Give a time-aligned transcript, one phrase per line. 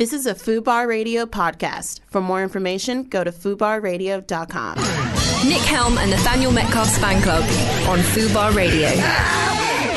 [0.00, 2.00] This is a FUBAR Radio podcast.
[2.06, 4.76] For more information, go to FUBARradio.com.
[5.46, 7.42] Nick Helm and Nathaniel Metcalfe's fan club
[7.86, 8.88] on Fubar Radio.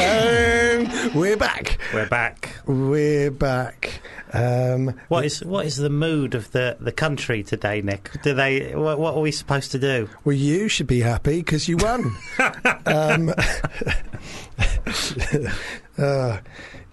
[0.02, 1.79] And we're back.
[1.94, 2.54] We're back.
[2.66, 4.02] We're back.
[4.34, 8.12] Um, What is what is the mood of the, the country today, Nick?
[8.24, 10.10] Do they what, what are we supposed to do?
[10.26, 12.14] well, you should be happy because you won.
[12.86, 13.30] um,
[15.98, 16.40] uh,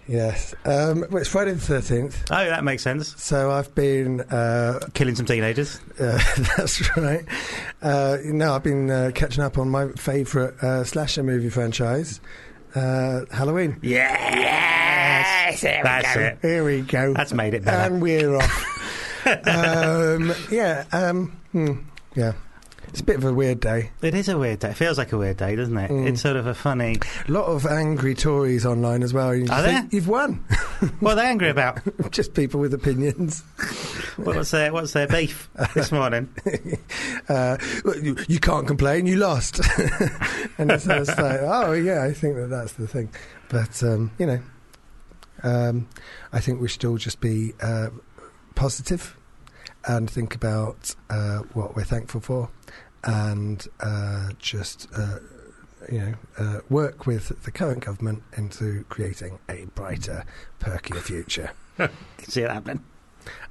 [0.07, 0.53] yes.
[0.65, 2.15] Um, well, it's Friday the 13th.
[2.31, 3.21] Oh, that makes sense.
[3.21, 4.21] So I've been.
[4.21, 5.79] Uh, Killing some teenagers.
[5.99, 6.19] uh,
[6.57, 7.25] that's right.
[7.81, 12.21] Uh, no, I've been uh, catching up on my favourite uh, slasher movie franchise,
[12.75, 13.77] uh, Halloween.
[13.81, 16.37] Yes, that's it.
[16.41, 17.13] Here we go.
[17.13, 17.93] That's made it better.
[17.93, 19.25] And we're off.
[19.45, 21.73] um, yeah, um, hmm,
[22.15, 22.33] yeah.
[22.91, 23.91] It's a bit of a weird day.
[24.01, 24.71] It is a weird day.
[24.71, 25.89] It feels like a weird day, doesn't it?
[25.89, 26.07] Mm.
[26.07, 26.97] It's sort of a funny.
[27.25, 29.33] A lot of angry Tories online as well.
[29.33, 29.87] You Are there?
[29.91, 30.43] You've won.
[30.99, 31.79] What are they angry about?
[32.11, 33.41] just people with opinions.
[34.17, 36.27] What's their What's their beef this morning?
[37.29, 37.57] Uh,
[38.01, 39.05] you, you can't complain.
[39.05, 39.59] You lost.
[40.57, 43.09] and it's, it's like, oh yeah, I think that that's the thing.
[43.49, 44.39] But um, you know,
[45.43, 45.87] um,
[46.33, 47.89] I think we should all just be uh,
[48.55, 49.15] positive
[49.85, 52.49] and think about uh, what we're thankful for,
[53.03, 55.19] and uh, just uh,
[55.91, 60.25] you know uh, work with the current government into creating a brighter,
[60.59, 61.51] perkier future.
[61.77, 61.89] Can
[62.27, 62.83] see it happening.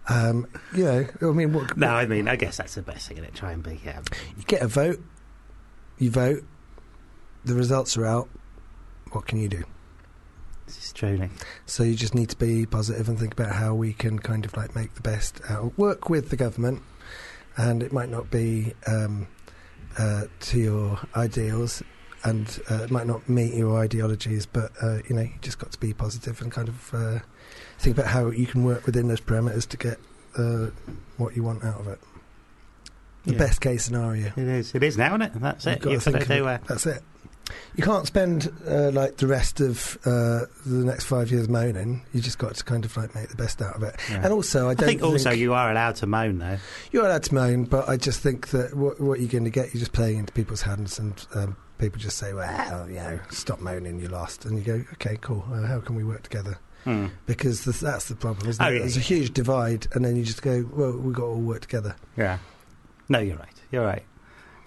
[0.08, 3.18] Um, you know, I mean, what, No, I mean, I guess that's the best thing.
[3.18, 3.80] It try and be.
[3.88, 4.02] Um,
[4.36, 5.00] You get a vote,
[5.98, 6.42] you vote,
[7.44, 8.28] the results are out.
[9.12, 9.64] What can you do?
[10.66, 11.28] this is true,
[11.66, 14.56] So you just need to be positive and think about how we can kind of
[14.56, 15.76] like make the best out.
[15.76, 16.82] Work with the government,
[17.56, 19.26] and it might not be um,
[19.98, 21.82] uh, to your ideals,
[22.24, 25.72] and uh, it might not meet your ideologies, but uh, you know you just got
[25.72, 27.18] to be positive and kind of uh,
[27.78, 29.98] think about how you can work within those parameters to get
[30.38, 30.66] uh,
[31.16, 31.98] what you want out of it.
[33.26, 33.38] The Yeah.
[33.38, 34.28] best case scenario.
[34.28, 34.74] It is.
[34.74, 35.32] It is now, isn't it?
[35.34, 35.84] That's You've it.
[35.84, 36.60] You've got to think of it.
[36.66, 37.02] That's it.
[37.76, 42.02] You can't spend uh, like the rest of uh, the next five years moaning.
[42.12, 43.96] You just got to kind of like make the best out of it.
[44.10, 44.22] Yeah.
[44.24, 46.58] And also, I I don't think also you are allowed to moan though.
[46.92, 49.72] you're allowed to moan, but I just think that what, what you're going to get,
[49.74, 53.60] you're just playing into people's hands, and um, people just say, "Well, you know, stop
[53.60, 55.44] moaning, you lost," and you go, "Okay, cool.
[55.52, 57.08] Uh, how can we work together?" Hmm.
[57.26, 58.72] Because this, that's the problem, isn't Oh, it?
[58.72, 59.02] yeah, There's yeah.
[59.02, 61.94] a huge divide, and then you just go, "Well, we've got to all work together."
[62.16, 62.38] Yeah.
[63.10, 63.60] No, you're right.
[63.70, 64.04] You're right.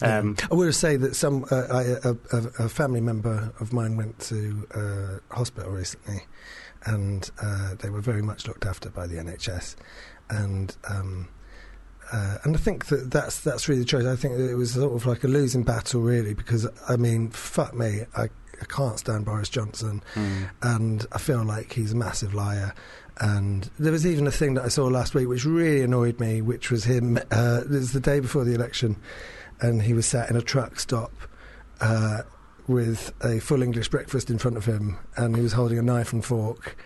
[0.03, 3.97] Um, I would say that some uh, I, a, a, a family member of mine
[3.97, 6.23] went to uh, hospital recently,
[6.85, 9.75] and uh, they were very much looked after by the NHS,
[10.29, 11.29] and um,
[12.11, 14.05] uh, and I think that that's that's really the choice.
[14.05, 17.29] I think that it was sort of like a losing battle, really, because I mean,
[17.29, 20.43] fuck me, I, I can't stand Boris Johnson, hmm.
[20.61, 22.73] and I feel like he's a massive liar.
[23.17, 26.41] And there was even a thing that I saw last week which really annoyed me,
[26.41, 27.17] which was him.
[27.31, 28.95] Uh, it was the day before the election,
[29.61, 31.11] and he was sat in a truck stop
[31.81, 32.21] uh,
[32.67, 36.13] with a full English breakfast in front of him, and he was holding a knife
[36.13, 36.77] and fork.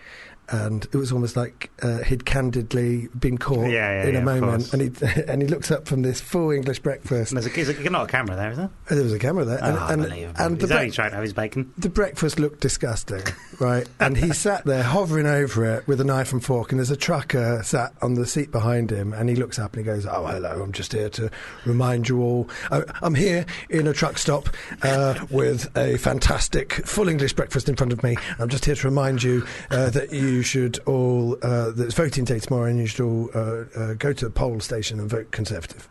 [0.50, 4.24] And it was almost like uh, he'd candidly been caught Yeah, yeah, in a of
[4.24, 7.32] moment, and he and he looked up from this full English breakfast.
[7.34, 8.70] There's, a, there's a, not a camera there, is there?
[8.88, 10.42] there was a camera there, and, oh, and, unbelievable.
[10.42, 11.72] and the He's only bre- trying to have his bacon.
[11.76, 13.22] the breakfast looked disgusting,
[13.60, 13.86] right?
[14.00, 16.96] And he sat there hovering over it with a knife and fork, and there's a
[16.96, 20.26] trucker sat on the seat behind him, and he looks up and he goes, "Oh,
[20.26, 20.62] hello!
[20.62, 21.30] I'm just here to
[21.66, 22.48] remind you all.
[22.70, 24.48] I- I'm here in a truck stop
[24.82, 28.16] uh, with a fantastic full English breakfast in front of me.
[28.38, 32.24] I'm just here to remind you uh, that you should all uh, that it's voting
[32.24, 35.30] day tomorrow, and you should all uh, uh, go to the poll station and vote
[35.30, 35.88] Conservative."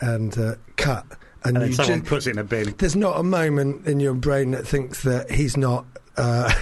[0.00, 1.06] And uh, cut.
[1.44, 2.74] And, And then you someone ju- puts it in a bin.
[2.78, 5.84] there's not a moment in your brain that thinks that he's not
[6.16, 6.52] uh,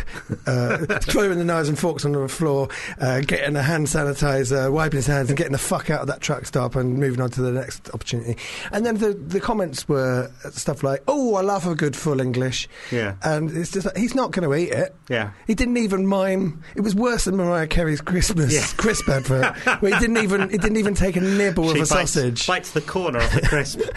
[0.47, 2.69] uh, throwing the knives and forks on the floor,
[3.01, 6.21] uh, getting a hand sanitizer, wiping his hands, and getting the fuck out of that
[6.21, 8.37] truck stop and moving on to the next opportunity.
[8.73, 12.69] And then the the comments were stuff like, "Oh, I love a good full English,"
[12.91, 13.15] Yeah.
[13.23, 14.95] and it's just like, he's not going to eat it.
[15.09, 15.31] Yeah.
[15.47, 16.63] He didn't even mime.
[16.77, 18.67] It was worse than Mariah Carey's Christmas Yeah.
[18.77, 21.95] crisp advert, where he didn't even he didn't even take a nibble She of a
[21.95, 22.47] bites, sausage.
[22.47, 23.81] bites the corner of the crisp.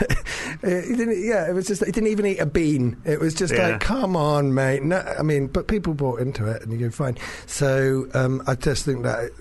[0.63, 1.21] He didn't.
[1.23, 1.83] Yeah, it was just.
[1.85, 2.95] He didn't even eat a bean.
[3.05, 3.69] It was just Yeah.
[3.69, 4.81] like, come on, mate.
[4.83, 7.17] No, I mean, but people bought into it, and you go fine.
[7.45, 9.31] So um, I just think that.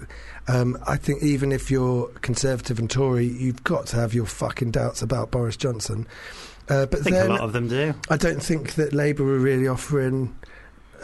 [0.48, 4.72] Um, I think even if you're Conservative and Tory, you've got to have your fucking
[4.72, 6.06] doubts about Boris Johnson.
[6.68, 7.94] Uh, but I think then a lot of them do.
[8.10, 10.36] I don't think that Labour were really offering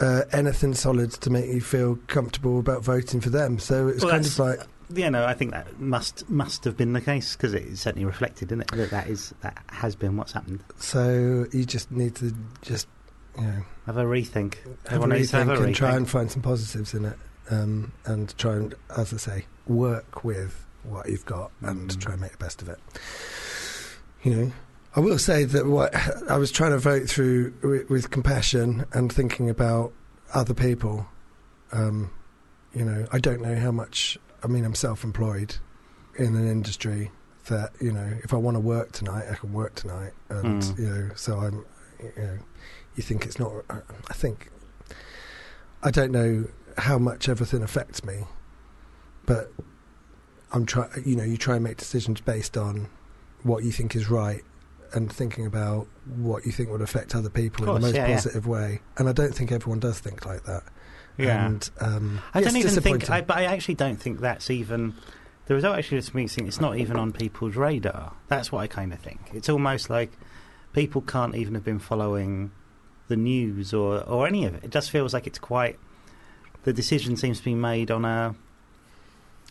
[0.01, 3.59] uh, anything solid to make you feel comfortable about voting for them.
[3.59, 4.59] So it's Well, kind of like
[4.93, 8.51] Yeah, no, I think that must must have been the case because it certainly reflected,
[8.51, 8.71] isn't it?
[8.71, 10.63] That that is that has been what's happened.
[10.77, 11.45] so.
[11.51, 12.87] You just need to just
[13.39, 14.55] you know Have a rethink.
[14.87, 17.17] have a Everyone to have rethink a and try and find some positives in it,
[17.49, 21.99] um, and try and, as I say, work with what you've got and Mm.
[22.01, 22.79] try and make the best of it.
[24.23, 24.51] You know,
[24.95, 25.93] I will say that what
[26.29, 29.93] I was trying to vote through with, with compassion and thinking about
[30.33, 31.05] other people.
[31.71, 32.11] Um,
[32.73, 34.17] you know, I don't know how much.
[34.43, 35.55] I mean, I'm self-employed
[36.17, 37.11] in an industry
[37.47, 40.79] that you know, if I want to work tonight, I can work tonight, and Mm.
[40.79, 41.65] you know, so I'm.
[42.01, 42.37] You know,
[42.99, 43.53] you think it's not.
[43.69, 44.51] I think
[45.81, 48.25] I don't know how much everything affects me,
[49.25, 49.53] but
[50.51, 50.89] I'm trying.
[51.05, 52.89] You know, you try and make decisions based on
[53.43, 54.43] what you think is right,
[54.91, 55.87] and thinking about
[56.17, 58.15] what you think would affect other people in the most yeah, yeah.
[58.15, 58.81] positive way.
[58.97, 60.63] And I don't think everyone does think like that.
[61.17, 61.45] Yeah.
[61.45, 63.09] And um, I yeah, don't even think.
[63.09, 64.93] I, but I actually don't think that's even.
[65.45, 68.11] The result actually just makes me think it's not even on people's radar.
[68.27, 69.31] That's what I kind of think.
[69.33, 70.11] It's almost like
[70.73, 72.51] people can't even have been following
[73.09, 74.63] the news or, or any of it.
[74.63, 75.77] It just feels like it's quite.
[76.63, 78.35] The decision seems to be made on a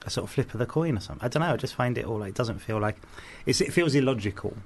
[0.07, 1.25] a sort of flip of the coin or something.
[1.25, 1.53] I don't know.
[1.53, 2.23] I just find it all.
[2.23, 2.97] It doesn't feel like
[3.47, 4.57] it's, it feels illogical.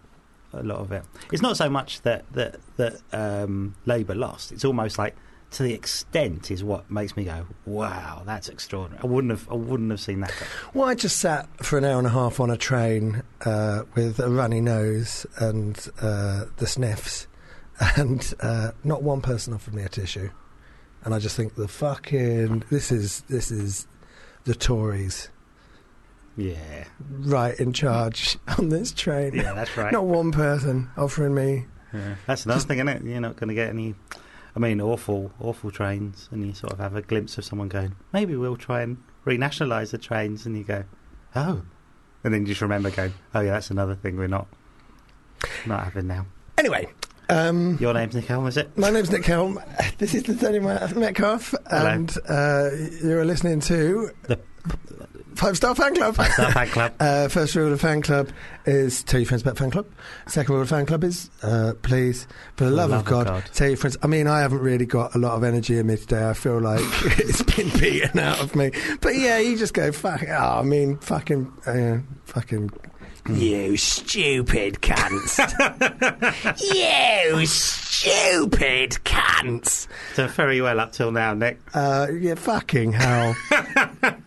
[0.53, 1.03] A lot of it.
[1.33, 4.53] It's not so much that that that um, Labour lost.
[4.53, 5.17] It's almost like
[5.53, 9.55] to the extent is what makes me go, "Wow, that's extraordinary." I wouldn't have, I
[9.55, 10.33] wouldn't have seen that.
[10.75, 14.19] Well, I just sat for an hour and a half on a train uh, with
[14.19, 17.27] a runny nose and uh, the sniffs,
[17.97, 20.31] and uh, not one person offered me a tissue.
[21.05, 23.87] And I just think the fucking this is this is
[24.45, 25.31] the Tories
[26.37, 29.35] Yeah, right in charge on this train.
[29.35, 29.93] yeah, that's right.
[29.93, 31.67] Not one person offering me.
[31.93, 32.15] Yeah.
[32.27, 33.03] That's another thing, isn't it?
[33.05, 33.95] You're not going to get any.
[34.55, 37.95] I mean, awful, awful trains, and you sort of have a glimpse of someone going,
[38.13, 40.85] "Maybe we'll try and renationalise the trains," and you go,
[41.35, 41.63] "Oh,"
[42.23, 44.47] and then you just remember going, "Oh yeah, that's another thing we're not
[45.67, 46.27] not having now."
[46.59, 46.89] Anyway,
[47.29, 48.77] um, Your name's Nick Helm, is it?
[48.77, 49.59] my name's Nick Helm.
[49.99, 52.71] This is the Tony Metcalf, and uh,
[53.05, 54.39] you're listening to The
[55.37, 56.15] Five Star Fan Club.
[56.15, 56.93] Star Fan Club.
[57.01, 58.29] Uh, first rule of fan club
[58.67, 59.87] is tell your friends about fan club.
[60.27, 62.27] Second rule of fan club is uh, please,
[62.57, 63.97] for the love, of, God, tell your friends.
[64.03, 66.29] I mean, I haven't really got a lot of energy in me today.
[66.29, 66.81] I feel like
[67.19, 68.71] it's been beaten out of me.
[69.01, 70.23] But yeah, you just go fuck.
[70.29, 72.71] Oh, I mean, fucking, uh, fucking.
[73.29, 75.39] You stupid cunts!
[76.75, 79.87] you stupid cunts!
[80.15, 81.61] So very well up till now, Nick.
[81.73, 83.37] Uh, yeah, fucking hell.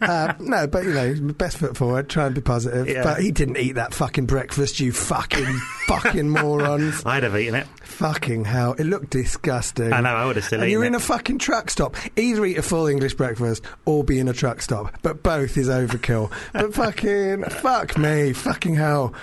[0.01, 2.88] uh, no, but you know, best foot forward, try and be positive.
[2.88, 3.03] Yeah.
[3.03, 7.03] But he didn't eat that fucking breakfast, you fucking fucking morons.
[7.06, 7.68] I'd have eaten it.
[7.86, 8.74] Fucking hell.
[8.74, 9.94] It looked disgusting.
[9.94, 11.96] I know, I would have still and you're in a fucking truck stop.
[12.18, 14.94] Either eat a full English breakfast or be in a truck stop.
[15.02, 16.32] But both is overkill.
[16.54, 18.34] but fucking, fuck me.
[18.34, 19.14] Fucking hell.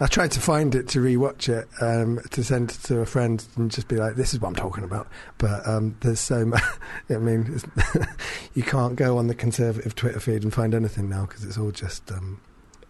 [0.00, 3.70] I tried to find it to rewatch it um, to send to a friend and
[3.70, 5.06] just be like, "This is what I'm talking about."
[5.38, 6.62] But um, there's so much.
[7.10, 7.60] I mean,
[8.54, 11.70] you can't go on the conservative Twitter feed and find anything now because it's all
[11.70, 12.40] just um,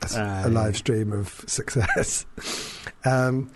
[0.02, 2.24] a, Ah, a live stream of success.
[3.04, 3.50] um,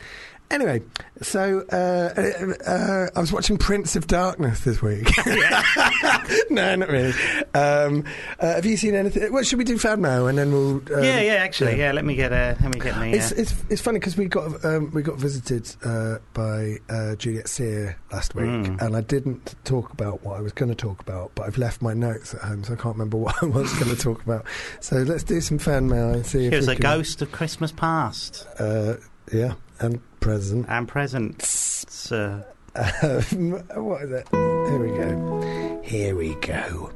[0.50, 0.82] anyway,
[1.22, 1.74] so uh,
[2.16, 5.08] uh, uh, I was watching Prince of Darkness this week.
[6.50, 7.12] no, not really.
[7.54, 8.04] Um,
[8.40, 9.32] uh, have you seen anything?
[9.32, 9.78] What should we do?
[9.78, 10.76] Fan mail, and then we'll.
[10.76, 11.86] Um, yeah, yeah, actually, yeah.
[11.86, 11.92] yeah.
[11.92, 13.12] Let me get a, let me get me.
[13.12, 17.14] It's, Uh, it's it's funny because we got um, we got visited uh, by uh,
[17.16, 18.80] Juliet Sear last week, Mm.
[18.80, 21.82] and I didn't talk about what I was going to talk about, but I've left
[21.82, 24.44] my notes at home, so I can't remember what I was going to talk about.
[24.80, 27.32] So let's do some fan mail and see she if was a can, ghost of
[27.32, 28.94] Christmas past Uh,
[29.32, 30.66] yeah, and present.
[30.68, 31.42] and present.
[32.10, 32.40] Uh,
[33.02, 34.28] Um, what is it?
[34.32, 35.80] Here we go.
[35.82, 36.90] Here we go.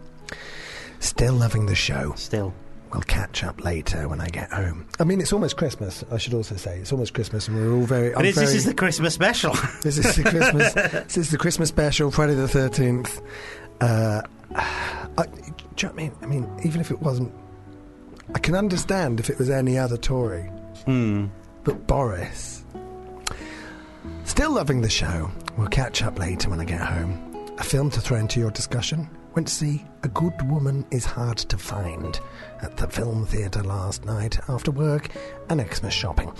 [0.98, 2.12] Still loving the show.
[2.16, 2.52] still.
[2.92, 4.84] We'll catch up later when I get home.
[4.98, 6.04] I mean, it's almost Christmas.
[6.10, 8.08] I should also say it's almost Christmas, and we're all very.
[8.08, 9.54] Is, this very- is the Christmas special.
[9.82, 10.72] This is the Christmas.
[10.74, 13.22] this is the Christmas special, Friday the thirteenth.
[13.80, 14.22] Uh,
[14.54, 16.12] I, do you know what I mean?
[16.22, 17.32] I mean, even if it wasn't,
[18.34, 20.42] I can understand if it was any other Tory,
[20.84, 21.26] Hmm.
[21.64, 22.49] but Boris.
[24.30, 25.28] Still loving the show.
[25.58, 27.52] We'll catch up later when I get home.
[27.58, 29.10] A film to throw into your discussion.
[29.34, 32.18] Went to see A Good Woman is Hard to Find
[32.62, 35.08] at the film theatre last night after work
[35.48, 36.32] and Xmas shopping,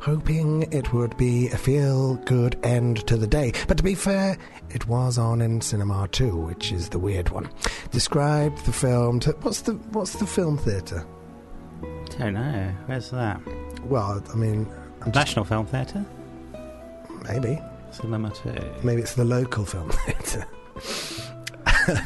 [0.00, 3.52] hoping it would be a feel good end to the day.
[3.68, 4.38] But to be fair,
[4.70, 7.50] it was on in cinema too, which is the weird one.
[7.90, 11.06] Described the film to what's the what's the film theatre?
[12.18, 12.74] Don't know.
[12.86, 13.38] Where's that?
[13.84, 14.66] Well, I mean,
[15.02, 16.06] I'm just, National Film Theatre?
[17.24, 18.52] Maybe Cinema 2.
[18.82, 20.46] maybe it's the local film theatre.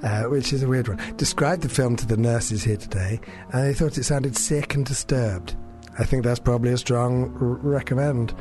[0.00, 0.96] Uh, which is a weird one.
[1.16, 3.18] Described the film to the nurses here today,
[3.52, 5.56] and they thought it sounded sick and disturbed.
[5.98, 8.32] I think that's probably a strong r- recommend.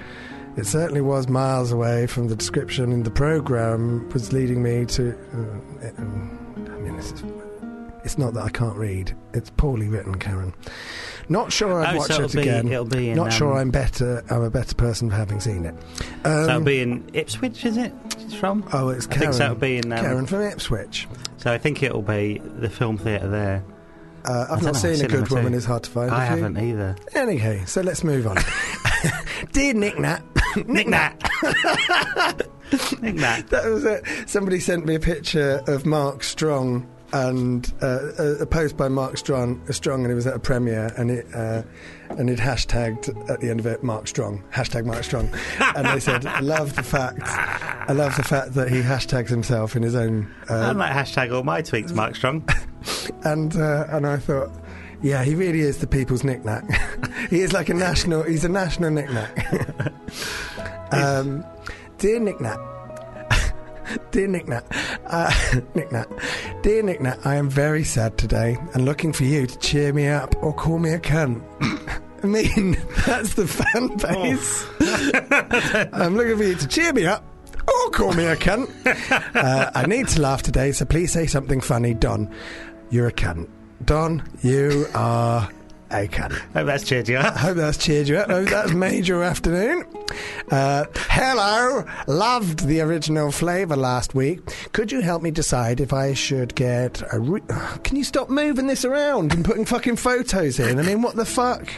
[0.56, 5.18] It certainly was miles away from the description in the program, was leading me to.
[5.34, 7.24] Uh, uh, I mean, this is,
[8.04, 9.16] It's not that I can't read.
[9.34, 10.54] It's poorly written, Karen.
[11.30, 12.68] Not sure I'd Oh, watch so it be- again.
[12.72, 14.24] it'll be in, not sure um, I'm better.
[14.30, 15.76] I'm a better person for having seen it.
[16.24, 17.94] so Um, it'll be in Ipswich, is it?
[18.20, 18.64] It's from.
[18.74, 19.22] oh, it's I Karen.
[19.22, 19.44] think so.
[19.46, 19.92] It'll be in.
[19.92, 21.08] Um, Karen from Ipswich.
[21.38, 23.64] So I think it'll be the film theatre there.
[24.26, 25.58] Uh, I I've don't know, seen A Good Woman too.
[25.58, 26.12] is hard to find.
[26.12, 26.44] I have you?
[26.46, 26.96] haven't either.
[27.14, 28.38] Anyway, so let's move on.
[29.54, 30.22] Dear Nick Nat.
[30.66, 31.14] Nick Nat.
[33.02, 33.48] Nick Nat.
[33.50, 34.04] That was it.
[34.28, 39.18] Somebody sent me a picture of Mark Strong and uh, a, a post by Mark
[39.18, 41.64] Strong, Strong, and it was at a premiere, and it uh,
[42.10, 45.30] and it hashtagged at the end of it Mark Strong, hashtag Mark Strong,
[45.76, 49.76] and they said, "I love the fact, I love the fact that he hashtags himself
[49.76, 52.48] in his own." I Uh, might hashtag all my tweets, Mark Strong.
[53.24, 54.52] and uh, and I thought.
[55.04, 56.64] Yeah, he really is the people's knick-knack.
[57.30, 58.24] he is like a national.
[58.24, 59.54] He's a national knick-knack.
[60.92, 61.46] um,
[62.00, 62.58] dear knick-knack,
[64.12, 64.66] dear knick-knack,
[65.06, 65.34] uh,
[65.76, 66.08] knick-knack,
[66.62, 70.36] dear knick-knack, I am very sad today and looking for you to cheer me up
[70.44, 71.44] or call me a cunt.
[72.24, 74.66] I mean, that's the fan base.
[75.94, 77.24] I'm looking for you to cheer me up
[77.68, 78.70] or call me a cunt.
[79.36, 82.34] Uh, I need to laugh today, so please say something funny, Don.
[82.90, 83.48] You're a cunt.
[83.86, 85.48] Don, you are
[85.90, 86.34] cunt.
[86.54, 87.38] Hope that's cheered you I up.
[87.38, 88.30] hope that's cheered you up.
[88.30, 89.86] Hope that's made your afternoon.
[90.52, 91.86] Uh, hello.
[92.08, 94.40] Loved the original flavour last week.
[94.74, 97.20] Could you help me decide if I should get a.
[97.20, 97.42] Re-
[97.84, 100.80] Can you stop moving this around and putting fucking photos in?
[100.80, 101.70] I mean, what the fuck?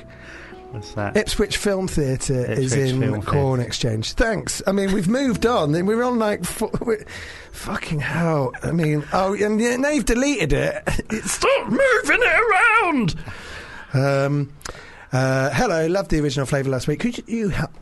[0.72, 1.18] What's that?
[1.18, 4.14] Ipswich Film Theatre is Ipswich in Film Corn Exchange.
[4.14, 4.62] Thanks.
[4.68, 5.72] I mean, we've moved on.
[5.72, 7.04] We're on like fo- we're,
[7.52, 8.54] fucking hell.
[8.62, 10.84] I mean, oh, and now you've deleted it.
[11.26, 13.16] Stop moving it around.
[13.94, 14.54] Um,
[15.12, 17.00] uh, hello, loved the original flavour last week.
[17.00, 17.72] Could you, you help?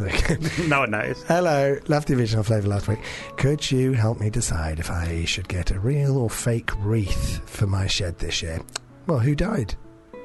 [0.00, 0.68] Mm.
[0.68, 1.22] no one knows.
[1.24, 3.00] Hello, loved the original flavour last week.
[3.36, 7.66] Could you help me decide if I should get a real or fake wreath for
[7.66, 8.60] my shed this year?
[9.06, 9.74] Well, who died?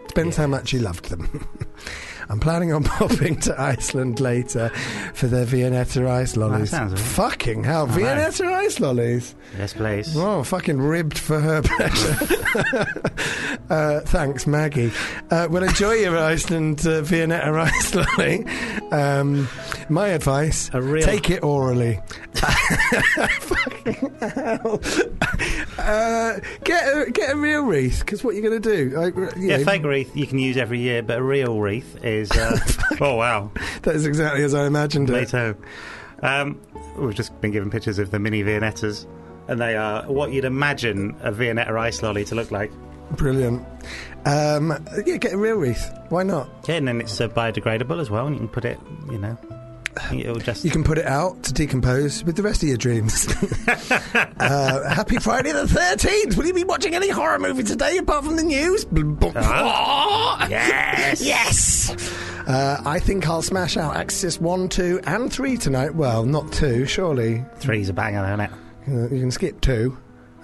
[0.08, 1.46] Depends how much you loved them.
[2.29, 4.70] I'm planning on popping to Iceland later
[5.13, 6.72] for their Viennetta ice lollies.
[6.72, 7.94] That sounds fucking hell, know.
[7.98, 9.36] Viennetta ice lollies.
[9.58, 10.15] Yes, please.
[10.17, 12.17] Oh, fucking ribbed for her pleasure.
[13.70, 14.91] uh, thanks, Maggie.
[15.29, 18.46] Uh, well, enjoy your Iceland uh, Viennetta ice lolly.
[18.91, 19.48] Um,
[19.89, 22.00] my advice: real- take it orally.
[22.36, 24.82] fucking hell.
[25.77, 28.98] Uh, get a, get a real wreath because what you're going to do?
[28.98, 29.05] I,
[29.39, 32.14] you Yeah, know, fake wreath you can use every year, but a real wreath is.
[32.24, 32.57] Uh,
[33.01, 33.51] oh wow,
[33.84, 35.34] That is exactly as I imagined it.
[36.22, 36.60] Um,
[36.98, 39.05] we've just been given pictures of the mini Viennettas,
[39.48, 42.72] and they are what you'd imagine a Viennetta ice lolly to look like.
[43.12, 43.65] Brilliant.
[44.25, 44.74] Um,
[45.05, 45.91] yeah, get a real wreath.
[46.10, 46.50] Why not?
[46.67, 48.79] Yeah, and then it's uh, biodegradable as well, and you can put it,
[49.12, 49.38] you know,
[50.11, 50.63] it'll just.
[50.65, 53.27] You can put it out to decompose with the rest of your dreams.
[53.67, 56.37] uh, happy Friday the 13th.
[56.37, 58.85] Will you be watching any horror movie today apart from the news?
[58.85, 60.47] Uh-huh.
[60.49, 61.91] yes, yes!
[62.47, 65.95] Uh, I think I'll smash out Exorcist 1, 2, and 3 tonight.
[65.95, 67.43] Well, not 2, surely.
[67.57, 68.51] Three's a banger, isn't it?
[68.87, 69.97] Uh, you can skip 2.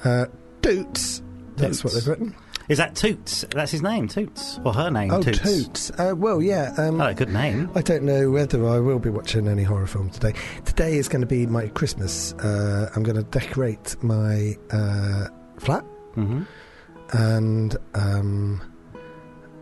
[0.04, 0.26] Uh,
[0.62, 1.22] Toots.
[1.58, 2.36] That's what they've written.
[2.72, 3.44] Is that Toots?
[3.54, 5.40] That's his name, Toots, or her name, Oh, Toots.
[5.40, 5.92] Toots.
[6.00, 6.74] Uh, well, yeah.
[6.78, 7.70] Um, Oh, good name.
[7.76, 10.34] I don't know whether I will be watching any horror film today.
[10.64, 12.32] Today is going to be my Christmas.
[12.36, 15.28] Uh, I'm going to decorate my uh,
[15.60, 15.84] flat
[16.16, 16.44] hmm
[17.14, 18.62] and um,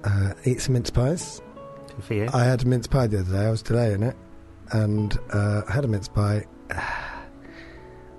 [0.03, 1.41] uh, eat some mince pies.
[1.95, 2.29] Good for you.
[2.31, 3.45] I had a mince pie the other day.
[3.47, 4.15] I was delaying it,
[4.71, 6.45] and uh, I had a mince pie.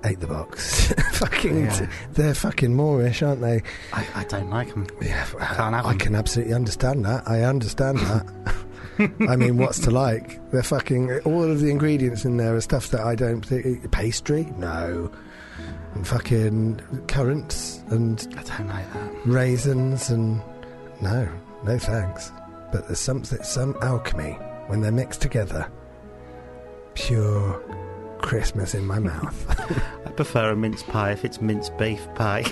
[0.05, 0.93] Ate the box.
[1.13, 1.91] fucking, Yeah.
[2.13, 3.63] they're fucking moreish, aren't they?
[3.93, 4.87] I, I don't like them.
[5.03, 7.29] Yeah, Can't have I can absolutely understand that.
[7.29, 8.27] I understand that.
[9.29, 10.39] I mean, what's to like?
[10.51, 13.87] They're fucking all of the ingredients in there are stuff that I don't particularly.
[13.89, 15.11] Pastry, no.
[15.95, 19.11] And fucking currants and I don't like that.
[19.27, 20.41] raisins and
[21.01, 21.29] no,
[21.65, 22.31] no thanks.
[22.73, 24.33] But there's something, some alchemy
[24.69, 25.71] when they're mixed together.
[26.95, 27.63] Pure
[28.21, 29.47] Christmas in my mouth.
[30.07, 32.45] I prefer a mince pie if it's mince beef pie.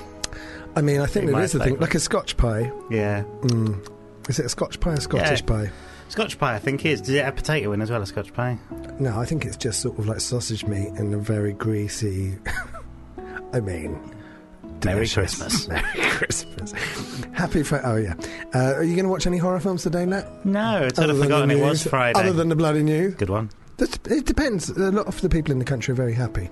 [0.76, 2.70] I mean, I think it is there my is a thing like a Scotch pie.
[2.90, 3.22] yeah.
[3.42, 3.88] Mm.
[4.28, 5.46] Is it a Scotch pie or Scottish Yeah.
[5.46, 5.70] pie?
[6.08, 7.00] Scotch pie, I think, is.
[7.00, 8.58] Does it have potato in as well as Scotch pie?
[8.98, 12.38] No, I think it's just sort of like sausage meat in a very greasy.
[13.52, 13.92] I mean,
[14.84, 15.14] Merry delicious.
[15.38, 15.68] Christmas.
[15.68, 16.72] Merry Christmas.
[17.32, 17.84] Happy Friday.
[17.87, 18.14] Oh yeah.
[18.54, 20.44] Uh, are you going to watch any horror films today, Nat?
[20.46, 21.87] No, I'd than forgotten it was news?
[21.88, 22.18] Friday.
[22.20, 23.14] Other than the bloody news.
[23.14, 23.50] Good one.
[23.78, 24.70] It depends.
[24.70, 26.50] A lot of the people in the country are very happy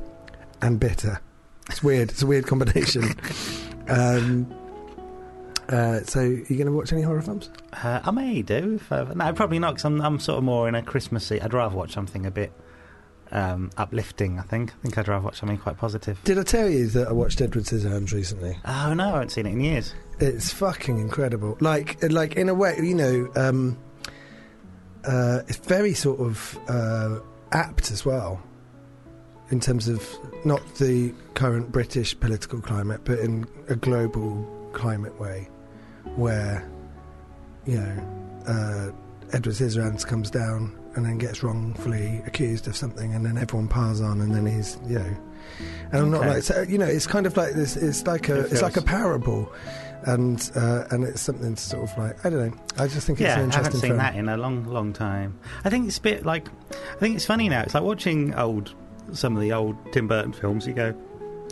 [0.63, 1.21] and bitter.
[1.69, 2.11] It's weird.
[2.11, 3.05] It's a weird combination.
[3.89, 4.53] um,
[5.69, 7.51] uh, so, are you going to watch any horror films?
[7.73, 8.81] Uh, I may do.
[8.91, 11.41] I, no, probably not, because I'm, I'm sort of more in a Christmassy.
[11.41, 12.53] I'd rather watch something a bit
[13.33, 14.39] um, uplifting.
[14.39, 14.71] I think.
[14.71, 16.23] I think I'd rather watch something quite positive.
[16.23, 18.57] Did I tell you that I watched Edward Scissorhands recently?
[18.65, 19.93] Oh no, I haven't seen it in years.
[20.21, 21.57] It's fucking incredible.
[21.61, 23.77] Like, like in a way, you know, um,
[25.07, 27.21] uh, it's very sort of uh,
[27.53, 28.43] apt as well,
[29.51, 30.05] in terms of
[30.45, 35.49] not the current British political climate, but in a global climate way,
[36.17, 36.69] where
[37.65, 38.91] you know uh,
[39.33, 44.01] Edward Scissorhands comes down and then gets wrongfully accused of something, and then everyone piles
[44.01, 45.17] on, and then he's you know.
[45.93, 46.87] And I'm not like so, you know.
[46.87, 47.77] It's kind of like this.
[47.77, 48.41] It's like a.
[48.41, 49.53] It It's like a parable,
[50.07, 52.57] and uh, and it's something to sort of like I don't know.
[52.79, 53.99] I just think it's yeah, an I interesting haven't seen film.
[53.99, 55.39] that in a long, long time.
[55.65, 56.49] I think it's a bit like.
[56.71, 57.63] I think it's funny now.
[57.63, 58.75] It's like watching old
[59.13, 60.67] some of the old Tim Burton films.
[60.67, 60.95] You go,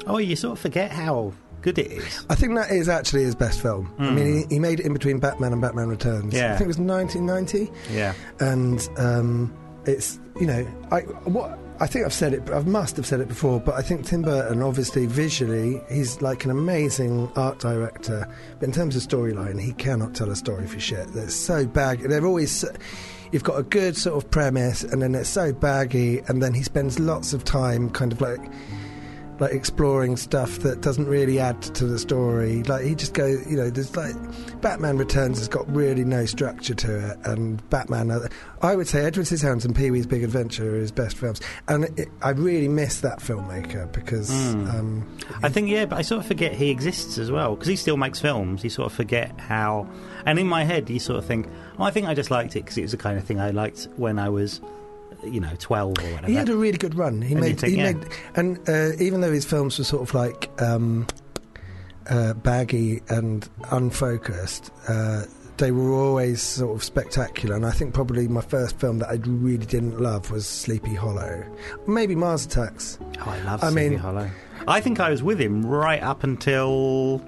[0.06, 1.32] oh, you sort of forget how
[1.62, 2.26] good it is.
[2.28, 3.92] I think that is actually his best film.
[3.99, 4.14] I Mm.
[4.14, 6.34] mean, he, he made it in between Batman and Batman Returns.
[6.34, 6.49] Yeah.
[6.54, 9.52] I think it was 1990, Yeah, and um,
[9.87, 11.58] it's you know I what.
[11.81, 14.23] I think I've said it, I must have said it before, but I think Tim
[14.23, 18.28] Burton, obviously visually, he's like an amazing art director.
[18.61, 21.09] But in terms of storyline, he cannot tell a story for shit.
[21.09, 22.00] They're so bag.
[22.09, 22.50] They're always.
[22.52, 22.73] so-
[23.33, 26.62] You've got a good sort of premise, and then it's so baggy, and then he
[26.62, 28.38] spends lots of time kind of like
[29.38, 32.62] like exploring stuff that doesn't really add to the story.
[32.62, 34.14] Like he just goes, you know, there's like
[34.61, 38.11] Batman Returns has got really no structure to it, and Batman.
[38.11, 38.29] uh,
[38.62, 41.85] I would say Edward Scissorhands and Pee Wee's Big Adventure are his best films, and
[41.99, 44.31] it, I really miss that filmmaker because.
[44.31, 44.75] Mm.
[44.75, 47.76] Um, I think yeah, but I sort of forget he exists as well because he
[47.76, 48.64] still makes films.
[48.64, 49.88] You sort of forget how,
[50.26, 51.49] and in my head, you sort of think,
[51.79, 53.50] oh, I think I just liked it because it was the kind of thing I
[53.50, 54.61] liked when I was,
[55.26, 56.26] you know, twelve or whatever.
[56.26, 57.21] he had a really good run.
[57.23, 57.93] He And made, think, he yeah.
[57.93, 61.07] made, and uh, even though his films were sort of like um,
[62.09, 65.23] uh, baggy and unfocused, uh,
[65.57, 67.54] they were always sort of spectacular.
[67.54, 71.45] And I think probably my first film that I really didn't love was Sleepy Hollow,
[71.87, 72.99] maybe Mars Attacks.
[73.21, 74.31] Oh, I love I Sleepy mean- Hollow.
[74.66, 77.23] I think I was with him right up until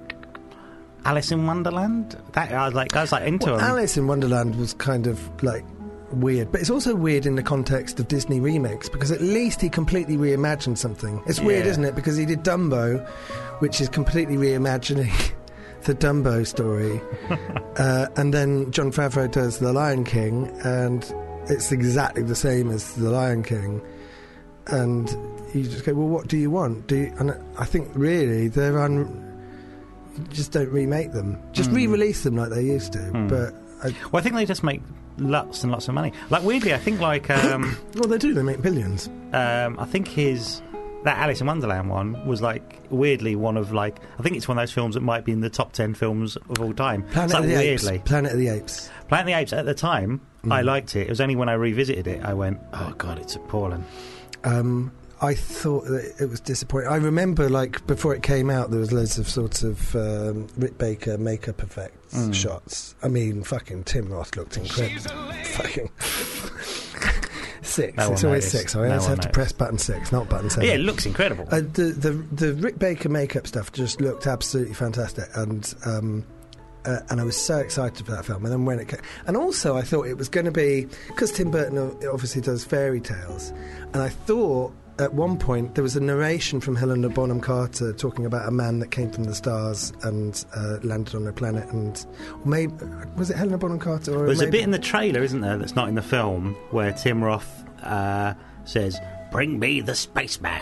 [1.05, 2.17] Alice in Wonderland.
[2.33, 3.63] That I was like, I was like into Well, him.
[3.65, 5.63] Alice in Wonderland was kind of like
[6.13, 9.69] weird, but it's also weird in the context of Disney remakes because at least he
[9.69, 11.21] completely reimagined something.
[11.25, 11.71] It's weird, Yeah.
[11.71, 11.95] isn't it?
[11.95, 13.05] Because he did Dumbo,
[13.59, 15.11] which is completely reimagining
[15.83, 17.01] the Dumbo story,
[17.77, 21.13] uh, and then Jon Favreau does The Lion King, and
[21.49, 23.81] it's exactly the same as The Lion King,
[24.67, 25.09] and
[25.53, 26.87] you just go, well, what do you want?
[26.87, 29.23] Do you, and I think really they're un.
[30.29, 31.37] Just don't remake them.
[31.53, 31.75] Just Mm.
[31.75, 32.99] re-release them like they used to.
[32.99, 33.29] Mm.
[33.29, 34.81] But I, Well, I think they just make
[35.17, 36.13] lots and lots of money.
[36.29, 38.33] Like weirdly, I think like um, well, they do.
[38.33, 39.07] They make billions.
[39.33, 40.61] um, I think his
[41.03, 44.57] that Alice in Wonderland one was like weirdly one of like I think it's one
[44.57, 47.03] of those films that might be in the top ten films of all time.
[47.09, 47.95] Planet like of the weirdly.
[47.95, 48.09] Apes.
[48.09, 48.89] Planet of the Apes.
[49.07, 50.53] Planet of the Apes at the time, Mm.
[50.53, 51.07] I liked it.
[51.07, 53.83] It was only when I revisited it I went, oh god, it's appalling.
[54.43, 56.89] Um, I thought that it was disappointing.
[56.89, 60.77] I remember, like before it came out, there was loads of sort of um, Rick
[60.77, 62.33] Baker makeup effects Mm.
[62.33, 62.95] shots.
[63.03, 65.33] I mean, fucking Tim Roth looked incredible.
[65.43, 65.89] fucking
[67.61, 67.97] six.
[67.97, 68.51] No it's always noticed.
[68.51, 68.75] six.
[68.75, 70.67] I No always have to press button six, not button seven.
[70.69, 71.45] Yeah, it looks incredible.
[71.51, 76.25] Uh, the the the Rick Baker makeup stuff just looked absolutely fantastic, and um,
[76.85, 78.43] uh, and I was so excited for that film.
[78.45, 81.31] And then when it came, and also I thought it was going to be because
[81.31, 81.77] Tim Burton
[82.11, 83.49] obviously does fairy tales,
[83.93, 88.25] and I thought at one point there was a narration from Helena Bonham Carter talking
[88.25, 92.05] about a man that came from the stars and uh, landed on a planet, and
[92.45, 92.73] maybe
[93.15, 94.17] was it Helena Bonham Carter?
[94.17, 96.91] Or There's a bit in the trailer, isn't there, that's not in the film, where
[96.93, 98.33] Tim Roth uh,
[98.65, 98.99] says,
[99.31, 100.61] "Bring me the spaceman,"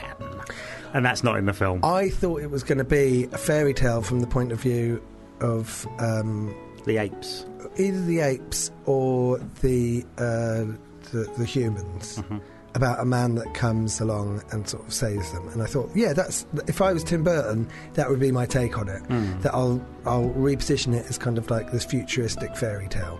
[0.94, 1.84] and that's not in the film.
[1.84, 5.02] I thought it was going to be a fairy tale from the point of view
[5.42, 5.88] of.
[6.00, 6.54] Um,
[6.86, 7.46] The apes.
[7.78, 10.66] either the apes or the uh,
[11.12, 12.42] the, the humans Mhm.
[12.76, 15.48] About a man that comes along and sort of saves them.
[15.50, 18.78] And I thought, yeah, that's if I was Tim Burton, that would be my take
[18.78, 19.02] on it.
[19.04, 19.42] Mm.
[19.42, 23.20] That I'll I'll reposition it as kind of like this futuristic fairy tale,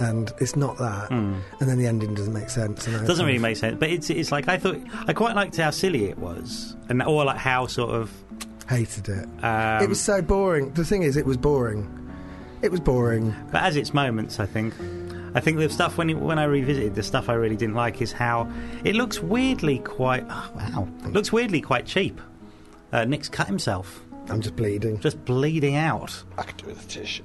[0.00, 1.10] and it's not that.
[1.10, 1.40] Mm.
[1.60, 2.86] And then the ending doesn't make sense.
[2.86, 5.36] And I Doesn't really of- make sense, but it's it's like I thought I quite
[5.36, 8.10] liked how silly it was, and or like how sort of
[8.68, 9.28] hated it.
[9.44, 10.72] um, it was so boring.
[10.72, 11.86] The thing is, it was boring.
[12.62, 13.34] It was boring.
[13.52, 14.72] But as its moments, I think.
[15.36, 18.00] I think the stuff when it, when I revisited the stuff I really didn't like
[18.00, 18.50] is how
[18.84, 22.20] it looks weirdly quite oh, wow it looks weirdly quite cheap.
[22.92, 24.98] Uh, Nick's cut himself, I'm just bleeding.
[25.00, 26.22] just bleeding out.
[26.36, 27.22] I could do it with a tissue.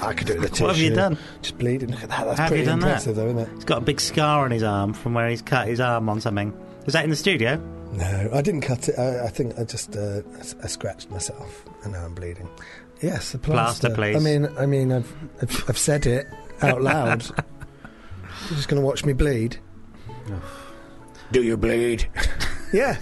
[0.00, 0.64] I could do it with a tissue.
[0.66, 1.18] What have you done?
[1.42, 1.90] Just bleeding.
[1.90, 2.24] Look at that.
[2.24, 2.86] That's Have you pretty done that?
[2.86, 3.48] impressive, though, isn't it?
[3.54, 6.20] He's got a big scar on his arm from where he's cut his arm on
[6.20, 6.54] something.
[6.86, 7.56] Was that in the studio?
[7.92, 8.98] No, I didn't cut it.
[8.98, 12.48] I, I think I just uh, I, I scratched myself, and now I'm bleeding.
[13.02, 13.88] Yes, a plaster.
[13.88, 14.16] Plaster, please.
[14.16, 16.26] I mean, I mean, I've I've, I've said it
[16.62, 17.24] out loud.
[17.26, 19.58] You're just going to watch me bleed.
[21.32, 22.08] Do you bleed?
[22.72, 22.96] yeah.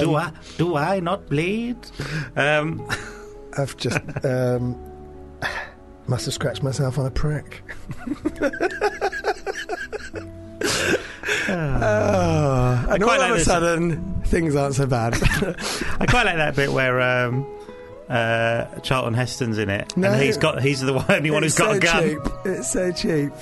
[0.00, 1.76] do I do I not bleed?
[2.36, 2.86] Um,
[3.56, 4.76] I've just um,
[6.06, 7.62] must have scratched myself on a prick.
[11.50, 13.44] Ah, and all quite of like a this.
[13.44, 15.14] sudden, things aren't so bad.
[16.00, 17.46] I quite like that bit where um,
[18.08, 20.10] uh, Charlton Heston's in it, No.
[20.12, 22.02] and he's got he's the one, only one who's got so a gun.
[22.02, 22.18] cheap.
[22.46, 23.32] It's so cheap.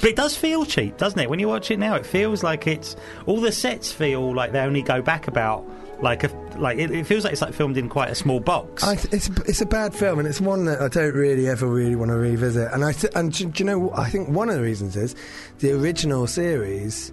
[0.00, 1.28] But it does feel cheap, doesn't it?
[1.28, 2.94] When you watch it now, it feels like it's
[3.26, 5.64] all the sets feel like they only go back about
[6.00, 8.84] like a like it, it feels like it's like filmed in quite a small box.
[8.84, 11.66] I th- it's it's a bad film, and it's one that I don't really ever
[11.66, 12.70] really want to revisit.
[12.72, 13.92] And I th- and do, do you know?
[13.94, 15.16] I think one of the reasons is
[15.58, 17.12] the original series,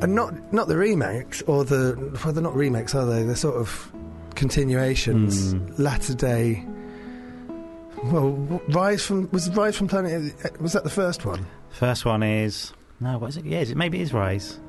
[0.00, 3.22] and not not the remakes or the well, they're not remakes, are they?
[3.24, 3.92] They're sort of
[4.38, 5.82] continuations, Hmm.
[5.82, 6.64] latter day.
[8.04, 8.30] Well,
[8.68, 11.44] Rise from was Rise from Planet was that the first one?
[11.70, 13.44] First one is no, what is it?
[13.44, 14.60] Yeah, is it maybe it is Rise.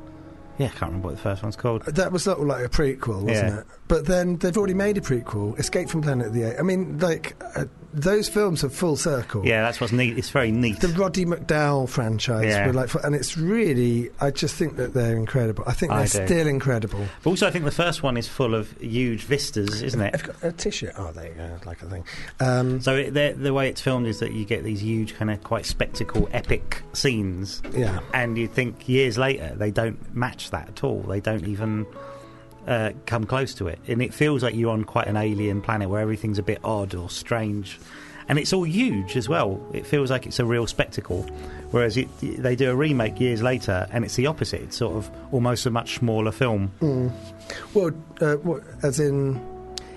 [0.58, 1.86] Yeah, I can't remember what the first one's called.
[1.86, 3.60] That was sort of like a prequel, wasn't Yeah.
[3.60, 3.66] it?
[3.88, 6.60] But then they've already made a prequel, Escape from Planet of the Apes.
[6.60, 9.46] I mean, like uh, those films are full circle.
[9.46, 10.18] Yeah, that's what's neat.
[10.18, 10.80] It's very neat.
[10.80, 12.46] the Roddy McDowall franchise.
[12.46, 12.72] Yeah.
[12.72, 15.64] like, and it's really, I just think that they're incredible.
[15.66, 16.26] I think they're do.
[16.28, 17.06] still incredible.
[17.24, 20.14] But also, I think the first one is full of huge vistas, isn't it?
[20.14, 20.92] I've got a tissue.
[20.98, 22.04] Oh, there you go, like a thing.
[22.40, 25.32] Um, So it, the, the way it's filmed is that you get these huge, kind
[25.32, 30.70] of quite spectacle, epic scenes, yeah, and you think years later they don't match that
[30.70, 31.02] at all.
[31.02, 31.86] They don't even
[32.68, 35.90] uh, come close to it, and it feels like you're on quite an alien planet
[35.90, 37.80] where everything's a bit odd or strange,
[38.28, 39.60] and it's all huge as well.
[39.74, 41.24] It feels like it's a real spectacle,
[41.72, 44.62] whereas it, they do a remake years later, and it's the opposite.
[44.62, 46.72] It's sort of almost a much smaller film.
[47.74, 47.92] well,
[48.22, 49.42] uh, what, as in,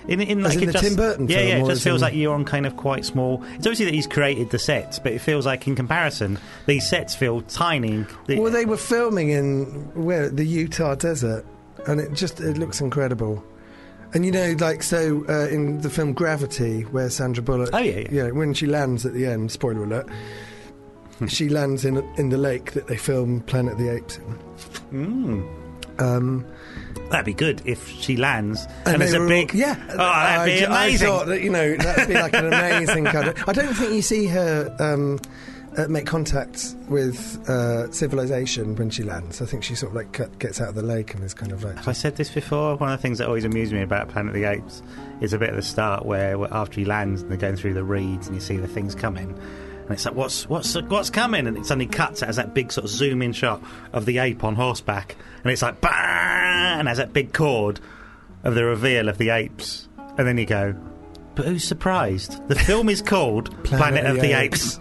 [0.08, 2.06] In, in like in the just, Tim Burton yeah, film, yeah, it just feels in-
[2.06, 3.44] like you're on kind of quite small.
[3.54, 7.14] It's obviously that he's created the sets, but it feels like in comparison, these sets
[7.14, 8.06] feel tiny.
[8.28, 11.44] Well, they were filming in where the Utah desert,
[11.86, 13.42] and it just it looks incredible.
[14.14, 18.06] And you know, like so uh, in the film Gravity, where Sandra Bullock, Oh, yeah,
[18.10, 18.30] yeah.
[18.30, 20.06] when she lands at the end, spoiler alert,
[21.28, 24.18] she lands in in the lake that they film Planet of the Apes
[24.90, 25.48] in.
[25.98, 26.44] Um,
[27.10, 29.52] That'd be good if she lands and, they there's a were all- big.
[29.54, 29.76] yeah.
[29.90, 31.06] Oh, that'd I, be ju- I amazing.
[31.08, 33.48] thought that you know that'd be like an amazing kind of.
[33.48, 35.18] I don't think you see her um,
[35.76, 39.40] uh, make contact with uh, civilization when she lands.
[39.40, 41.52] I think she sort of like cut, gets out of the lake and is kind
[41.52, 41.76] of like.
[41.76, 42.76] Have I said this before?
[42.76, 44.82] One of the things that always amused me about Planet of the Apes
[45.20, 47.84] is a bit at the start where, after he lands and they're going through the
[47.84, 49.30] reeds and you see the things coming.
[49.82, 51.46] And it's like, what's what's what's coming?
[51.46, 52.20] And it suddenly cuts.
[52.20, 55.62] Has that big sort of zoom in shot of the ape on horseback, and it's
[55.62, 56.22] like, bah!
[56.78, 57.80] and has that big chord
[58.44, 59.88] of the reveal of the apes.
[60.18, 60.74] And then you go,
[61.34, 62.46] but who's surprised?
[62.48, 64.78] The film is called Planet, of the, Apes.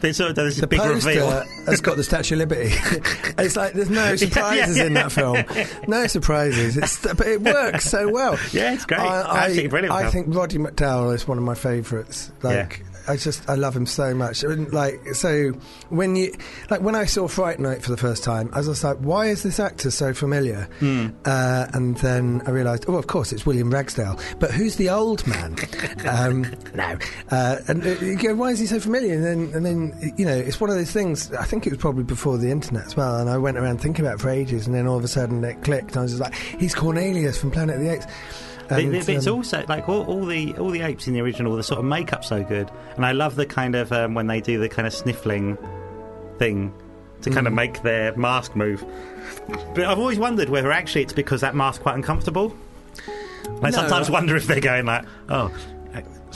[0.00, 1.30] They sort of do this The big poster reveal.
[1.66, 2.70] has got the Statue of Liberty.
[3.38, 5.44] it's like there's no surprises in that film.
[5.88, 6.76] No surprises.
[6.76, 8.38] It's, but it works so well.
[8.52, 9.00] Yeah, it's great.
[9.00, 10.12] I, Absolutely brilliant I film.
[10.12, 12.30] think Roddy McDowall is one of my favourites.
[12.42, 14.42] Like, I just I love him so much.
[14.42, 15.50] And, Like, so
[15.88, 16.34] when you
[16.70, 19.26] like when I saw Fright Night for the first time, I was just like, why
[19.26, 20.68] is this actor so familiar?
[20.80, 21.08] Hmm.
[21.24, 24.18] Uh, and then I realised, oh, of course, it's William Ragsdale.
[24.38, 25.56] But who's the old man?
[26.08, 26.98] um, no.
[27.30, 29.14] Uh, and uh, you go, why is he so familiar?
[29.14, 31.32] And then, and then, you know, it's one of those things.
[31.32, 33.16] I think it was probably before the internet as well.
[33.16, 35.42] And I went around thinking about it for ages, and then all of a sudden
[35.44, 35.90] it clicked.
[35.90, 38.06] And I was just like, he's Cornelius from Planet of the Apes.
[38.70, 41.54] And, but it's um, also like all, all the all the apes in the original.
[41.56, 44.40] The sort of makeup's so good, and I love the kind of um, when they
[44.40, 45.58] do the kind of sniffling
[46.38, 46.72] thing
[47.22, 47.56] to kind of Mm.
[47.56, 48.84] make their mask move.
[49.74, 52.54] But I've always wondered whether actually it's because that mask's quite uncomfortable.
[53.62, 55.50] I No, sometimes wonder if they're going like, oh,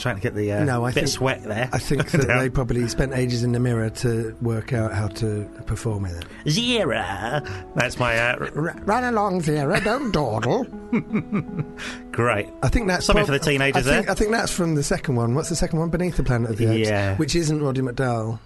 [0.01, 1.69] trying to get the uh, No, I bit think- sweat there.
[1.71, 5.49] I think that they probably spent ages in the mirror to work out how to
[5.65, 6.25] perform in it.
[6.45, 7.47] Zira.
[7.75, 10.63] That's my uh, r- Run along, Zira, don't dawdle.
[12.11, 12.47] great.
[12.63, 14.11] I think that's Something for the teenagers I think, there.
[14.11, 15.35] I think that's from the second one.
[15.35, 15.89] What's the second one?
[15.89, 17.15] Beneath the Planet of the Apes, Yeah.
[17.17, 18.39] which isn't Roddy McDowall.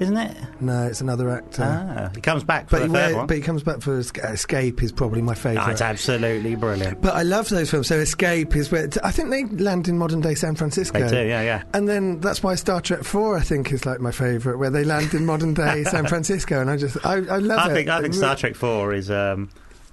[0.00, 0.34] Isn't it?
[0.60, 1.62] No, it's another actor.
[1.62, 3.26] Ah, he comes back for but, the he, third wear- one.
[3.26, 4.82] but he comes back for Escape.
[4.82, 5.70] Is probably my Oh, favourite.
[5.72, 7.02] it's absolutely brilliant.
[7.02, 7.86] but I love those films.
[7.88, 10.98] So Escape is where I think they land in modern day San Francisco.
[10.98, 11.62] They do, yeah, yeah.
[11.74, 14.84] And then that's why Star Trek Four, I think, is like my favourite, where they
[14.84, 17.74] land in modern day San Francisco, and I just I, I love I it.
[17.74, 19.50] think I think Star Trek Four is um,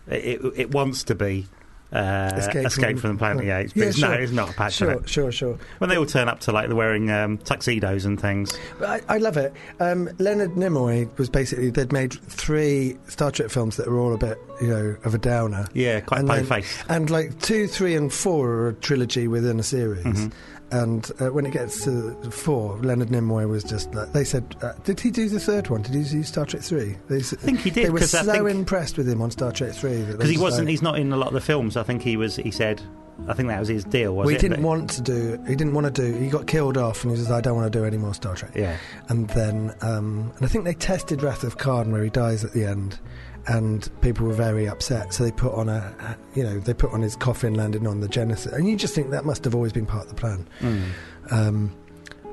[0.08, 1.48] it, it wants to be
[1.93, 4.54] uh, Escape, from, the Planet of the Apes, but Yeah, it's, no, it's not a
[4.54, 5.10] to Sure, it.
[5.10, 5.58] sure, sure.
[5.78, 9.17] When they all turn up to like they're wearing um, tuxedos and things, I, I
[9.19, 9.54] love it.
[9.80, 14.17] Um, Leonard Nimoy was basically they'd made three Star Trek films that were all a
[14.17, 15.67] bit, you know, of a downer.
[15.73, 16.84] yeah, quite And then- faced.
[16.89, 20.04] And like two, three, and four are a trilogy within a series.
[20.04, 20.28] Mm-hmm.
[20.71, 24.56] And uh, when it gets to four, Leonard Nimoy was just like they said.
[24.62, 25.82] Uh, did he do the third one?
[25.82, 26.97] Did he do Star Trek three?
[27.08, 29.73] They, I think he did They were so think impressed with him on Star Trek
[29.73, 30.65] three because he wasn't.
[30.65, 31.77] like- He's not in a lot of the films.
[31.77, 32.36] I think he was.
[32.36, 32.82] He said.
[33.27, 34.15] I think that was his deal.
[34.15, 34.41] Was well, he it?
[34.41, 35.39] didn't But- want to do.
[35.47, 36.15] He didn't want to do.
[36.17, 38.36] He got killed off, and he says, "I don't want to do any more Star
[38.36, 38.77] Trek." Yeah.
[39.10, 42.51] And then, um, and I think they tested Wrath of Khan where he dies at
[42.53, 42.99] the end,
[43.47, 45.13] and people were very upset.
[45.13, 48.07] So they put on a, you know, they put on his coffin landing on the
[48.07, 50.47] Genesis, and you just think that must have always been part of the plan.
[50.60, 50.91] Mm.
[51.31, 51.75] Um,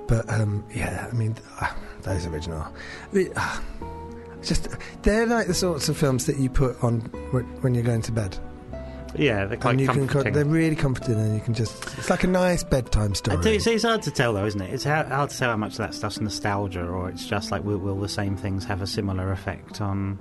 [0.06, 1.72] but um, yeah, I mean, uh,
[2.02, 2.66] those original,
[3.12, 3.60] the, uh,
[4.42, 4.68] just
[5.02, 7.00] they're like the sorts of films that you put on
[7.30, 8.36] when, when you're going to bed,
[9.16, 12.24] Yeah, they're quite and you can, they're really comforting, and you can just, it's like
[12.24, 13.40] a nice bedtime story.
[13.42, 14.72] do, it's, it's hard to tell though, isn't it?
[14.72, 17.64] It's hard, hard to tell how much of that stuff's nostalgia, or it's just like
[17.64, 20.18] will, will the same things have a similar effect on?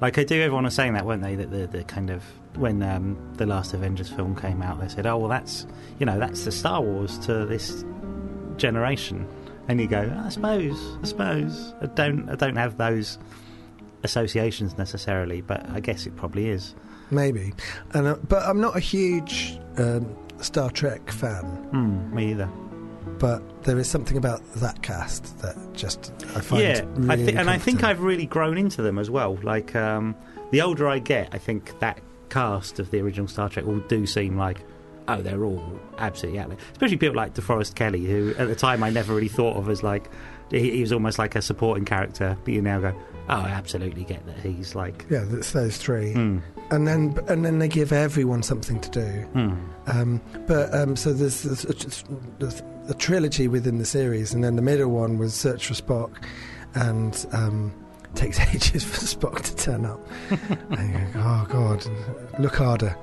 [0.00, 1.34] Like I do, everyone was saying that, weren't they?
[1.34, 2.24] That the, the kind of
[2.56, 5.66] when um, the last Avengers film came out, they said, "Oh well, that's
[5.98, 7.84] you know that's the Star Wars to this
[8.56, 9.26] generation,"
[9.68, 13.18] and you go, "I suppose, I suppose, I don't, I don't have those
[14.02, 16.74] associations necessarily, but I guess it probably is."
[17.10, 17.52] Maybe,
[17.92, 21.44] and uh, but I'm not a huge um, Star Trek fan.
[21.44, 22.48] Hmm, me either.
[23.18, 27.36] But there is something about that cast that just I find yeah, really I thi-
[27.36, 27.82] and I think.
[27.84, 29.38] I've really grown into them as well.
[29.42, 30.14] Like um,
[30.50, 34.06] the older I get, I think that cast of the original Star Trek all do
[34.06, 34.58] seem like.
[35.08, 36.58] Oh, they're all absolutely out there.
[36.72, 39.82] Especially people like DeForest Kelley, who at the time I never really thought of as
[39.82, 40.08] like
[40.52, 42.36] he, he was almost like a supporting character.
[42.44, 42.94] But you now go,
[43.28, 45.06] oh, I absolutely get that he's like.
[45.10, 49.26] yeah, it's those three, Mm, and then and then they give everyone something to do.
[49.34, 49.58] mm.
[49.88, 52.04] Um, but um, so there's, there's,
[52.38, 56.10] there's a trilogy within the series, and then the middle one was Search for Spock,
[56.74, 57.72] and um,
[58.14, 60.00] takes ages for Spock to turn up.
[60.70, 61.86] and you go, oh God,
[62.38, 62.96] look harder.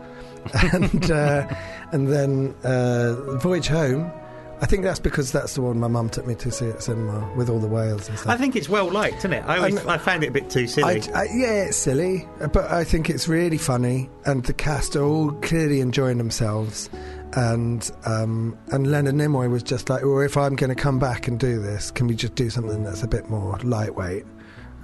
[0.74, 1.48] and uh,
[1.92, 4.12] and then uh, Voyage Home.
[4.60, 7.32] I think that's because that's the one my mum took me to see at cinema
[7.36, 8.34] with all the whales and stuff.
[8.34, 9.44] I think it's well liked, isn't it?
[9.46, 11.04] I always I found it a bit too silly.
[11.14, 15.04] I, I, yeah, it's silly, but I think it's really funny, and the cast are
[15.04, 16.90] all clearly enjoying themselves.
[17.34, 21.28] And um, and Leonard Nimoy was just like, well, if I'm going to come back
[21.28, 24.26] and do this, can we just do something that's a bit more lightweight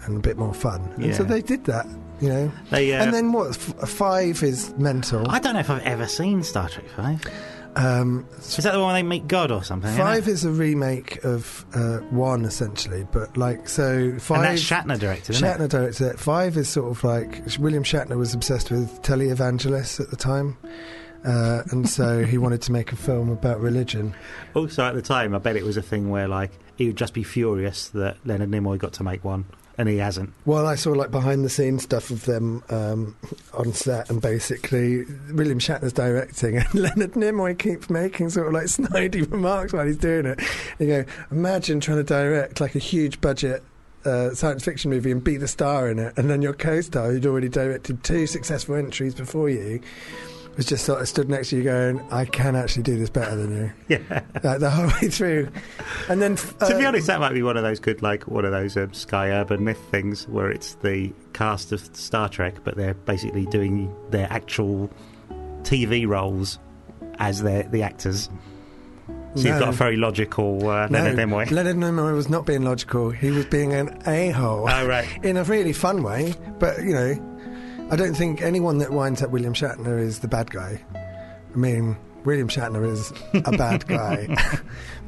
[0.06, 0.82] and a bit more fun?
[0.98, 1.88] And so they did that,
[2.20, 2.52] you know.
[2.70, 3.52] they, uh, and then what?
[3.52, 5.30] F- five is mental.
[5.32, 7.22] I don't know if I've ever seen Star Trek Five.
[7.76, 9.92] Um, Is that the one where they meet God or something?
[9.98, 14.20] five is a remake of uh, one, essentially, but like so.
[14.20, 14.38] Five.
[14.38, 15.58] and that's Shatner directed, isn't it?
[15.58, 16.20] Shatner directed it.
[16.20, 20.56] Five is sort of like William Shatner was obsessed with televangelists at the time,
[21.26, 24.14] uh, and so he wanted to make a film about religion.
[24.54, 27.14] Also, at the time, I bet it was a thing where like he would just
[27.14, 29.46] be furious that Leonard Nimoy got to make one
[29.78, 30.34] and he hasn't.
[30.46, 33.16] Well, I saw like behind the scenes stuff of them um,
[33.54, 38.66] on set, and basically William Shatner's directing, and Leonard Nimoy keeps making sort of like
[38.66, 40.40] snidey remarks while he's doing it.
[40.80, 43.64] You go, imagine trying to direct like a huge budget.
[44.06, 47.26] Uh, science fiction movie and be the star in it, and then your co-star, who'd
[47.26, 49.80] already directed two successful entries before you,
[50.56, 53.36] was just sort of stood next to you, going, "I can actually do this better
[53.36, 54.22] than you." Yeah.
[54.44, 55.50] Like, the whole way through,
[56.10, 58.46] and then uh, to be honest, that might be one of those good, like one
[58.46, 62.76] of those um, Sky Urban Myth things where it's the cast of Star Trek, but
[62.76, 64.90] they're basically doing their actual
[65.62, 66.60] TV roles
[67.20, 68.30] as their the actors.
[69.36, 71.52] So you've got a very logical uh, No, Leonard Nimoy.
[71.52, 73.10] Leonard Nimoy was not being logical.
[73.10, 74.68] He was being an a-hole.
[74.70, 75.08] oh right.
[75.24, 76.36] in a really fun way.
[76.60, 77.33] But you know,
[77.94, 80.84] I don't think anyone that winds up William Shatner is the bad guy.
[80.96, 83.14] I mean, William Shatner is
[83.46, 84.36] a bad guy.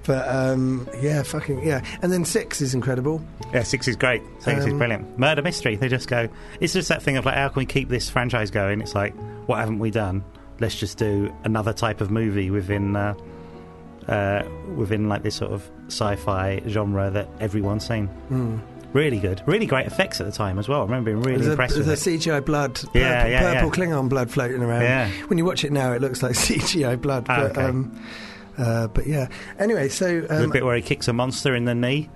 [0.04, 1.84] but um, yeah, fucking yeah.
[2.04, 3.26] And then six is incredible.
[3.54, 4.22] Yeah, six is great.
[4.40, 5.18] Six is Um, brilliant.
[5.18, 5.76] Murder mystery.
[5.78, 6.30] They just go.
[6.60, 8.82] It's just that thing of like, how can we keep this franchise going?
[8.82, 9.16] It's like,
[9.48, 10.24] what haven't we done?
[10.60, 13.16] Let's just do another type of movie within, uh,
[14.08, 14.44] uh,
[14.76, 18.10] within like this sort of sci-fi genre that everyone's seen.
[18.30, 18.62] Mm.
[18.96, 19.42] Really good.
[19.46, 20.80] Really great effects at the time as well.
[20.80, 23.68] I remember being really there's impressed a, with a CGI blood, purple, Yeah, yeah, purple
[23.68, 23.88] yeah.
[23.88, 24.84] Klingon blood floating around.
[24.84, 25.10] Yeah.
[25.28, 27.26] When you watch it now, it looks like CGI blood.
[27.28, 27.62] Ah, But, okay.
[27.66, 28.02] um,
[28.58, 29.28] uh, but yeah.
[29.60, 32.10] Anyway, so um, a bit where he kicks a monster in the knee,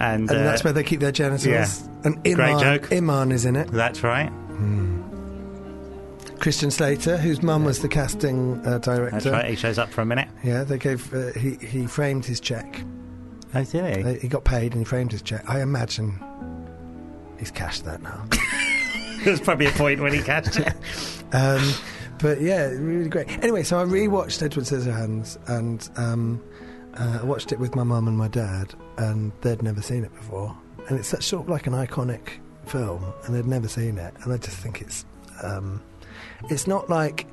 [0.00, 1.46] and, and uh, that's where they keep their genitals.
[1.46, 1.68] yeah.
[2.02, 2.90] And Great joke.
[2.92, 3.68] Iman is in it.
[3.68, 4.32] that's right.
[6.40, 9.10] Christian Slater, whose mum was the casting uh, director.
[9.10, 9.50] That's right.
[9.50, 10.28] He shows up for a minute.
[10.42, 11.14] Yeah, they gave.
[11.14, 12.82] Uh, he he framed his check.
[13.54, 14.02] Oh, did he?
[14.02, 15.48] Uh, he got paid and he framed his check.
[15.48, 16.18] I imagine
[17.38, 18.26] he's cashed that now.
[19.24, 20.72] There's probably a point when he cashed it.
[21.32, 21.72] um,
[22.20, 23.28] but yeah, really great.
[23.42, 26.42] Anyway, so I rewatched Edward Scissorhands and um,
[26.94, 30.12] uh, I watched it with my mum and my dad, and they'd never seen it
[30.14, 30.56] before.
[30.88, 34.12] And it's such sort of like an iconic film, and they'd never seen it.
[34.22, 35.04] And I just think it's
[35.42, 35.82] um,
[36.48, 37.26] it's not like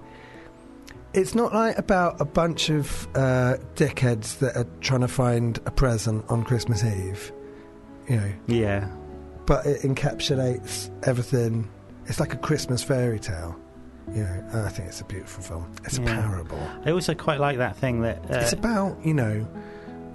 [1.17, 5.71] it's not like about a bunch of uh, dickheads that are trying to find a
[5.71, 7.31] present on Christmas Eve,
[8.07, 8.31] you know.
[8.47, 8.87] Yeah.
[9.45, 11.69] But it encapsulates everything.
[12.05, 13.55] It's like a Christmas fairy tale,
[14.13, 14.43] you know.
[14.51, 15.71] And I think it's a beautiful film.
[15.85, 16.19] It's Yeah.
[16.19, 16.59] a parable.
[16.85, 18.17] I also quite like that thing that.
[18.29, 19.47] Uh, it's about you know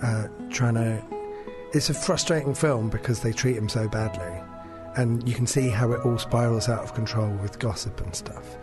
[0.02, 1.02] uh, trying to.
[1.74, 4.40] It's a frustrating film because they treat him so badly,
[4.96, 8.56] and you can see how it all spirals out of control with gossip and stuff.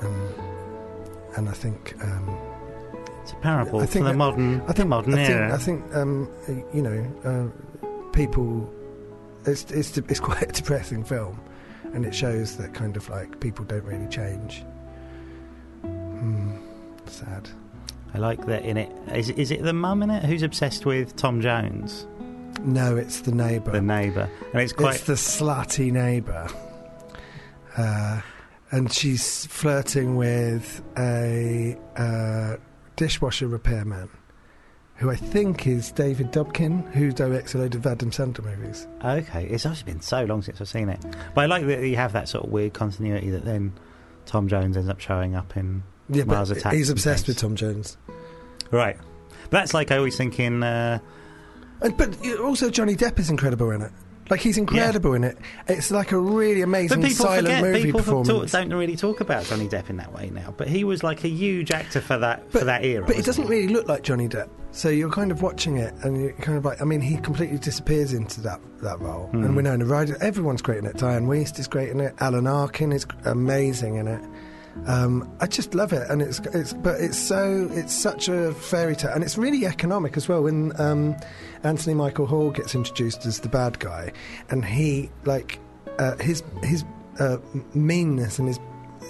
[0.00, 0.28] Um,
[1.36, 2.36] and I think um,
[3.22, 5.54] it's a parable I for think the modern, I think modern I think, era.
[5.54, 6.28] I think um,
[6.72, 8.72] you know uh, people.
[9.46, 11.40] It's it's it's quite a depressing film,
[11.92, 14.64] and it shows that kind of like people don't really change.
[15.82, 16.56] Hmm,
[17.06, 17.48] sad.
[18.14, 18.92] I like that in it.
[19.12, 22.06] Is, is it the mum in it who's obsessed with Tom Jones,
[22.62, 23.72] No, it's the neighbour.
[23.72, 24.30] the neighbour?
[24.52, 24.94] And it's quite.
[24.94, 26.46] It's the slutty neighbour.
[27.76, 28.20] Uh,
[28.74, 32.56] and she's flirting with a uh,
[32.96, 34.08] dishwasher repairman,
[34.96, 38.88] who I think is David Dobkin, who directs a load of Adam Sandler movies.
[39.04, 41.00] Okay, it's actually been so long since I've seen it.
[41.36, 43.72] But I like that you have that sort of weird continuity that then
[44.26, 45.84] Tom Jones ends up showing up in.
[46.08, 47.96] Yeah, Mars Attacks he's obsessed with Tom Jones.
[48.72, 48.96] Right.
[49.44, 50.64] But that's like I always think in.
[50.64, 50.98] Uh,
[51.80, 53.92] And, but also Johnny Depp is incredible in it.
[54.30, 55.36] Like he's incredible in it.
[55.68, 57.62] It's like a really amazing but silent forget.
[57.62, 58.52] movie People talk, performance.
[58.52, 60.54] don't really talk about Johnny Depp in that way now.
[60.56, 63.04] But he was like a huge actor for that for that era.
[63.06, 63.50] But it doesn't he?
[63.50, 64.48] really look like Johnny Depp.
[64.70, 67.58] So you're kind of watching it, and you're kind of like, I mean, he completely
[67.58, 69.28] disappears into that that role.
[69.28, 69.44] Hmm.
[69.44, 70.96] And Winona Ryder, everyone's great in it.
[70.96, 72.14] Dianne Wiest is great in it.
[72.18, 74.20] Alan Arkin is amazing in it.
[74.86, 78.96] Um, I just love it, and it's it's but it's so it's such a fairy
[78.96, 80.42] tale, and it's really economic as well.
[80.42, 81.16] When um,
[81.62, 84.12] Anthony Michael Hall gets introduced as the bad guy,
[84.50, 85.58] and he like
[85.98, 86.84] uh, his his
[87.18, 87.38] uh,
[87.72, 88.58] meanness and his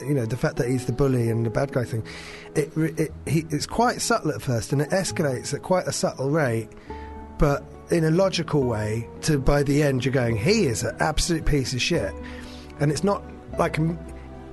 [0.06, 2.04] you know the fact that he's the bully and the bad guy thing
[2.56, 6.30] it, it he, it's quite subtle at first and it escalates at quite a subtle
[6.30, 6.68] rate
[7.38, 11.44] but in a logical way to by the end you're going he is an absolute
[11.46, 12.12] piece of shit
[12.80, 13.22] and it's not
[13.56, 13.78] like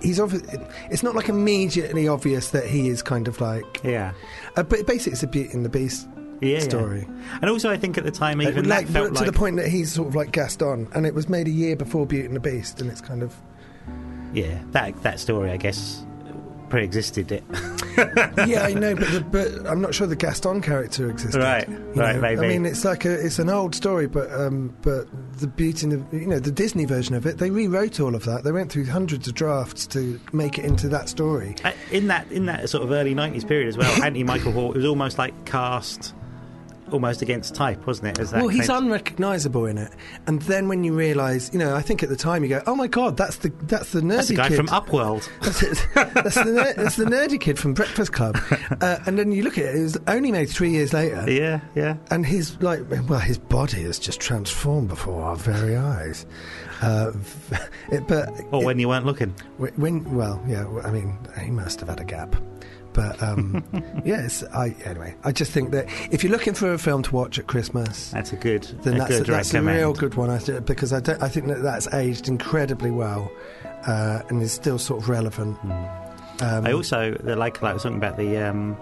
[0.01, 4.13] he's obvi- it's not like immediately obvious that he is kind of like Yeah.
[4.57, 6.07] uh, but basically it's a Beauty and the Beast
[6.41, 6.53] Yeah.
[6.57, 6.59] yeah.
[6.59, 7.07] story
[7.41, 9.91] And also, I think at the time, even like to like the point that he's
[9.93, 12.81] sort of like Gaston and it was made a year before Beauty and the Beast
[12.81, 13.35] and it's kind of
[14.33, 16.03] yeah that that story, I guess,
[16.71, 17.43] pre-existed it.
[18.47, 21.43] yeah, I know, but the, but I'm not sure the Gaston character existed.
[21.43, 22.21] Right, right, know?
[22.21, 22.45] maybe.
[22.45, 25.05] I mean, it's like a, it's an old story, but um, but
[25.39, 28.23] the beauty, in the, you know, the Disney version of it, they rewrote all of
[28.23, 28.45] that.
[28.45, 31.55] They went through hundreds of drafts to make it into that story.
[31.65, 34.71] Uh, in that in that sort of early '90s period as well, Anthony Michael Hall
[34.71, 36.15] it was almost like cast
[36.91, 38.19] almost against type, wasn't it?
[38.19, 39.91] As that Well, he's of- unrecognisable in it,
[40.27, 42.75] and then when you realise, you know, I think at the time you go, "Oh
[42.75, 45.27] my god, that's the that's the nerdy that's the guy kid from Upworld.
[45.41, 45.87] That's, it.
[45.95, 48.37] that's, the, ner- that's the nerdy kid from Breakfast Club."
[48.81, 51.23] Uh, and then you look at it; it was only made three years later.
[51.31, 51.97] yeah, yeah.
[52.09, 56.25] and his like well his body has just transformed before our very eyes
[56.81, 57.11] uh,
[57.91, 59.35] it, but Or it- when you weren't looking.
[59.57, 62.35] when well yeah i mean he must have had a gap
[62.93, 63.63] but um
[64.05, 67.39] yes i anyway i just think that if you're looking for a film to watch
[67.39, 70.29] at christmas That's a good, then a that's, good a, that's a real good one
[70.29, 73.31] I th- because I, I think that that's aged incredibly well
[73.87, 77.83] uh, and is still sort of relevant um, I also the- like like I was
[77.83, 78.75] talking about the um,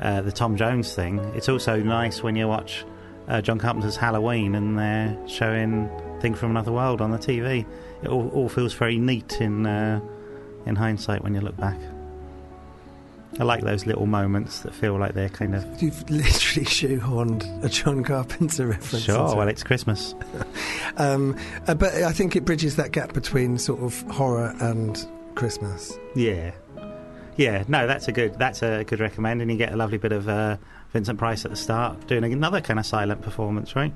[0.00, 1.18] uh, the Tom Jones thing.
[1.36, 2.84] It's also nice when you watch
[3.28, 5.88] uh, John Carpenter's Halloween and they're showing
[6.20, 7.64] Thing from Another World on the TV.
[8.02, 10.00] It all, all feels very neat in uh,
[10.66, 11.78] in hindsight when you look back.
[13.40, 17.68] I like those little moments that feel like they're kind of You've literally shoehorned a
[17.68, 19.04] John Carpenter reference.
[19.04, 19.34] sure.
[19.36, 19.52] Well, it.
[19.52, 20.14] it's Christmas.
[20.98, 25.98] Um, uh, but I think it bridges that gap between sort of horror and Christmas.
[26.14, 26.50] Yeah,
[27.36, 27.64] yeah.
[27.66, 30.28] No, that's a good that's a good recommend, and you get a lovely bit of
[30.28, 30.58] uh,
[30.92, 33.94] Vincent Price at the start doing another kind of silent performance, right?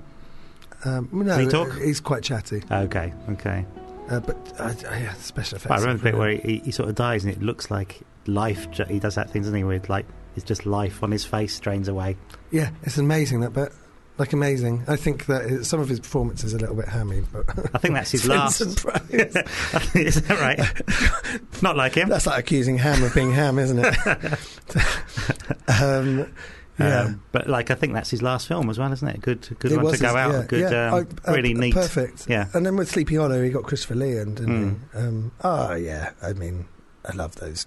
[0.87, 1.71] Um, no, he talk?
[1.79, 3.67] he's quite chatty, Okay, okay.
[4.09, 5.71] uh, but uh, yeah, special effects.
[5.73, 8.67] I remember the bit where he, he sort of dies and it looks like life.
[8.89, 9.65] He does that thing, doesn't he?
[9.65, 12.17] With like it's just life on his face drains away.
[12.51, 13.73] yeah, it's amazing that bit.
[14.19, 14.83] Like amazing.
[14.89, 17.93] I think that some of his performances are a little bit hammy, but I think
[17.95, 18.61] that's his last.
[19.11, 21.63] Is that right?
[21.63, 22.09] Not like him.
[22.09, 23.95] That's like accusing Ham of being Ham, isn't it?
[25.69, 26.33] um,
[26.79, 27.01] yeah.
[27.03, 29.21] Um, but like I think that's his last film as well, isn't it?
[29.21, 30.33] Good, good It one to was go his- out.
[30.33, 30.95] yeah, good, yeah.
[30.95, 31.75] um, I- uh, really neat.
[31.75, 32.27] Perfect.
[32.29, 32.49] Yeah.
[32.55, 34.79] And then with Sleepy Hollow, he got Christopher Lee, and didn't Mm.
[34.93, 34.99] he?
[34.99, 36.67] Um, oh yeah, I mean,
[37.07, 37.67] I love those.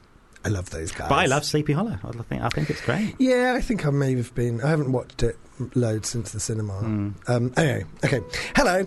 [0.49, 1.09] I love those guys.
[1.09, 1.97] But I love Sleepy Hollow.
[2.03, 3.15] I think I think it's great.
[3.19, 4.61] Yeah, I think I may have been.
[4.61, 5.37] I haven't watched it
[5.75, 6.73] loads since the cinema.
[6.73, 7.13] Mm.
[7.29, 8.21] Um, anyway, okay.
[8.55, 8.85] Hello.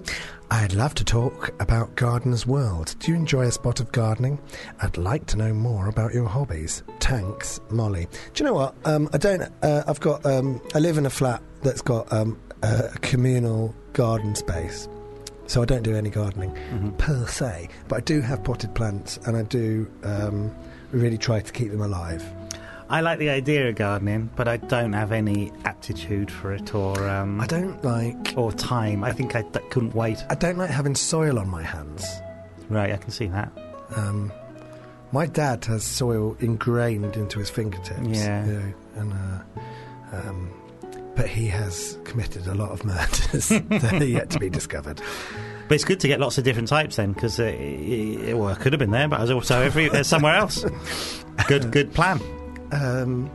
[0.51, 2.95] I'd love to talk about Gardener's World.
[2.99, 4.39] Do you enjoy a spot of gardening?
[4.83, 6.83] I'd like to know more about your hobbies.
[6.99, 8.07] Tanks, Molly.
[8.35, 8.75] Do you know what?
[8.85, 9.43] Um, I don't.
[9.63, 10.27] Uh, I've got.
[10.27, 14.89] Um, I live in a flat that's got um, a communal garden space.
[15.47, 16.97] So I don't do any gardening Mhm.
[16.99, 20.55] per se, but I do have potted plants, and I do um,
[20.93, 22.24] really try to keep them alive.
[22.88, 27.09] I like the idea of gardening, but I don't have any aptitude for it or
[27.09, 28.34] um, I don't like.
[28.36, 29.03] or time.
[29.03, 30.22] I think I d- couldn't wait.
[30.28, 32.05] I don't like having soil on my hands.
[32.68, 33.51] Right, I can see that.
[33.97, 34.30] Um,
[35.11, 38.01] my dad has soil ingrained into his fingertips.
[38.07, 38.45] Yeah.
[38.47, 40.53] you know, and uh, um,
[41.14, 45.01] but he has committed a lot of murders that are yet to be discovered.
[45.73, 48.55] But it's good to get lots of different types then, because uh, it, well, I
[48.57, 50.66] could have been there, but I was also every, uh, somewhere else.
[51.49, 52.20] Good, good plan.
[52.73, 53.31] Um,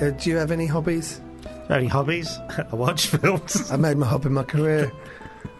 [0.00, 1.20] uh, do you have any hobbies?
[1.68, 2.28] Any hobbies?
[2.72, 3.72] I watch films.
[3.72, 4.92] I made my hobby my career.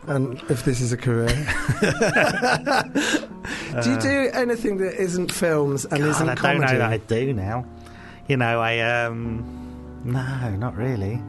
[0.07, 1.27] And if this is a career,
[3.83, 6.63] do you do anything that isn't films and God, isn't I comedy?
[6.63, 7.67] I don't know that I do now.
[8.29, 11.21] You know, I um, no, not really.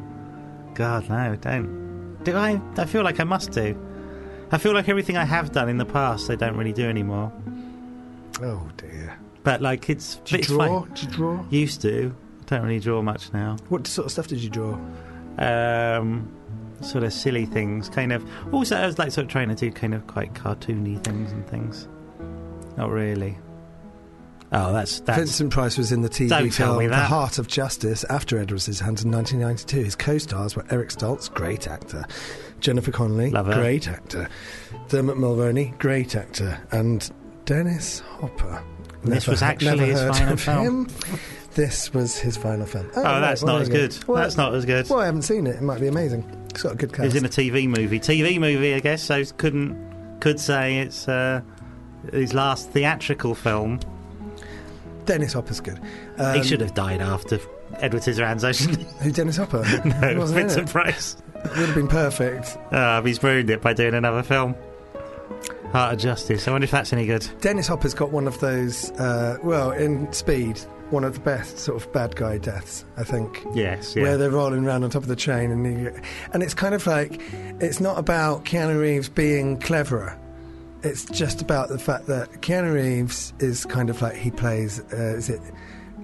[0.75, 2.23] God, no, don't.
[2.23, 2.61] Do I?
[2.77, 3.75] I feel like I must do.
[4.51, 7.31] I feel like everything I have done in the past, I don't really do anymore.
[8.41, 9.17] Oh dear.
[9.43, 10.83] But like, it's Do you it's draw?
[10.83, 10.91] fine.
[10.97, 11.45] You draw?
[11.49, 12.15] Used to.
[12.47, 13.57] Don't really draw much now.
[13.69, 14.77] What sort of stuff did you draw?
[15.37, 16.29] um,
[16.81, 17.87] sort of silly things.
[17.89, 18.25] Kind of.
[18.53, 21.47] Also, I was like sort of trying to do kind of quite cartoony things and
[21.47, 21.87] things.
[22.77, 23.37] Not really.
[24.51, 25.17] Oh, that's that's.
[25.17, 26.95] Vincent Price was in the TV film The.
[26.95, 29.83] Heart of Justice after Edward's Hands in 1992.
[29.85, 32.05] His co-stars were Eric Stoltz, great actor,
[32.61, 34.29] Jennifer Connelly, great actor,
[34.89, 37.09] Dermot Mulroney, great actor, and
[37.45, 38.63] Dennis Hopper.
[39.03, 40.87] This was actually never his final film.
[40.87, 41.19] him.
[41.55, 42.89] This was his final film.
[42.95, 43.97] Oh, right, that's not as good.
[44.07, 44.87] Well, that's not as good.
[44.89, 45.55] Well, I haven't seen it.
[45.57, 46.23] It might be amazing.
[46.51, 47.03] It's got a good It cast.
[47.05, 47.99] was in a TV movie.
[47.99, 49.03] TV movie, I guess.
[49.03, 51.41] So couldn't could say it's uh,
[52.13, 53.79] his last theatrical film.
[55.05, 55.79] Dennis Hopper's good.
[56.17, 57.39] he Um, should have died after
[57.79, 58.99] Edward Scissorhands.
[59.01, 59.63] Who, Dennis Hopper?
[59.85, 60.69] no, He Vincent
[61.45, 61.57] it.
[61.57, 62.57] Would have been perfect.
[62.71, 64.55] Uh, he's ruined it by doing another film.
[65.71, 66.47] Heart of Justice.
[66.47, 67.27] I wonder if that's any good.
[67.39, 71.81] Dennis Hopper's got one of those, uh, well, in Speed, one of the best sort
[71.81, 73.41] of bad guy deaths, I think.
[73.53, 76.01] Yes, Where they're rolling around on top of the train, and you,
[76.33, 77.21] and it's kind of like
[77.61, 80.17] it's not about Keanu Reeves being cleverer.
[80.83, 85.15] It's just about the fact that Keanu Reeves is kind of like he plays, uh,
[85.15, 85.39] is it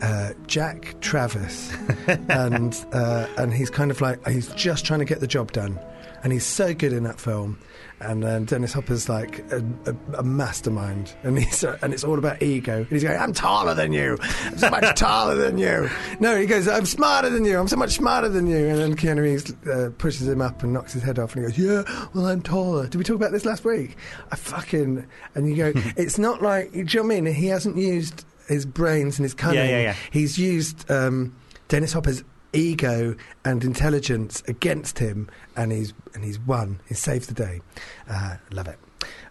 [0.02, 1.74] uh, Jack Travis,
[2.30, 5.80] and uh, and he's kind of like he's just trying to get the job done,
[6.24, 7.60] and he's so good in that film.
[8.00, 12.44] And then Dennis Hopper's like a, a, a mastermind, and he's and it's all about
[12.44, 12.78] ego.
[12.78, 14.20] And he's going, "I'm taller than you.
[14.46, 15.90] I'm so much taller than you."
[16.20, 17.60] No, he goes, "I'm smarter than you.
[17.60, 20.74] I'm so much smarter than you." And then Keanu Reeves uh, pushes him up and
[20.74, 23.32] knocks his head off, and he goes, "Yeah, well, I'm taller." Did we talk about
[23.32, 23.96] this last week?
[24.32, 27.34] I fucking and you go, it's not like do you know what I mean?
[27.34, 29.70] He hasn't used his brains and his cunning.
[29.70, 29.96] yeah, yeah.
[30.12, 31.36] He's used um,
[31.68, 32.24] Dennis Hopper's
[32.54, 36.80] ego and intelligence against him, and he's and he's won.
[36.88, 37.62] He saved the day.
[38.10, 38.80] Uh, love it.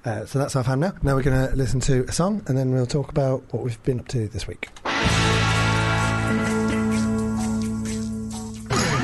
[0.05, 0.93] Uh, so that's our fan now.
[1.03, 3.83] Now we're going to listen to a song, and then we'll talk about what we've
[3.83, 4.69] been up to this week.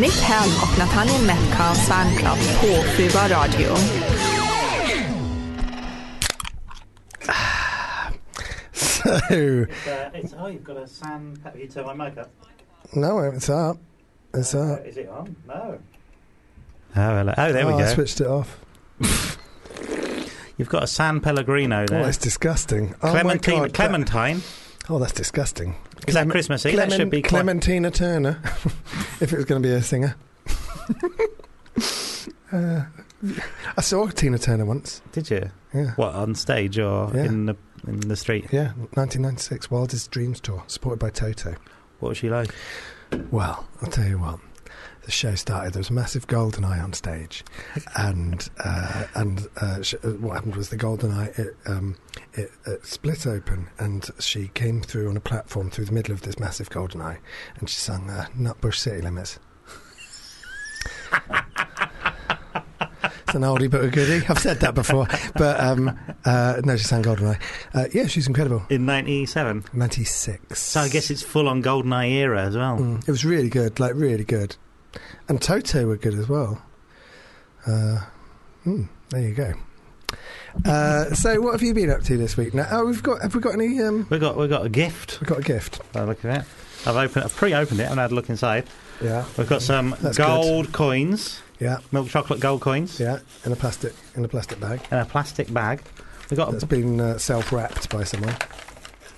[0.01, 4.12] Nick Helm och Nathaniel Metcalfe's fanclub på Fubar Radio.
[8.83, 11.41] So it's, oh, you've got a sand.
[11.45, 12.31] Have you turn my mic up?
[12.95, 13.79] no, it's up.
[14.35, 14.85] It's up.
[14.85, 15.35] is it on?
[15.47, 15.79] No.
[16.95, 17.35] Oh, hello.
[17.37, 18.59] oh there oh, we I switched it off.
[20.59, 21.89] You've got a San Pellegrino there.
[21.91, 22.05] Oh, there.
[22.05, 22.95] that's disgusting.
[23.03, 23.55] Oh Clementine.
[23.55, 23.75] my God.
[23.75, 24.43] Clementine.
[24.91, 25.75] Oh, that's disgusting.
[26.07, 26.77] Is that Clement- Christmassy?
[26.77, 28.41] That should be quite- Clementina Turner,
[29.21, 30.17] if it was going to be a singer.
[32.53, 32.83] uh,
[33.77, 35.01] I saw Tina Turner once.
[35.13, 35.51] Did you?
[35.73, 35.93] Yeah.
[35.97, 37.25] What on stage or Yeah.
[37.25, 37.57] in the
[37.87, 38.47] in the street?
[38.53, 41.55] Yeah, 1996 Wildest Dreams tour, supported by Toto.
[42.01, 42.55] What was she like?
[43.31, 44.41] Well, I'll tell you what.
[45.05, 45.73] The show started.
[45.75, 47.45] There was a massive golden eye on stage,
[47.97, 51.97] and uh, and uh, sh- uh, what happened was the golden eye it, um,
[52.35, 56.23] it, it split open, and she came through on a platform through the middle of
[56.23, 57.19] this massive golden eye,
[57.59, 59.41] and she sang uh, "Nutbush City Limits."
[63.33, 64.27] It's an oldie but a goodie.
[64.29, 65.07] I've said that before,
[65.37, 67.39] but um, uh, no, she sang "Golden Eye."
[67.73, 68.63] Uh, yeah, she's incredible.
[68.69, 69.65] In '97.
[69.73, 70.61] Ninety six.
[70.61, 72.79] So I guess it's full on GoldenEye era as well.
[72.79, 74.57] Mm, it was really good, like really good.
[75.29, 76.63] And Toto were good as well.
[77.67, 78.01] Uh,
[78.67, 79.55] mm, there you go.
[80.67, 82.53] Uh, so, what have you been up to this week?
[82.53, 83.23] Now, oh, we've got.
[83.23, 83.81] Have we got any?
[83.81, 85.21] Um, We got we got a gift.
[85.21, 85.81] we've got a gift.
[85.95, 86.47] By look at it,
[86.87, 88.67] I've opened, I've pre-opened it and had a look inside.
[89.03, 93.21] Yeah, We've got some That's gold coins, yeah, milk chocolate gold coins, yeah.
[93.45, 95.83] In a plastic, in a plastic bag in a plastic bag.
[96.31, 98.35] We got that's a, been uh, self-wrapped by someone.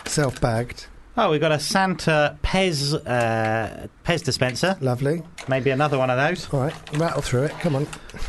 [0.07, 0.87] Self-bagged.
[1.17, 4.77] oh, we've got a Santa Pez uh, Pez dispenser.
[4.81, 5.23] Lovely.
[5.49, 6.53] Maybe another one of those.
[6.53, 7.53] All right, rattle through it.
[7.61, 7.87] Come on.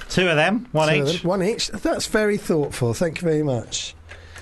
[0.09, 1.22] Two of them, one Two each.
[1.22, 1.30] them.
[1.30, 1.68] One each.
[1.68, 2.93] That's very thoughtful.
[2.93, 3.95] Thank you very much.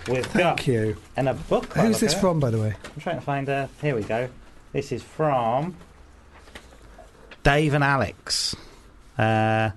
[0.07, 0.97] We've Thank got you.
[1.15, 1.73] and a book.
[1.73, 2.75] Who's this from, by the way?
[2.93, 3.69] I'm trying to find a.
[3.81, 4.29] Here we go.
[4.73, 5.77] This is from
[7.43, 8.55] Dave and Alex.
[9.17, 9.71] Uh,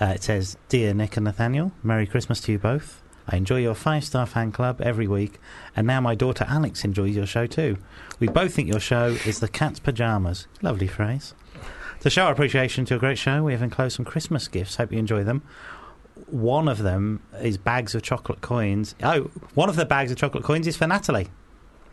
[0.00, 3.02] uh, it says, "Dear Nick and Nathaniel, Merry Christmas to you both.
[3.28, 5.38] I enjoy your five-star fan club every week,
[5.76, 7.78] and now my daughter Alex enjoys your show too.
[8.18, 10.48] We both think your show is the cat's pajamas.
[10.60, 11.34] Lovely phrase.
[12.00, 14.76] To show our appreciation to a great show, we have enclosed some Christmas gifts.
[14.76, 15.42] Hope you enjoy them."
[16.26, 18.94] One of them is bags of chocolate coins.
[19.02, 21.28] Oh, one of the bags of chocolate coins is for Natalie.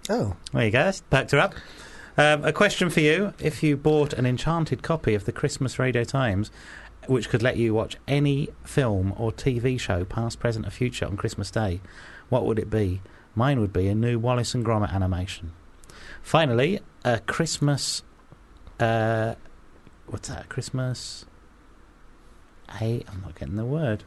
[0.10, 0.84] Oh, There you go.
[0.84, 1.54] That's perked her up.
[2.18, 6.04] Um, a question for you: If you bought an enchanted copy of the Christmas Radio
[6.04, 6.52] Times,
[7.08, 11.18] which could let you watch any film or TV show, past, present, or future, on
[11.18, 11.82] Christmas Day,
[12.30, 13.02] what would it be?
[13.36, 15.54] Mine would be a new Wallace and Gromit animation.
[16.22, 18.04] Finally, a Christmas.
[18.80, 19.36] Uh,
[20.08, 20.50] what's that?
[20.50, 21.26] Christmas.
[22.78, 24.04] Hey, I'm not getting the word.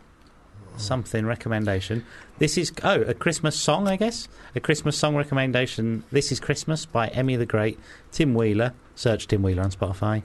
[0.76, 2.04] Something recommendation.
[2.38, 4.26] This is oh a Christmas song, I guess.
[4.54, 6.04] A Christmas song recommendation.
[6.10, 7.78] This is Christmas by Emmy the Great,
[8.10, 8.72] Tim Wheeler.
[8.94, 10.22] Search Tim Wheeler on Spotify.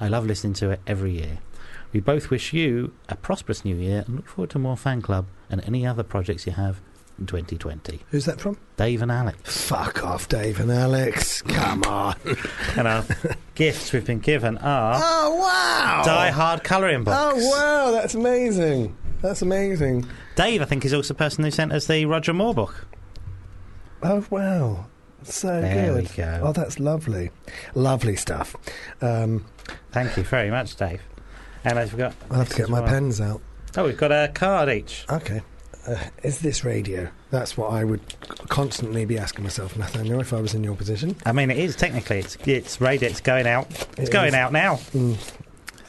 [0.00, 1.38] I love listening to it every year.
[1.92, 5.26] We both wish you a prosperous new year and look forward to more fan club
[5.48, 6.80] and any other projects you have
[7.18, 8.00] in 2020.
[8.10, 8.56] who's that from?
[8.76, 9.66] Dave and Alex.
[9.66, 11.42] Fuck off, Dave and Alex.
[11.42, 12.16] Come on.
[12.76, 13.04] And our
[13.54, 16.02] gifts we've been given are Oh wow!
[16.04, 17.16] Die Hard colouring books.
[17.20, 18.96] Oh wow, that's amazing.
[19.22, 20.06] That's amazing.
[20.36, 22.86] Dave, I think, is also the person who sent us the Roger Moore book.
[24.02, 24.86] Oh wow,
[25.22, 26.16] so There we good.
[26.16, 26.40] go.
[26.44, 27.30] Oh, that's lovely,
[27.74, 28.56] lovely stuff.
[29.02, 29.44] Um,
[29.92, 31.02] Thank you very much, Dave.
[31.64, 32.14] And I forgot.
[32.30, 32.88] I'll have to get my well.
[32.88, 33.42] pens out.
[33.76, 35.04] Oh, we've got a card each.
[35.10, 35.42] Okay.
[35.86, 37.08] Uh, is this radio?
[37.30, 38.00] That's what I would
[38.48, 41.16] constantly be asking myself, Nathaniel, if I was in your position.
[41.26, 42.18] I mean, it is technically.
[42.20, 43.08] It's it's radio.
[43.10, 43.70] It's going out.
[43.98, 44.34] It's It going is.
[44.34, 44.78] out now.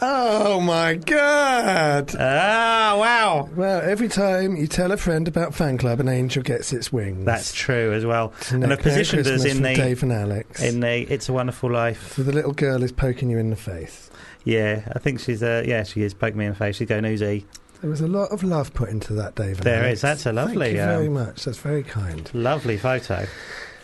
[0.03, 2.15] Oh my god!
[2.19, 3.47] Ah, wow.
[3.55, 7.23] Well, every time you tell a friend about fan club, an angel gets its wings.
[7.23, 8.33] That's true as well.
[8.49, 10.59] And they've positioned us in the Dave and Alex.
[10.63, 12.13] in the It's a Wonderful Life.
[12.15, 14.09] so the little girl is poking you in the face.
[14.43, 15.43] Yeah, I think she's.
[15.43, 16.15] Uh, yeah, she is.
[16.15, 16.77] poking me in the face.
[16.77, 17.45] She's going oozy.
[17.81, 19.57] There was a lot of love put into that, Dave.
[19.57, 19.93] And There Alex.
[19.99, 20.01] is.
[20.01, 21.45] That's a lovely, Thank you very um, much.
[21.45, 22.27] That's very kind.
[22.33, 23.27] Lovely photo.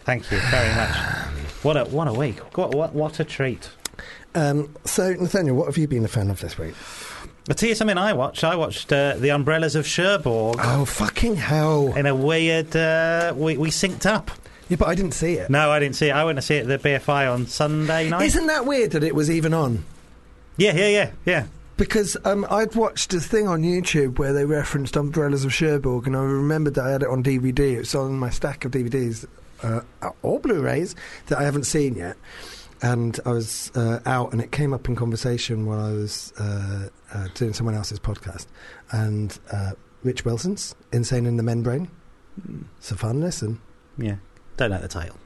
[0.03, 0.95] Thank you very much.
[1.63, 2.39] What a what a week.
[2.57, 3.69] What what what a treat.
[4.37, 6.75] Um, so, Nathaniel, what have you been a fan of this week?
[7.49, 8.43] I'll tell you something I watched.
[8.43, 11.95] I watched uh, The Umbrellas of Cherbourg Oh, fucking hell!
[11.95, 12.75] in a weird.
[12.75, 14.29] Uh, we, we synced up.
[14.69, 15.49] Yeah, but I didn't see it.
[15.49, 16.11] No, I didn't see it.
[16.11, 18.25] I went to see it at the BFI on Sunday night.
[18.25, 19.85] Isn't that weird that it was even on?
[20.57, 21.45] yeah, yeah, yeah, yeah.
[21.77, 26.17] Because um, I'd watched a thing on YouTube where they referenced Umbrellas of Cherbourg, and
[26.17, 27.77] I remembered that I had it on DVD.
[27.77, 29.25] It's on my stack of DVDs
[29.63, 29.81] uh,
[30.21, 30.95] or Blu-rays
[31.27, 32.17] that I haven't seen yet.
[32.81, 36.89] And I was uh, out, and it came up in conversation while I was uh,
[37.13, 38.45] uh, doing someone else's podcast.
[38.91, 39.71] And uh,
[40.03, 41.89] Rich Wilson's "Insane in the Membrane."
[42.77, 43.59] It's a fun listen.
[43.97, 44.17] Yeah.
[44.57, 45.17] Don't know the title,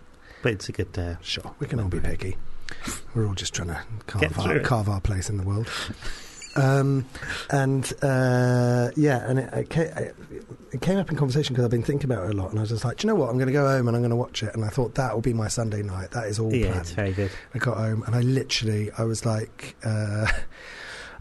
[0.43, 0.97] but it's a good.
[0.97, 2.37] Uh, Sure, we can all be picky.
[3.13, 5.69] We're all just trying to carve our, carve our place in the world.
[6.55, 7.05] Um,
[7.49, 10.15] and uh, yeah, and it, it,
[10.71, 12.61] it came up in conversation because I've been thinking about it a lot, and I
[12.61, 13.29] was just like, Do you know what?
[13.29, 14.53] I'm going to go home and I'm going to watch it.
[14.53, 16.11] And I thought that will be my Sunday night.
[16.11, 16.81] That is all yeah, planned.
[16.81, 17.31] it's very good.
[17.53, 20.27] I got home and I literally, I was like, uh,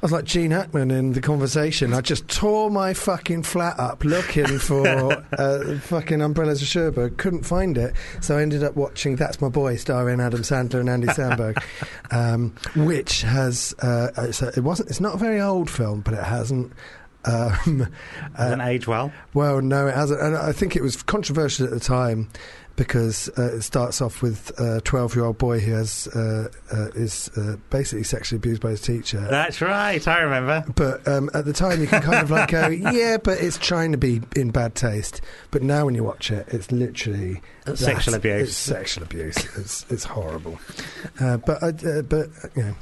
[0.03, 1.92] I was like Gene Hackman in the conversation.
[1.92, 4.86] I just tore my fucking flat up looking for
[5.36, 7.18] uh, fucking Umbrellas of Cherbourg.
[7.18, 10.88] Couldn't find it, so I ended up watching That's My Boy, starring Adam Sandler and
[10.88, 11.62] Andy Samberg,
[12.11, 14.88] um, which has uh, a, it wasn't.
[14.88, 16.72] It's not a very old film, but it hasn't.
[17.24, 17.88] Um,
[18.36, 19.12] Doesn't uh, age well.
[19.34, 20.20] well, no, it hasn't.
[20.20, 22.28] And I think it was controversial at the time
[22.76, 26.86] because uh, it starts off with a 12 year old boy who has, uh, uh,
[26.94, 29.20] is uh, basically sexually abused by his teacher.
[29.20, 30.06] That's right.
[30.08, 30.64] I remember.
[30.74, 33.92] But um, at the time, you can kind of like go, yeah, but it's trying
[33.92, 35.20] to be in bad taste.
[35.50, 37.42] But now, when you watch it, it's literally
[37.74, 38.48] Sexual abuse.
[38.48, 39.36] It's sexual abuse.
[39.58, 40.58] it's it's horrible.
[41.20, 42.74] Uh, but I, uh, but you know,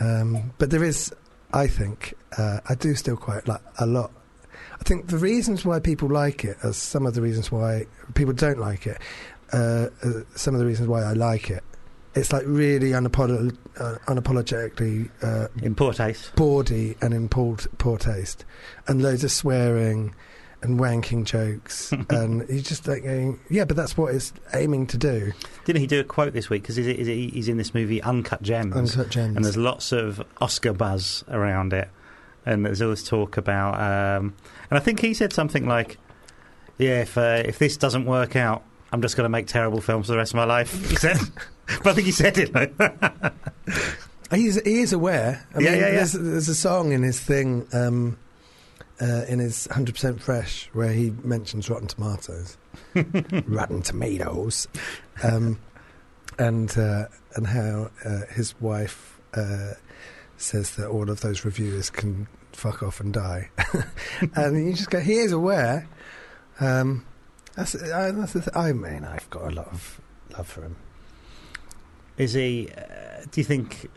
[0.00, 1.12] um, but there is,
[1.54, 4.10] I think, uh, I do still quite like a lot.
[4.80, 8.34] I think the reasons why people like it are some of the reasons why people
[8.34, 8.98] don't like it.
[9.52, 11.62] Uh, uh, some of the reasons why I like it.
[12.16, 16.34] It's like really unapolo- uh, unapologetically uh, In poor taste.
[16.36, 18.44] bawdy and in poor, poor taste,
[18.88, 20.14] and loads of swearing,
[20.64, 24.98] and wanking jokes, and he's just like going, yeah, but that's what it's aiming to
[24.98, 25.32] do.
[25.64, 26.62] Didn't he do a quote this week?
[26.62, 28.74] Because he's, he's, he's in this movie Uncut Gems.
[28.74, 29.36] Uncut gems.
[29.36, 31.88] and there's lots of Oscar buzz around it,
[32.44, 33.74] and there's always talk about.
[33.74, 34.34] Um,
[34.70, 35.98] and I think he said something like,
[36.78, 40.06] "Yeah, if uh, if this doesn't work out, I'm just going to make terrible films
[40.06, 41.18] for the rest of my life." He said,
[41.82, 42.54] but I think he said it.
[42.54, 42.74] Like,
[44.32, 45.46] He's, he is aware.
[45.54, 45.94] I Yeah, mean, yeah, yeah.
[45.96, 48.18] There's, there's a song in his thing, um,
[49.04, 52.56] uh, in his 100% Fresh, where he mentions Rotten Tomatoes.
[53.46, 54.66] Rotten Tomatoes.
[55.22, 55.58] Um,
[56.38, 59.72] and, uh, and how uh, his wife uh,
[60.38, 63.50] says that all of those reviewers can fuck off and die.
[64.36, 65.86] and you just go, he is aware.
[66.60, 67.04] Um,
[67.54, 70.00] that's, I, that's the th- I mean, I've got a lot of
[70.36, 70.76] love for him.
[72.16, 72.70] is he?
[72.76, 73.90] Uh, do you think?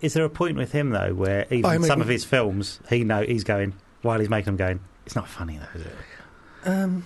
[0.00, 2.80] Is there a point with him though where even I mean- some of his films,
[2.88, 3.74] he know he's going
[4.04, 5.92] while he's making them going, it's not funny though, is it?
[6.66, 7.04] Um,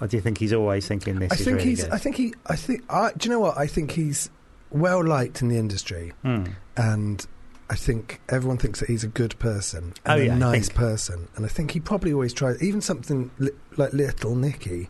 [0.00, 1.84] Or do you think he's always thinking this I think really he's.
[1.84, 1.92] good?
[1.92, 2.34] I think he.
[2.46, 2.82] I think.
[2.90, 3.56] I, do you know what?
[3.58, 4.30] I think he's
[4.70, 6.44] well liked in the industry, Hmm.
[6.76, 7.24] and
[7.70, 11.28] I think everyone thinks that he's a good person Oh, and yeah, a nice person.
[11.36, 12.62] And I think he probably always tries.
[12.62, 14.88] Even something li- like Little Nicky,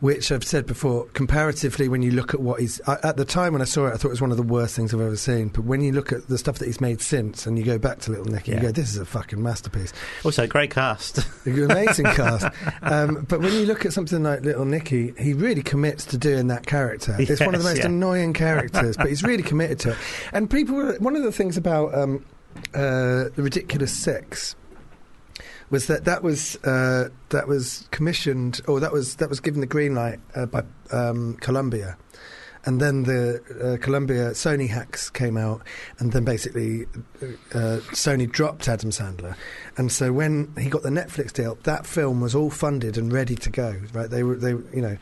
[0.00, 1.06] which I've said before.
[1.12, 3.94] Comparatively, when you look at what he's I, at the time when I saw it,
[3.94, 5.48] I thought it was one of the worst things I've ever seen.
[5.48, 8.00] But when you look at the stuff that he's made since, and you go back
[8.00, 8.56] to Little Nicky, Yeah.
[8.58, 9.92] you go, "This is a fucking masterpiece."
[10.24, 11.20] Also, great cast.
[11.46, 12.46] Amazing cast.
[12.82, 16.48] Um, but when you look at something like Little Nicky, he really commits to doing
[16.48, 17.14] that character.
[17.18, 17.86] it's one of the most yeah.
[17.86, 19.96] annoying characters, but he's really committed to it.
[20.32, 22.24] And people, one of the things about um,
[22.74, 24.56] uh, the Ridiculous Six
[25.70, 29.66] was that that was uh, that was commissioned, or that was that was given the
[29.66, 30.62] green light uh, by
[30.92, 31.96] um, Columbia.
[32.66, 33.40] And then the
[33.78, 35.62] uh, Columbia Sony hacks came out,
[35.98, 36.84] and then basically
[37.54, 39.34] uh, Sony dropped Adam Sandler.
[39.78, 43.34] And so when he got the Netflix deal, that film was all funded and ready
[43.36, 43.80] to go.
[43.94, 44.10] Right?
[44.10, 44.98] They were they you know.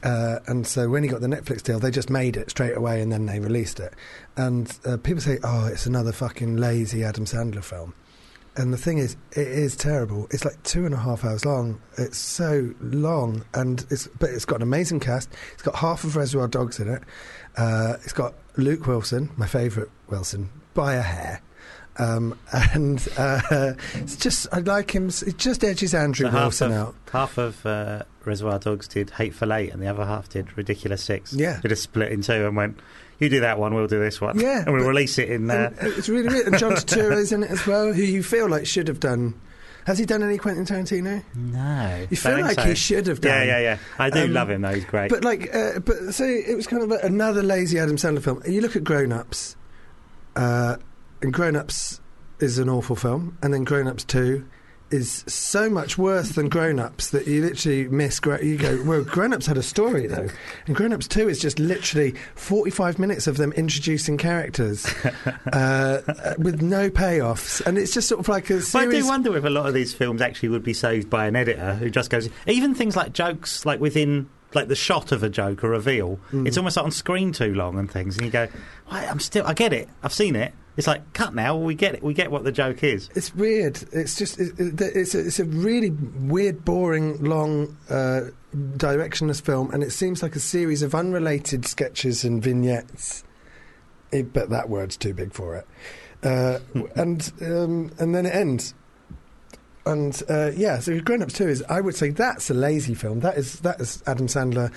[0.00, 3.00] Uh, and so when he got the Netflix deal, they just made it straight away
[3.00, 3.92] and then they released it.
[4.36, 7.94] And uh, people say, "Oh, it's another fucking lazy Adam Sandler film."
[8.58, 10.26] And the thing is, it is terrible.
[10.32, 11.80] It's like two and a half hours long.
[11.96, 15.30] It's so long, and it's but it's got an amazing cast.
[15.54, 17.02] It's got half of Reservoir Dogs in it.
[17.56, 21.40] Uh, it's got Luke Wilson, my favourite Wilson, by a hair.
[21.98, 25.08] Um, and uh, it's just I like him.
[25.08, 26.94] It just edges Andrew So half Wilson of, out.
[27.12, 31.32] half of uh, Reservoir Dogs did Hateful Eight, and the other half did Ridiculous Six.
[31.32, 31.60] Yeah.
[31.62, 32.80] They just split in two and went,
[33.18, 35.50] "You do that one, we'll do this one." Yeah, and we'll release it in.
[35.50, 36.46] Uh, it's really weird.
[36.48, 39.34] And John Turturro's in it as well, who you feel like should have done.
[39.86, 41.24] Has he done any Quentin Tarantino?
[41.34, 42.66] no, You feel like so.
[42.66, 43.32] he should have done.
[43.32, 43.78] Yeah, yeah, yeah.
[43.98, 44.74] I do Um, love him though.
[44.74, 45.08] He's great.
[45.10, 48.42] But like, uh, but so it was kind of like another lazy Adam Sandler film.
[48.46, 49.56] You look at Grown Ups,
[50.36, 50.76] uh,
[51.22, 52.00] and Grown Ups
[52.38, 54.44] is an awful film, and then Grown Ups Two
[54.90, 58.20] is so much worse than Grown Ups that you literally miss.
[58.42, 60.28] You go, well, Grown Ups had a story though,
[60.66, 64.86] and Grown Ups Two is just literally forty-five minutes of them introducing characters
[65.52, 69.06] uh, uh, with no payoffs, and it's just sort of like a But I do
[69.06, 71.90] wonder if a lot of these films actually would be saved by an editor who
[71.90, 72.28] just goes.
[72.46, 76.46] Even things like jokes, like within like the shot of a joke or reveal, Mm.
[76.46, 78.48] it's almost like on screen too long and things, and you go,
[78.86, 81.56] "Why, "I'm still, I get it, I've seen it." It's like cut now.
[81.56, 82.04] We get it.
[82.04, 83.10] We get what the joke is.
[83.16, 83.82] It's weird.
[83.90, 89.72] It's just it, it, it's a, it's a really weird, boring, long, uh, directionless film,
[89.72, 93.24] and it seems like a series of unrelated sketches and vignettes.
[94.12, 95.66] It, but that word's too big for it.
[96.22, 96.60] Uh,
[96.94, 98.72] and um, and then it ends.
[99.84, 103.18] And uh, yeah, so Grown Ups Two is I would say that's a lazy film.
[103.18, 104.72] That is that is Adam Sandler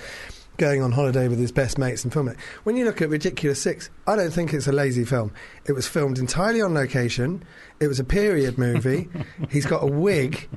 [0.62, 2.40] going on holiday with his best mates and filming it.
[2.62, 5.32] When you look at Ridiculous Six, I don't think it's a lazy film.
[5.66, 7.42] It was filmed entirely on location.
[7.80, 9.08] It was a period movie.
[9.50, 10.48] he's got a wig.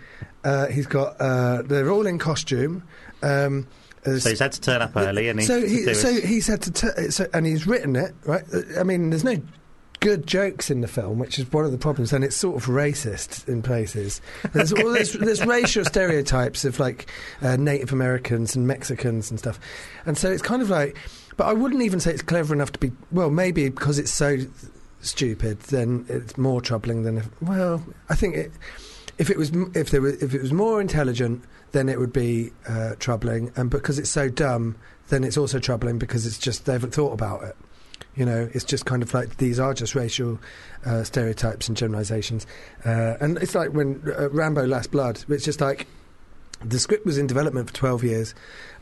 [0.44, 1.20] Uh, he's got.
[1.20, 2.84] Uh, they're all in costume.
[3.24, 3.66] Um,
[4.06, 6.62] uh, So he's had to turn up early, and he so he, so he's had
[6.62, 8.44] to, t- so, and he's written it right.
[8.78, 9.42] I mean, there's no
[10.06, 12.68] good jokes in the film, which is one of the problems, and it's sort of
[12.68, 14.22] racist in places.
[14.54, 17.10] There's all there's racial stereotypes of like
[17.42, 19.60] uh, Native Americans and Mexicans and stuff,
[20.06, 20.96] and so it's kind of like.
[21.38, 22.92] But I wouldn't even say it's clever enough to be.
[23.12, 24.38] Well, maybe because it's so
[25.02, 27.42] stupid, then it's more troubling than if.
[27.42, 28.52] Well, I think it.
[29.18, 32.52] If it was if there was, if it was more intelligent, then it would be
[32.70, 34.76] uh, troubling, and because it's so dumb,
[35.10, 37.56] then it's also troubling because it's just they haven't thought about it.
[38.16, 40.40] You know, it's just kind of like these are just racial
[40.86, 42.48] uh, stereotypes and generalizations,
[42.86, 45.24] uh, and it's like when uh, Rambo: Last Blood.
[45.28, 45.88] It's just like
[46.64, 48.34] the script was in development for twelve years.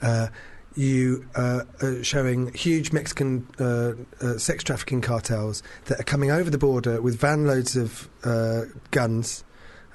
[0.02, 0.28] Uh,
[0.76, 6.58] you uh, are showing huge Mexican uh, sex trafficking cartels that are coming over the
[6.58, 8.10] border with van loads of
[8.90, 9.44] guns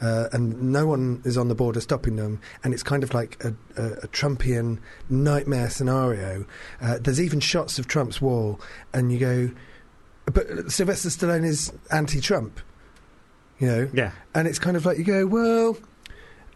[0.01, 3.43] Uh, and no one is on the border stopping them, and it's kind of like
[3.45, 4.79] a, a, a Trumpian
[5.11, 6.47] nightmare scenario.
[6.81, 8.61] Uh, there's even shots of Trump's wall,
[8.95, 9.51] and you go,
[10.33, 12.61] but Sylvester Stallone is anti-Trump,
[13.59, 14.13] you know, Yeah.
[14.35, 15.77] and it's kind of like you go, well,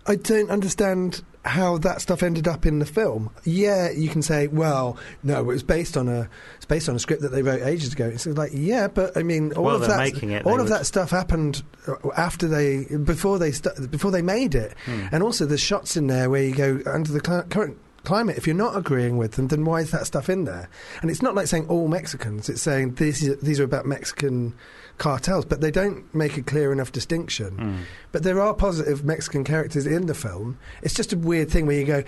[0.07, 3.31] I don't understand how that stuff ended up in the film.
[3.45, 6.29] Yeah, you can say, well, no, it was based on a
[6.73, 8.07] based on a script that they wrote ages ago.
[8.07, 10.87] It's like, yeah, but I mean, all Well, of that it, all of would- that
[10.87, 15.07] stuff happened uh, after they before they st- before they made it, Hmm.
[15.13, 17.77] and also there's shots in there where you go under the cl- current.
[18.05, 18.37] Climate.
[18.37, 20.69] If you're not agreeing with them, then why is that stuff in there?
[21.03, 22.49] And it's not like saying all Mexicans.
[22.49, 24.55] It's saying these these are about Mexican
[24.99, 27.51] cartels, but they don't make a clear enough distinction.
[27.57, 27.77] Mm.
[28.11, 30.59] But there are positive Mexican characters in the film.
[30.83, 32.03] It's just a weird thing where you go,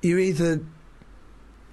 [0.00, 0.60] you're either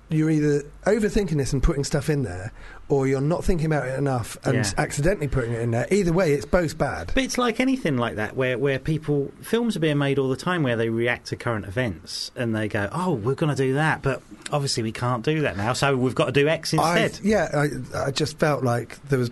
[0.10, 2.52] you're either overthinking this and putting stuff in there,
[2.88, 4.72] or you're not thinking about it enough and Yeah.
[4.78, 5.86] accidentally putting it in there.
[5.92, 7.12] Either way, it's both bad.
[7.14, 10.36] But it's like anything like that, where, where people films are being made all the
[10.36, 13.76] time, where they react to current events and they go, "Oh, we're going to do
[13.76, 17.20] that," but obviously we can't do that now, so we've got to do X instead.
[17.24, 17.50] yeah,
[17.94, 19.30] I, I just felt like there was.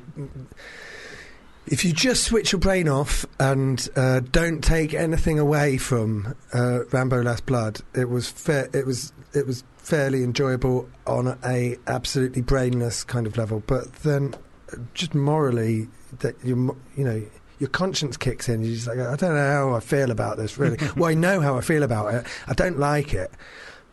[1.69, 6.85] If you just switch your brain off and uh, don't take anything away from uh,
[6.91, 8.69] Rambo: Last Blood, it was fair.
[8.73, 13.63] It was it was fairly enjoyable on a absolutely brainless kind of level.
[13.65, 14.35] But then,
[14.93, 15.87] just morally,
[16.19, 17.23] that you you know.
[17.59, 18.61] Your conscience kicks in.
[18.61, 20.77] You're just like, I don't know how I feel about this, really.
[20.95, 22.27] well, I know how I feel about it.
[22.45, 23.31] I don't like it.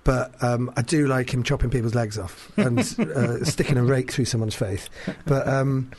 [0.05, 4.13] But um, I do like him chopping people's legs off and uh, sticking a rake
[4.13, 4.89] through someone's face.
[5.25, 5.91] But um,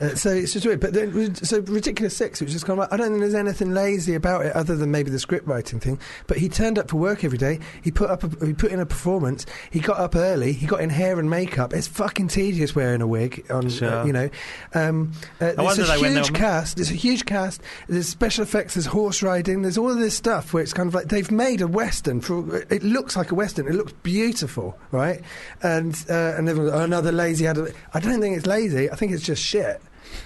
[0.00, 0.80] uh, so it's just weird.
[0.80, 2.40] But then, so ridiculous six.
[2.42, 4.74] It was just kind of like I don't think there's anything lazy about it other
[4.74, 6.00] than maybe the script writing thing.
[6.26, 7.60] But he turned up for work every day.
[7.82, 8.24] He put up.
[8.24, 9.46] A, he put in a performance.
[9.70, 10.52] He got up early.
[10.52, 11.72] He got in hair and makeup.
[11.72, 13.66] It's fucking tedious wearing a wig on.
[13.66, 14.06] uh, Sure.
[14.06, 14.28] you know,
[14.74, 16.76] um, uh, wonder a huge cast.
[16.76, 17.62] There's a huge cast.
[17.88, 18.74] There's special effects.
[18.74, 19.62] There's horse riding.
[19.62, 22.20] There's all of this stuff where it's kind of like they've made a western.
[22.20, 23.51] For it looks like a western.
[23.58, 25.20] It looks beautiful, right?
[25.62, 27.46] And uh, and everyone, oh, another lazy.
[27.46, 28.90] Ad- I don't think it's lazy.
[28.90, 29.80] I think it's just shit.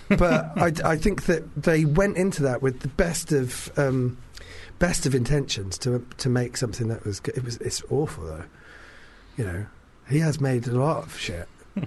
[0.09, 4.19] But I, I think that they went into that with the best of um,
[4.79, 7.37] best of intentions to to make something that was good.
[7.37, 8.45] It was it's awful though.
[9.37, 9.67] You know,
[10.09, 11.49] he has made a lot of shit.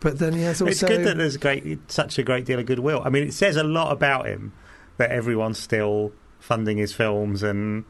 [0.00, 0.70] But then he has also.
[0.70, 3.02] it's good that there's great, such a great deal of goodwill.
[3.04, 4.52] I mean, it says a lot about him
[4.96, 7.84] that everyone's still funding his films and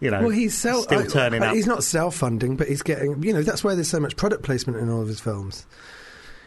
[0.00, 1.54] you know Well, he's self, still turning I- up.
[1.56, 3.22] He's not self-funding, but he's getting.
[3.22, 5.66] You know, that's why there's so much product placement in all of his films.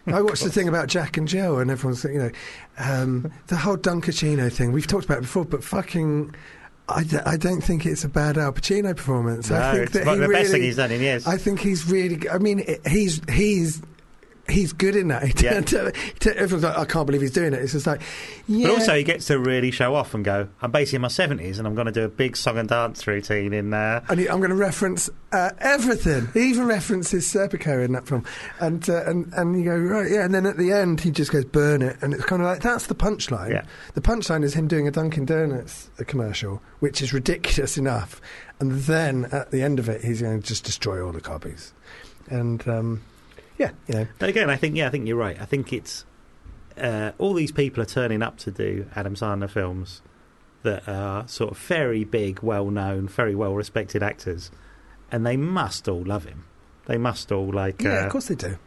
[0.07, 2.31] I watched the thing about Jack and Jill, and everyone's, you know,
[2.79, 4.71] um, the whole Dunkaccino thing.
[4.71, 6.33] We've talked about it before, but fucking,
[6.89, 9.51] I, d- I don't think it's a bad Al Pacino performance.
[9.51, 11.27] I No, think it's that the he best thing he's done in years.
[11.27, 12.27] I think he's really.
[12.29, 13.81] I mean, he's he's.
[14.51, 15.23] He's good in that.
[15.23, 15.51] He Yeah.
[16.35, 17.61] everyone's like, I can't believe he's doing it.
[17.61, 18.01] It's just like,
[18.47, 18.67] yeah.
[18.67, 21.57] But also, he gets to really show off and go, I'm basically in my 70s
[21.57, 24.03] and I'm going to do a big song and dance routine in there.
[24.09, 26.27] And he, I'm going to reference uh, everything.
[26.33, 28.25] He even references Serpico in that film,
[28.59, 30.25] and uh, and and you go right, yeah.
[30.25, 32.61] And then at the end, he just goes burn it, and it's kind of like
[32.61, 33.51] that's the punchline.
[33.51, 33.63] Yeah.
[33.93, 38.19] The punchline is him doing a Dunkin' Donuts uh, commercial, which is ridiculous enough,
[38.59, 41.73] and then at the end of it, he's going to just destroy all the copies,
[42.29, 43.01] and um,
[43.61, 45.39] yeah, you know, But again, I think, yeah, I think you're right.
[45.39, 46.05] I think it's
[46.77, 50.01] uh, all these people are turning up to do Adam Sandler films
[50.63, 54.49] that are sort of very big, well known, very well respected actors,
[55.11, 56.45] and they must all love him.
[56.87, 57.81] They must all like.
[57.81, 58.57] yeah, uh, of course they do.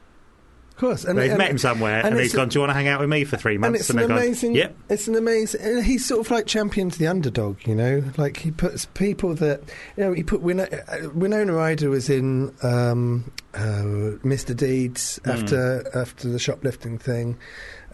[0.75, 2.49] Of course, and they've and- met him somewhere, and and, he's gone.
[2.49, 3.67] Do you want to hang out with me for three months?
[3.69, 4.55] and it's an they've gone, amazing.
[4.57, 4.77] Yep.
[4.89, 5.83] It's an amazing.
[5.85, 8.03] He's sort of like champions the underdog, you know.
[8.17, 9.61] Like he puts people that
[9.97, 10.13] you know.
[10.13, 14.57] He put Winona, uh, Winona Ryder was in um, uh, Mr.
[14.57, 15.33] Deeds Mm.
[15.33, 17.39] after after the shoplifting thing,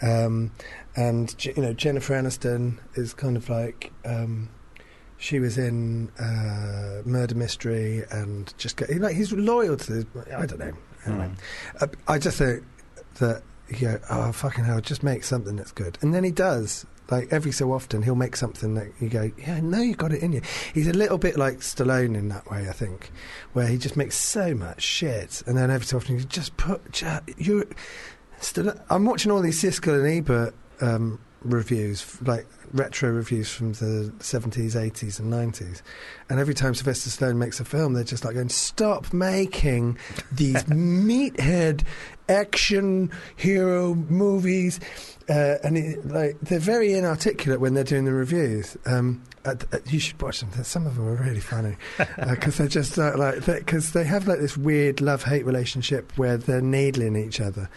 [0.01, 0.51] um,
[0.97, 3.93] and you know Jennifer Aniston is kind of like.
[4.07, 4.49] Um,
[5.19, 10.07] she was in uh, Murder Mystery and just get, like he's loyal to.
[10.35, 10.73] I don't know.
[11.07, 11.31] Anyway,
[11.81, 11.95] Mm.
[12.09, 12.63] I just think
[13.19, 16.85] that you go, oh fucking hell, just make something that's good, and then he does.
[17.11, 20.23] Like every so often, he'll make something that you go, yeah, no, you got it
[20.23, 20.43] in you.
[20.73, 23.11] He's a little bit like Stallone in that way, I think,
[23.53, 26.93] where he just makes so much shit, and then every so often you just put,
[26.93, 27.69] ju- you.
[28.41, 34.13] Stallone, I'm watching all these Siskel and Ebert um, reviews, like retro reviews from the
[34.19, 35.83] 70s, 80s, and 90s.
[36.29, 39.99] And every time Sylvester Stallone makes a film, they're just like going, "Stop making
[40.33, 41.83] these meathead
[42.29, 44.81] action hero movies."
[45.29, 48.77] Uh, and it, like they're very inarticulate when they're doing the reviews.
[48.87, 50.51] Um, uh, uh, you should watch them.
[50.65, 51.77] Some of them are really funny
[52.29, 56.37] because they're just uh, like because they have like this weird love hate relationship where
[56.37, 57.71] they're needling each other.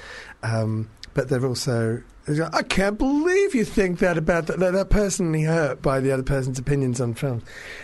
[0.44, 2.02] Um, but they're also
[2.54, 4.58] I can't believe you think that about that.
[4.58, 7.44] They're, personally hurt by the other person's opinions on films.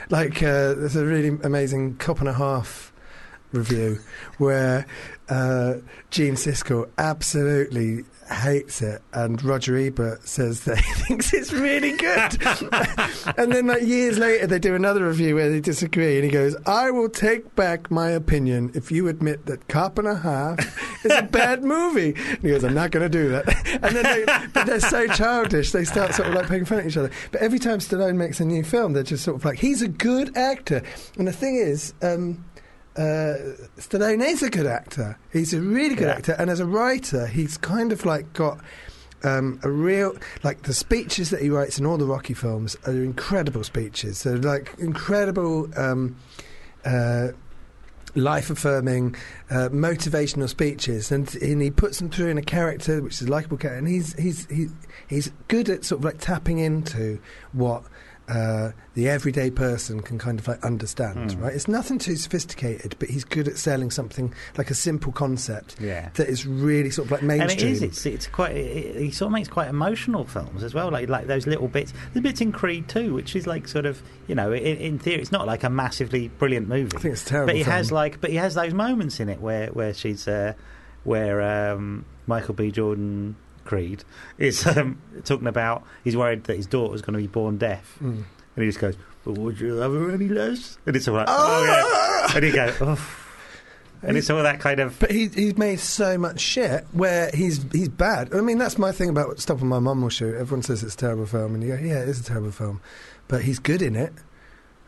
[0.09, 2.88] Like, uh, there's a really amazing cop and a half
[3.51, 3.99] review
[4.37, 4.85] where
[5.29, 5.75] uh,
[6.09, 13.37] Gene Siskel absolutely hates it, and Roger Ebert says that he thinks it's really good.
[13.37, 16.55] and then, like years later, they do another review where they disagree, and he goes,
[16.65, 21.11] "I will take back my opinion if you admit that Cop and a Half is
[21.11, 23.47] a bad movie." And he goes, "I'm not going to do that."
[23.81, 26.87] And then, they, but they're so childish, they start sort of like poking fun at
[26.87, 27.11] each other.
[27.31, 29.87] But every time Stallone makes a new film, they're just sort of like, "He's a
[29.87, 30.81] good actor,"
[31.17, 31.93] and the thing is.
[32.01, 32.43] Um,
[32.99, 35.17] uh, Stallone is a good actor.
[35.31, 36.15] He's a really good Yeah.
[36.15, 38.59] actor, and as a writer, he's kind of like got
[39.23, 42.91] um, a real like the speeches that he writes in all the Rocky films are
[42.93, 44.23] incredible speeches.
[44.23, 45.69] They're like incredible.
[45.77, 46.15] Um,
[46.85, 47.29] uh,
[48.15, 49.15] Life affirming,
[49.51, 53.31] uh, motivational speeches, and, and he puts them through in a character which is a
[53.31, 54.71] likable character, and he's he's he's
[55.07, 57.19] he's good at sort of like tapping into
[57.53, 57.83] what
[58.29, 61.41] uh, the everyday person can kind of like understand, Hmm.
[61.43, 61.53] right?
[61.53, 66.09] It's nothing too sophisticated, but he's good at selling something like a simple concept Yeah.
[66.13, 67.51] that is really sort of like mainstream.
[67.51, 67.81] And it is.
[67.81, 68.55] It's it's quite.
[68.55, 70.91] It, he sort of makes quite emotional films as well.
[70.91, 71.91] Like like those little bits.
[72.13, 75.21] The bits in Creed too, which is like sort of you know in, in theory
[75.21, 76.95] it's not like a massively brilliant movie.
[76.95, 77.47] I think it's terrible.
[77.47, 77.75] but he film.
[77.75, 80.53] has like but he has those moments in it where where she's uh,
[81.03, 81.41] where
[81.73, 82.69] um, Michael B.
[82.71, 83.35] Jordan
[83.69, 84.03] Creed
[84.37, 88.23] is um, talking about he's worried that his daughter's going to be born deaf, Mm.
[88.55, 91.27] and he just goes, "But would you love her any less?" And it's all like,
[91.29, 93.15] "Oh, yeah," and he goes, "Oh."
[94.01, 97.65] And it's all that kind of But he, he's made so much shit where he's
[97.73, 98.33] he's bad.
[98.33, 100.35] I mean, that's my thing about Stop and My Mum Will Shoot.
[100.35, 102.79] Everyone says it's a terrible film, and you go, yeah, it is a terrible film.
[103.27, 104.13] But he's good in it,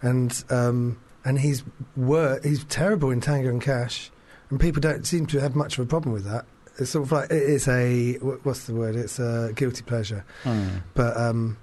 [0.01, 1.63] and um, and he's
[1.97, 4.11] wor- he's terrible in Tango and Cash,
[4.49, 6.45] and people don't seem to have much of a problem with that.
[6.81, 8.13] It's sort of like it is a
[8.43, 8.95] what's the word?
[8.95, 10.25] It's a guilty pleasure.
[10.43, 10.67] Hmm.
[10.93, 11.57] But um,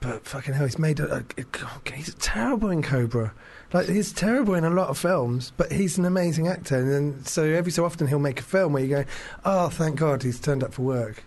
[0.00, 3.32] but fucking hell, he's made a, a, a- he's terrible in Cobra.
[3.72, 6.76] Like he's terrible in a lot of films, but he's an amazing actor.
[6.78, 9.04] And then, so every so often he'll make a film where you go,
[9.44, 11.24] "Oh, thank God he's turned up for work."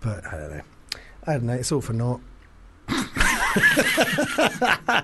[0.00, 0.62] But I don't know.
[1.26, 1.54] I don't know.
[1.54, 2.20] It's all for naught.
[2.88, 3.00] Uh,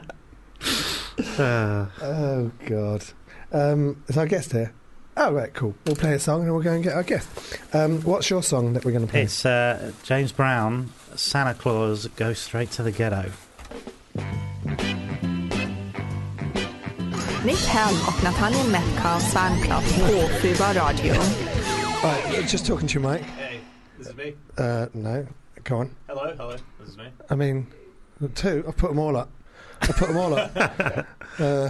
[2.02, 3.04] Oh God.
[3.52, 4.72] Um, is our guest here?
[5.16, 5.74] Oh right, cool.
[5.86, 7.28] We'll play a song and we'll go and get our guest.
[7.72, 9.22] Um, what's your song that we're going to play?
[9.22, 13.30] It's uh, James Brown, Santa Claus Goes Straight to the Ghetto.
[17.44, 21.14] Nick Helm och Nathaniel Metcalfe's fanclub på Fubar Radio.
[22.02, 23.22] Right, just talking to you, Mike.
[23.22, 23.60] Hey,
[23.98, 24.34] this is me.
[24.58, 25.26] Uh, no,
[25.62, 25.90] go on.
[26.08, 26.56] Hello, hello.
[26.80, 27.04] This is me.
[27.30, 27.66] I mean,
[28.34, 28.64] two.
[28.66, 29.30] I've put them all up.
[29.82, 31.06] I've put them all up.
[31.36, 31.68] Uh,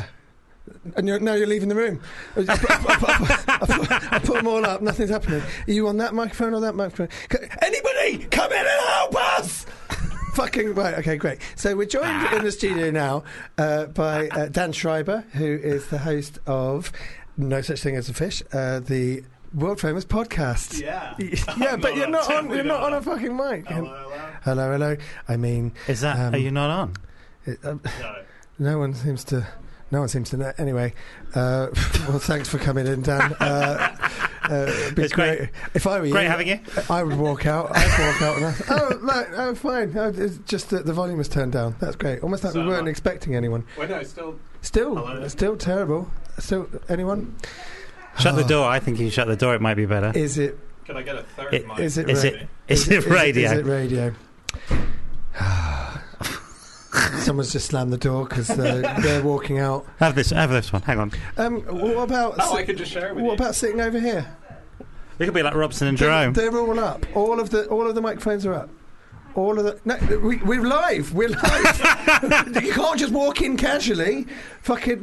[0.97, 2.01] and you're, now you're leaving the room.
[2.37, 4.81] I put, I, put, I, put, I, put, I put them all up.
[4.83, 5.43] Nothing's happening.
[5.67, 7.09] Are you on that microphone or that microphone?
[7.63, 9.67] Anybody, come in and help us!
[10.35, 10.95] Fucking right.
[10.95, 11.39] Okay, great.
[11.55, 13.23] So we're joined in the studio now
[13.57, 16.91] uh, by uh, Dan Schreiber, who is the host of
[17.37, 19.23] No Such Thing as a Fish, uh, the
[19.55, 20.81] world famous podcast.
[20.81, 21.15] Yeah.
[21.21, 22.51] yeah, I'm but you're not on.
[22.51, 23.67] You're not on a fucking mic.
[23.69, 24.29] Hello, hello.
[24.43, 24.97] Hello, hello.
[25.29, 26.19] I mean, Is that?
[26.19, 26.95] Um, are you not on?
[27.47, 28.17] it, um, No.
[28.59, 29.47] no one seems to.
[29.91, 30.53] No one seems to know.
[30.59, 30.93] Anyway,
[31.35, 31.69] uh,
[32.09, 33.33] well, thanks for coming in, Dan.
[33.35, 33.97] Uh,
[34.51, 35.51] uh, it'd be It's great.
[35.75, 36.59] If I were you, Great having you.
[36.91, 37.71] I would walk out.
[37.75, 38.37] I'd walk out.
[38.37, 39.97] And I, oh, no, oh, fine.
[39.97, 41.77] Oh, it's just that the volume was turned down.
[41.81, 42.23] That's great.
[42.23, 43.65] Almost like we weren't uh, expecting anyone.
[43.79, 44.39] Wait, no, still.
[44.63, 45.29] Still, Hello?
[45.29, 46.11] still terrible.
[46.39, 47.37] Still, anyone?
[48.19, 48.49] Shut the Oh.
[48.49, 48.69] door.
[48.69, 49.55] I think you shut the door.
[49.55, 50.13] It might be better.
[50.19, 50.59] Is it?
[50.87, 51.79] Can I get a third It- mic?
[51.79, 52.09] Is it?
[52.11, 52.49] Is ra- it?
[52.69, 53.51] Is it radio?
[53.51, 54.15] Is it radio?
[57.19, 59.87] Someone's just slammed the door because they're, they're walking out.
[59.99, 60.31] Have this.
[60.31, 60.83] Have this one.
[60.83, 61.13] Hang on.
[61.37, 62.35] Um, what about?
[62.39, 63.45] Oh, I could just share it with what you.
[63.45, 64.37] about sitting over here?
[65.19, 66.33] It could be like Robson and They're, Jerome.
[66.33, 67.07] they're all up.
[67.15, 68.71] All of the all of the microphones are up.
[69.37, 71.13] All of the no, we, we're live.
[71.13, 72.55] We're live.
[72.63, 74.27] you can't just walk in casually.
[74.63, 75.01] Fucking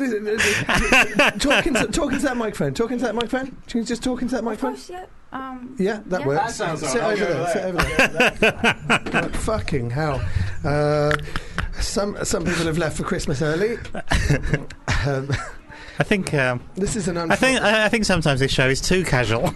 [1.39, 2.73] talking to, talking to that microphone.
[2.73, 3.55] Talking to that microphone.
[3.67, 4.77] Can you just talk into that microphone?
[4.89, 5.05] yeah.
[5.33, 6.27] Um, Yeah, that Yeah.
[6.27, 6.57] works.
[6.57, 7.21] That sounds Sit all right.
[7.21, 7.53] over I'll there.
[7.53, 8.99] Sit over there.
[9.11, 10.21] God, fucking hell.
[10.63, 11.11] Uh,
[11.81, 13.77] some some people have left for Christmas early.
[15.03, 15.31] Um,
[15.97, 16.31] I think.
[16.35, 17.59] Um, this is an I think.
[17.59, 19.51] I I think sometimes this show is too casual.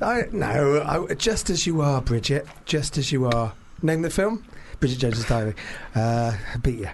[0.00, 2.46] I, no, I, just as you are, Bridget.
[2.66, 3.52] Just as you are.
[3.82, 4.44] Name the film?
[4.78, 5.54] Bridget Jones's Diary.
[5.94, 6.88] Uh, beat you.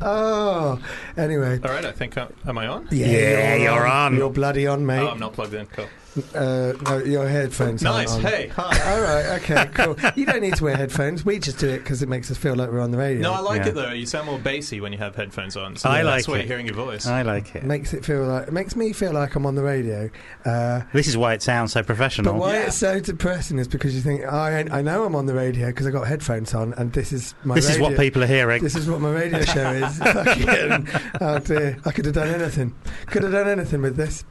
[0.01, 0.81] oh,
[1.17, 1.61] Anyway.
[1.65, 2.89] All right, I think uh, am I on?
[2.91, 4.17] Yeah, you're on.
[4.17, 5.01] You're bloody on, mate.
[5.01, 5.67] Oh, I'm not plugged in.
[5.67, 5.87] Cool.
[6.35, 7.83] Uh, no, your headphones.
[7.83, 8.13] Nice.
[8.13, 8.21] on.
[8.23, 8.93] Hey, hi.
[8.93, 9.27] All right.
[9.43, 9.67] Okay.
[9.75, 9.97] Cool.
[10.17, 11.25] You don't need to wear headphones.
[11.25, 13.23] We just do it because it makes us feel like we're on the radio.
[13.23, 13.69] No, I like Yeah.
[13.69, 13.91] it though.
[13.93, 15.77] You sound more bassy when you have headphones on.
[15.77, 16.39] So I that's like why it.
[16.41, 17.07] you're hearing your voice.
[17.07, 17.65] I like it.
[17.65, 20.09] makes it feel like it makes me feel like I'm on the radio.
[20.45, 22.33] Uh, This is why it sounds so professional.
[22.33, 22.67] but why Yeah.
[22.67, 25.87] it's so depressing is because you think I I know I'm on the radio because
[25.87, 28.63] I got headphones on and this is my this is what people are hearing.
[28.63, 29.99] This is what my radio show is.
[29.99, 30.89] Fucking,
[31.21, 32.75] oh dear, I could have done anything.
[33.07, 34.25] Could have done anything with this.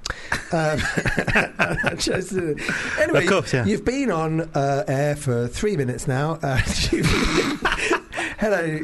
[0.52, 0.80] Um,
[1.84, 2.56] I chose to-
[3.00, 3.66] anyway, Of course, yeah.
[3.66, 6.40] you've been on uh, air for three minutes now.
[6.42, 6.58] Uh,
[8.38, 8.80] Hello,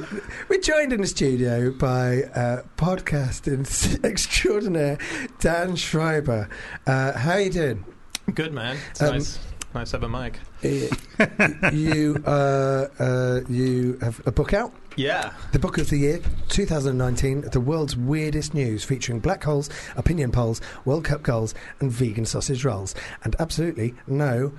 [0.50, 4.98] we're joined in the studio by uh, podcasting extraordinaire
[5.40, 6.50] Dan Schreiber.
[6.88, 7.86] Uh, how you doing?
[8.34, 8.78] Good man.
[8.92, 9.40] It's Um, nice.
[9.74, 10.40] Nice to have a mic.
[10.64, 14.74] Uh, you uh, uh, you have a book out.
[14.98, 15.32] Yeah.
[15.54, 16.20] The book of the year,
[16.50, 22.26] 2019, the world's weirdest news, featuring black holes, opinion polls, World Cup goals, and vegan
[22.26, 22.94] sausage rolls,
[23.24, 24.52] and absolutely no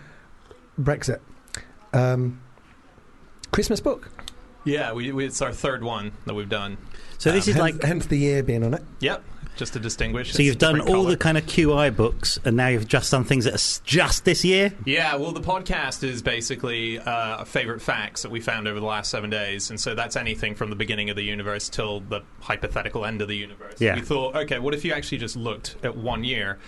[0.81, 1.21] Brexit.
[1.93, 2.41] Um,
[3.51, 4.11] Christmas book.
[4.65, 4.93] Yeah.
[4.93, 6.79] We, we, it's our third one that we've done.
[7.19, 8.83] so this is hence, like hence the year being on it.
[9.01, 9.23] Yep.
[9.57, 10.33] Just to distinguish.
[10.33, 11.11] so you've done all colour.
[11.11, 14.45] the kind of QI books, and now you've just done things that are just this
[14.45, 14.73] year.
[14.87, 19.11] Yeah, well, the podcast is basically uh, favorite facts that we found over the last
[19.11, 23.05] seven days, and so that's anything from the beginning of the universe till the hypothetical
[23.05, 23.81] end of the universe.
[23.81, 23.95] Yeah.
[23.95, 26.59] We thought, okay, what if you actually just looked at one year?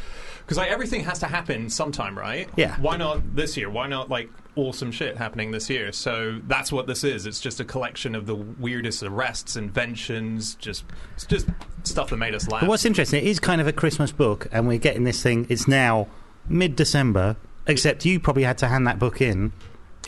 [0.44, 2.48] Because like everything has to happen sometime, right?
[2.56, 2.76] Yeah.
[2.80, 3.70] Why not this year?
[3.70, 5.90] Why not like awesome shit happening this year?
[5.90, 7.24] So that's what this is.
[7.26, 10.84] It's just a collection of the weirdest arrests, inventions, just
[11.14, 11.48] it's just
[11.84, 12.60] stuff that made us laugh.
[12.60, 15.46] But what's interesting, it is kind of a Christmas book, and we're getting this thing.
[15.48, 16.08] It's now
[16.48, 17.36] mid-December,
[17.66, 19.52] except you probably had to hand that book in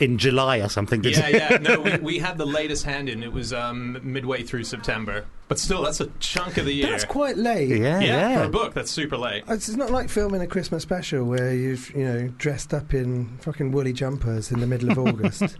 [0.01, 1.03] in July or something.
[1.03, 1.37] Yeah, you?
[1.37, 1.57] yeah.
[1.57, 3.23] No, we, we had the latest hand in.
[3.23, 6.91] It was um, midway through September, but still, that's a chunk of the year.
[6.91, 7.69] That's quite late.
[7.69, 8.41] yeah, yeah, yeah.
[8.41, 9.43] for a book, that's super late.
[9.47, 13.71] It's not like filming a Christmas special where you've you know dressed up in fucking
[13.71, 15.57] woolly jumpers in the middle of August,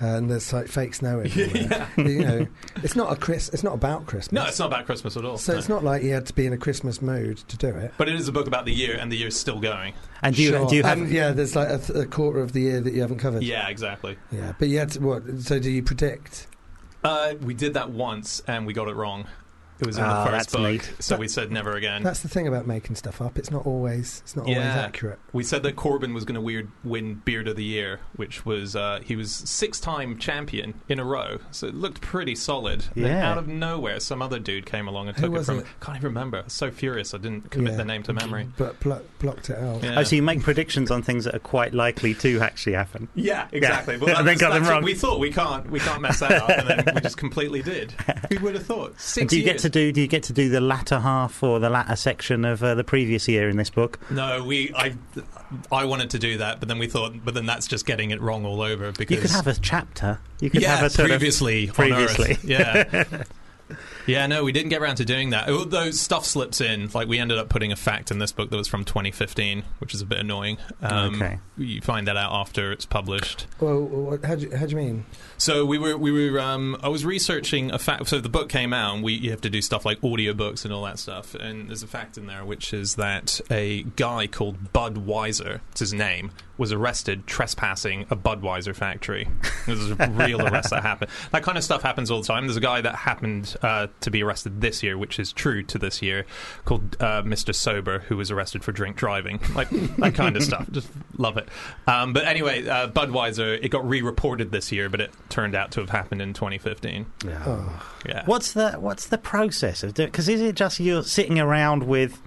[0.00, 1.88] and there's like fake snow everywhere.
[1.96, 2.46] You know,
[2.76, 3.50] it's not a Chris.
[3.50, 4.32] It's not about Christmas.
[4.32, 5.38] No, it's not about Christmas at all.
[5.38, 5.58] So no.
[5.58, 7.92] it's not like you had to be in a Christmas mood to do it.
[7.98, 9.94] But it is a book about the year, and the year's still going.
[10.22, 10.66] And do you, Sure.
[10.66, 10.98] do you have?
[10.98, 13.42] And, yeah, there's like a, th- a quarter of the year that you haven't covered.
[13.42, 14.16] Yeah, exactly.
[14.32, 15.22] Yeah, but you had to, what?
[15.40, 16.46] So do you predict?
[17.04, 19.26] Uh, we did that once, and we got it wrong.
[19.80, 20.92] It was in Oh, the first that's book, neat.
[20.98, 22.02] so That- we said never again.
[22.02, 23.38] That's the thing about making stuff up.
[23.38, 24.20] It's not always.
[24.24, 24.80] It's not always Yeah.
[24.84, 25.18] accurate.
[25.32, 28.76] We said that Corbyn was going to weird win Beard of the Year, which was
[28.76, 32.84] uh, he was six-time champion in a row, so it looked pretty solid.
[32.94, 33.30] Then Yeah.
[33.30, 35.58] out of nowhere, some other dude came along and Who took it was from.
[35.60, 35.66] it?
[35.80, 36.38] Can't even remember.
[36.38, 37.76] I was so furious, I didn't commit Yeah.
[37.78, 38.48] the name to memory.
[38.56, 39.82] But blo- blocked it out.
[39.82, 39.98] Yeah.
[39.98, 43.08] Oh, so you make predictions on things that are quite likely to actually happen.
[43.14, 43.94] Yeah, exactly.
[43.94, 44.00] Yeah.
[44.00, 44.84] Well, And then that's- got them that's what wrong.
[44.84, 47.92] We thought we can't, we can't mess that up, and then we just completely did.
[48.30, 49.00] Who would have thought?
[49.00, 49.54] Six And do you years.
[49.54, 49.92] get to do?
[49.92, 52.84] Do you get to do the latter half or the latter section of uh, the
[52.84, 53.98] previous year in this book?
[54.10, 54.72] No, we.
[54.74, 54.94] I,
[55.72, 58.20] I wanted to do that, but then we thought, but then that's just getting it
[58.20, 58.92] wrong all over.
[58.92, 60.20] Because You could have a chapter.
[60.40, 62.14] You could yeah, have a sort previously, of on Earth.
[62.16, 62.48] previously.
[62.50, 63.04] yeah.
[64.10, 65.48] Yeah, no, we didn't get around to doing that.
[65.48, 68.56] Although stuff slips in, like we ended up putting a fact in this book that
[68.56, 70.58] was from 2015, which is a bit annoying.
[70.82, 71.38] Um, Okay.
[71.58, 73.46] You find that out after it's published.
[73.60, 75.04] Well, what, how, do you, how do you mean?
[75.36, 78.08] So we were we were um, I was researching a fact.
[78.08, 80.72] So the book came out, and we you have to do stuff like audiobooks and
[80.72, 81.34] all that stuff.
[81.34, 85.80] And there's a fact in there, which is that a guy called Bud Weiser, it's
[85.80, 89.26] his name, was arrested trespassing a Budweiser factory.
[89.66, 91.10] This is a real arrest that happened.
[91.32, 92.46] That kind of stuff happens all the time.
[92.46, 95.78] There's a guy that happened uh, to be arrested this year, which is true to
[95.78, 96.26] this year,
[96.64, 97.54] called uh, Mr.
[97.54, 99.40] Sober, who was arrested for drink driving.
[99.60, 100.70] Like that kind of stuff.
[100.70, 100.88] Just
[101.18, 101.48] love it.
[101.86, 105.80] Um, but anyway, uh, Budweiser, it got re-reported this year, but it turned out to
[105.80, 107.04] have happened in 2015.
[107.26, 108.24] Oh, Yeah.
[108.24, 110.08] What's the What's the process of doing?
[110.08, 112.22] Because is it just you're sitting around with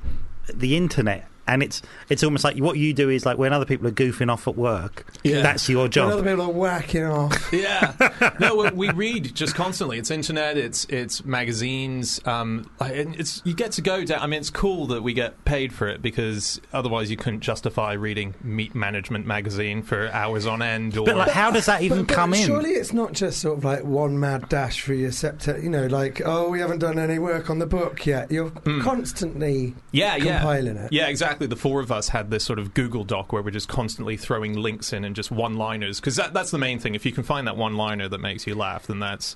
[0.53, 1.27] the internet?
[1.45, 4.31] And it's it's almost like what you do is like when other people are goofing
[4.31, 5.41] off at work, Yeah.
[5.41, 6.11] that's your When job.
[6.13, 7.49] other people are whacking off.
[7.53, 7.93] yeah.
[8.39, 9.97] No, we- we read just constantly.
[9.99, 10.57] It's internet.
[10.57, 12.19] It's it's magazines.
[12.25, 14.21] Um, and it's you get to go down.
[14.21, 17.93] I mean, it's cool that we get paid for it because otherwise you couldn't justify
[17.93, 20.97] reading Meat Management magazine for hours on end.
[20.97, 22.45] Or But like, how does that even But- but come in?
[22.47, 25.61] Surely it's not just sort of like one mad dash for your septet.
[25.61, 28.31] You know, like oh, we haven't done any work on the book yet.
[28.31, 30.91] You're constantly yeah, yeah, compiling it.
[30.93, 31.32] Yeah, exactly.
[31.39, 34.53] The four of us had this sort of Google Doc where we're just constantly throwing
[34.57, 36.95] links in and just one-liners because that, that's the main thing.
[36.95, 39.35] If you can find that one-liner that makes you laugh, then that's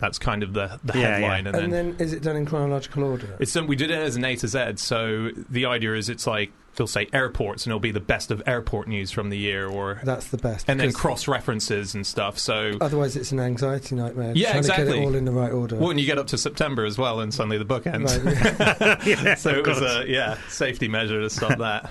[0.00, 1.44] That's kind of the, the Yeah, headline.
[1.44, 1.48] yeah.
[1.50, 3.36] And, And then, then is it done in chronological order?
[3.38, 4.72] it's we did it as an A to Z.
[4.76, 8.42] So the idea is it's like they'll say airports, and it'll be the best of
[8.46, 10.64] airport news from the year, or That's the best.
[10.68, 12.38] and then cross references and stuff.
[12.38, 14.32] So Otherwise, it's an anxiety nightmare.
[14.34, 15.02] Yeah, trying to get exactly.
[15.02, 15.76] it all in the right order.
[15.76, 18.16] well, when you get up to September as well, and suddenly the book ends.
[18.18, 18.36] Right,
[19.06, 21.90] yeah, so it was a yeah safety measure to stop that.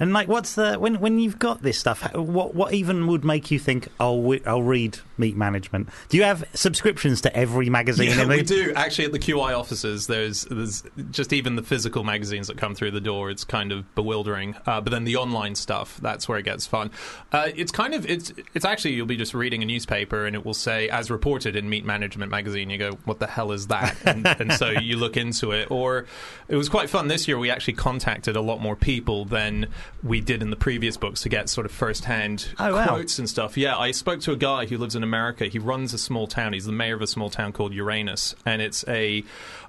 [0.00, 2.12] And like, what's the when when you've got this stuff?
[2.14, 5.88] What what even would make you think I'll wi- I'll read Meat Management?
[6.08, 8.10] Do you have subscriptions to every magazine?
[8.10, 10.06] Yeah, in the- we do actually at the QI offices.
[10.06, 13.30] There's there's just even the physical magazines that come through the door.
[13.30, 14.54] It's kind of bewildering.
[14.66, 16.90] Uh, but then the online stuff, that's where it gets fun.
[17.32, 20.44] Uh, it's kind of it's it's actually you'll be just reading a newspaper and it
[20.44, 22.70] will say as reported in Meat Management magazine.
[22.70, 23.96] You go, what the hell is that?
[24.04, 25.70] And, and so you look into it.
[25.70, 26.06] Or
[26.48, 27.38] it was quite fun this year.
[27.38, 29.68] We actually contacted a lot more people than
[30.02, 32.86] we did in the previous books to get sort of first hand Oh, wow.
[32.86, 33.56] quotes and stuff.
[33.56, 35.46] Yeah, I spoke to a guy who lives in America.
[35.46, 36.52] He runs a small town.
[36.52, 39.24] He's the mayor of a small town called Uranus, and it's a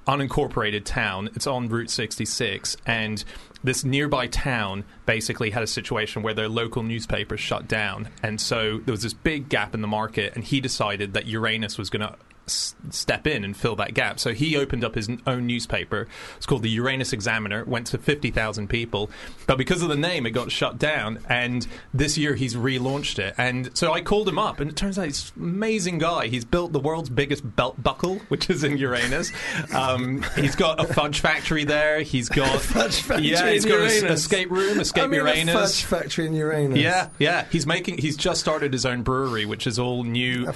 [0.07, 1.29] unincorporated town.
[1.35, 3.23] It's on Route 66, and
[3.63, 8.79] this nearby town basically had a situation where their local newspaper shut down, and so
[8.79, 12.07] there was this big gap in the market, and he decided that Uranus was going
[12.07, 12.15] to
[12.47, 14.19] s- step in and fill that gap.
[14.19, 16.07] So he opened up his own newspaper.
[16.37, 17.61] It's called the Uranus Examiner.
[17.61, 19.09] It went to 50,000 people.
[19.47, 21.19] But because of the name, it got shut down.
[21.29, 23.35] And this year he's relaunched it.
[23.37, 26.27] And so I called him up, and it turns out he's an amazing guy.
[26.27, 29.31] He's built the world's biggest belt buckle, which is in Uranus.
[29.73, 32.01] Um, he's got a fudge factory there.
[32.01, 32.61] He's got.
[32.75, 35.55] Fudge factory yeah, he's in got an escape room, escape I mean, Uranus.
[35.55, 36.77] a fudge factory in Uranus.
[36.79, 37.45] Yeah, yeah.
[37.51, 37.97] He's making.
[37.99, 40.51] He's just started his own brewery, which is all new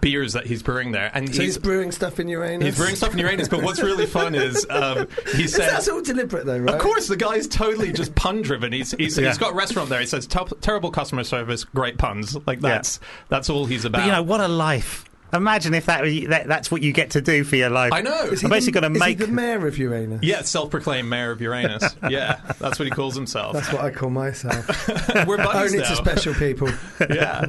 [0.00, 1.10] beers that he's brewing there.
[1.14, 2.64] And So he's, he's brewing stuff in Uranus.
[2.66, 3.48] he's brewing stuff in Uranus.
[3.48, 5.70] But what's really fun is um, he says.
[5.70, 6.74] That's all deliberate, though, right?
[6.74, 8.72] Of course, the guy's totally just pun driven.
[8.72, 9.28] He's he's, Yeah.
[9.28, 10.00] he's got a restaurant there.
[10.00, 12.36] He says "Ter- terrible customer service, great puns.
[12.46, 14.00] Like that's that's all he's about.
[14.00, 15.04] But you know what a life!
[15.32, 17.92] Imagine if that, that that's what you get to do for your life.
[17.92, 18.22] I know.
[18.26, 19.18] Is I'm basically going to make.
[19.18, 20.20] Is he the mayor of Uranus?
[20.22, 21.96] Yeah, self-proclaimed mayor of Uranus.
[22.08, 23.54] yeah, that's what he calls himself.
[23.54, 24.64] That's what I call myself.
[25.26, 25.88] We're buddies Only now.
[25.90, 26.68] to special people.
[27.10, 27.46] yeah.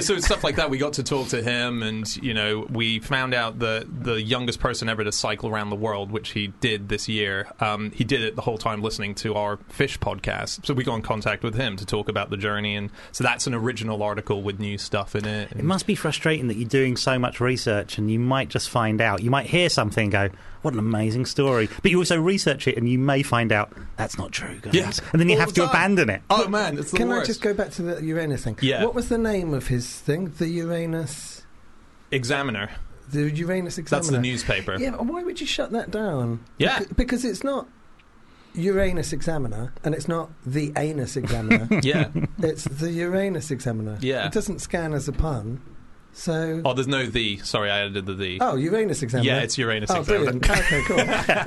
[0.00, 0.70] So stuff like that.
[0.70, 4.60] We got to talk to him, and you know, we found out that the youngest
[4.60, 7.48] person ever to cycle around the world, which he did this year.
[7.60, 10.64] Um, he did it the whole time listening to our fish podcast.
[10.66, 13.46] So we got in contact with him to talk about the journey, and so that's
[13.46, 15.52] an original article with new stuff in it.
[15.52, 19.00] It must be frustrating that you're doing so much research and you might just find
[19.00, 19.22] out.
[19.22, 20.30] You might hear something go,
[20.64, 21.68] what an amazing story.
[21.82, 24.74] But you also research it and you may find out that's not true, guys.
[24.74, 24.90] Yeah.
[25.12, 25.70] And then you All have the to time.
[25.70, 26.22] abandon it.
[26.30, 27.22] Oh man, it's the Can worst.
[27.22, 28.58] I just go back to the Uranus thing?
[28.62, 28.82] Yeah.
[28.84, 30.30] What was the name of his thing?
[30.38, 31.42] The Uranus.
[32.10, 32.70] Examiner.
[33.10, 34.02] The Uranus Examiner.
[34.02, 34.76] That's the newspaper.
[34.78, 36.40] Yeah, why would you shut that down?
[36.58, 36.78] Yeah.
[36.80, 37.68] Bec- because it's not
[38.54, 41.68] Uranus Examiner and it's not the Anus Examiner.
[41.82, 42.08] Yeah.
[42.38, 43.98] it's the Uranus Examiner.
[44.00, 44.26] Yeah.
[44.26, 45.60] It doesn't scan as a pun.
[46.14, 46.62] So.
[46.64, 47.38] Oh, there's no the.
[47.38, 48.38] Sorry, I added the the.
[48.40, 49.30] Oh, Uranus Examiner.
[49.32, 49.90] yeah, it's Uranus.
[49.90, 50.38] Oh, Examiner.
[50.38, 50.50] brilliant.
[50.58, 50.98] okay, cool.
[51.00, 51.04] All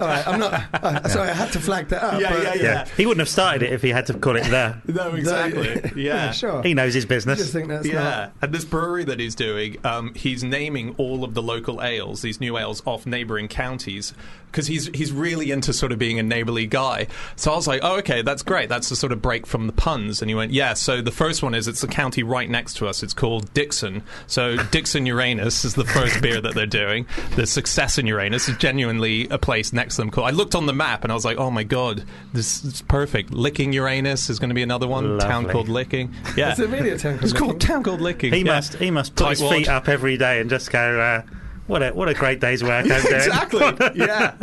[0.07, 0.63] right, I'm not.
[0.73, 2.21] Uh, sorry, I had to flag that up.
[2.21, 2.85] Yeah, but- yeah, yeah.
[2.97, 4.81] He wouldn't have started it if he had to call it there.
[4.87, 5.91] No, exactly.
[6.03, 6.31] Yeah.
[6.31, 6.61] sure.
[6.63, 7.39] He knows his I business.
[7.39, 8.33] just think that's yeah, not.
[8.41, 12.39] and this brewery that he's doing, um, he's naming all of the local ales, these
[12.41, 14.13] new ales, off neighbouring counties
[14.57, 17.05] because he's he's really into sort of being a neighbourly guy.
[17.35, 18.69] So I was like, oh, okay, that's great.
[18.69, 20.19] That's the sort of break from the puns.
[20.19, 20.73] And he went, yeah.
[20.73, 23.03] So the first one is it's the county right next to us.
[23.03, 24.01] It's called Dixon.
[24.25, 27.05] So Dixon Uranus is the first beer that they're doing.
[27.35, 30.09] The Success in Uranus is genuinely a place next to them.
[30.09, 30.27] Called.
[30.27, 32.03] I looked on the map and I was like, oh my god,
[32.33, 33.31] this is perfect.
[33.31, 35.19] Licking Uranus is going to be another one.
[35.19, 36.15] Town called Licking.
[36.35, 36.53] Yeah.
[36.53, 38.33] Is it really a town called It's called Town Called Licking.
[38.33, 38.55] He yeah.
[38.55, 41.21] must he must put his feet up every day and just go, uh,
[41.67, 43.13] what a what a great day's work I'm doing.
[43.15, 43.59] exactly.
[43.95, 44.35] yeah.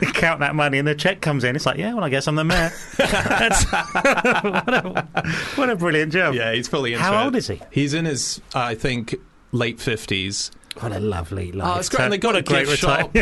[0.14, 1.56] Count that money and the check comes in.
[1.56, 2.70] It's like, yeah, well, I guess I'm the mayor.
[4.50, 5.06] What, a,
[5.56, 6.34] what a brilliant job.
[6.34, 7.24] Yeah, he's fully into How it.
[7.24, 7.60] old is he?
[7.70, 9.14] He's in his, I think,
[9.52, 10.50] late fifties.
[10.78, 11.76] What a lovely life.
[11.76, 12.04] Oh, it's great.
[12.04, 13.14] And they've got a, great shop,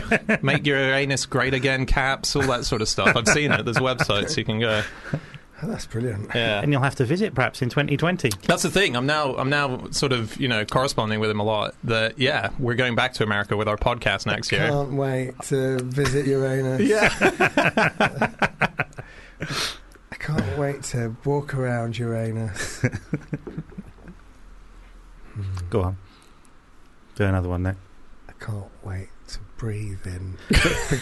[0.42, 3.16] make your anus great again caps, all that sort of stuff.
[3.16, 3.64] I've seen it.
[3.64, 4.82] There's websites you can go.
[5.60, 6.30] Oh, that's brilliant.
[6.34, 6.60] Yeah.
[6.62, 8.30] and you'll have to visit perhaps in 2020.
[8.46, 8.94] That's the thing.
[8.96, 11.74] I'm now I'm now sort of, you know, corresponding with him a lot.
[11.84, 14.68] That yeah, we're going back to America with our podcast next year.
[14.68, 16.82] Can't wait to visit Uranus.
[16.82, 17.08] Yeah.
[19.40, 22.84] I can't wait to walk around Uranus.
[25.70, 25.96] Go on.
[27.16, 27.76] Do another one there.
[28.28, 30.36] I can't wait to breathe in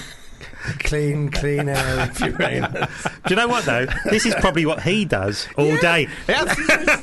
[0.80, 2.88] clean, clean air of Uranus.
[3.04, 3.86] Do you know what though?
[4.10, 6.08] This is probably what he does all day.
[6.28, 6.44] Yeah,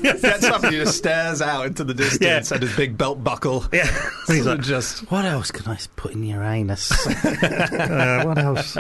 [0.02, 2.56] Gets up and he just stares out into the distance Yeah.
[2.56, 3.66] at his big belt buckle.
[3.72, 3.86] Yeah.
[4.28, 6.92] He's Sort like, just what else can I put in Uranus?
[7.24, 8.76] uh, what else?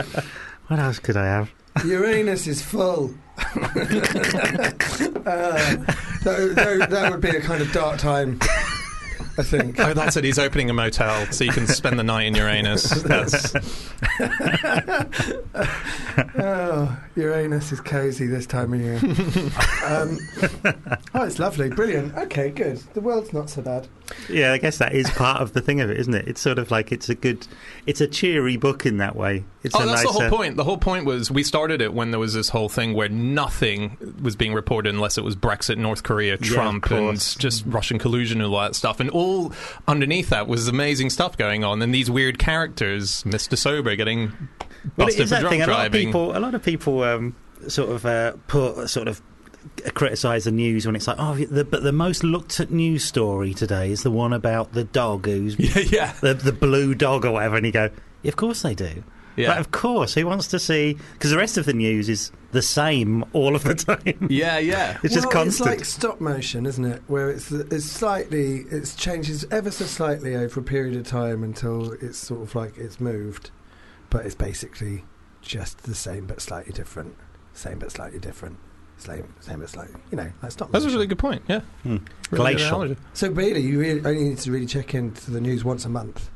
[0.68, 1.52] What else could I have?
[1.86, 3.14] Uranus is full.
[3.38, 3.54] uh,
[6.24, 8.40] that, that, that would be a kind of dark time
[9.38, 9.80] I think.
[9.84, 10.24] Oh, that's it.
[10.24, 12.90] He's opening a motel so you can spend the night in Uranus.
[13.04, 13.54] That's
[16.40, 18.96] oh, Uranus is cosy this time of year.
[19.86, 20.18] um,
[21.14, 22.16] oh, it's lovely, brilliant.
[22.16, 22.78] Okay, good.
[22.94, 23.88] The world's not so bad.
[24.30, 26.28] Yeah, I guess that is part of the thing of it, isn't it?
[26.28, 27.46] It's sort of like it's a good,
[27.86, 29.44] it's a cheery book in that way.
[29.64, 30.58] It's oh, that's nice, the whole point.
[30.58, 33.98] The whole point was we started it when there was this whole thing where nothing
[34.22, 38.54] was being reported unless it was Brexit, North Korea, Trump, and just Russian collusion and
[38.54, 39.00] all that stuff.
[39.00, 39.54] And all
[39.88, 41.82] underneath that was amazing stuff going on.
[41.82, 43.58] And these weird characters, Mr.
[43.58, 44.32] Sober getting
[44.98, 45.62] Well, busted is for drunk thing.
[45.62, 47.36] A lot of people, a lot of people, um,
[47.68, 49.22] sort of uh, put sort of
[49.92, 53.54] criticize the news when it's like, oh, the, but the most looked at news story
[53.54, 56.14] today is the one about the dog who's yeah, yeah.
[56.22, 57.90] the the blue dog or whatever, and you go,
[58.22, 59.04] yeah, of course they do.
[59.36, 59.48] Yeah.
[59.50, 60.98] But of course, who wants to see?
[61.14, 64.28] Because the rest of the news is the same all of the time.
[64.30, 65.00] Yeah, yeah.
[65.04, 65.70] It's just constant.
[65.70, 67.02] It's like stop motion, isn't it?
[67.08, 71.94] Where it's it's slightly it changes ever so slightly over a period of time until
[71.94, 73.50] it's sort of like it's moved,
[74.10, 75.06] but it's basically
[75.42, 77.16] just the same but slightly different.
[77.54, 78.58] Same but slightly different.
[78.98, 80.00] Same, same but slightly.
[80.12, 81.44] You know, like stop That's a really good point.
[81.48, 81.62] Yeah.
[81.84, 81.98] Hmm.
[82.32, 82.96] Really Glacial.
[83.14, 86.30] So really, you really only need to really check into the news once a month.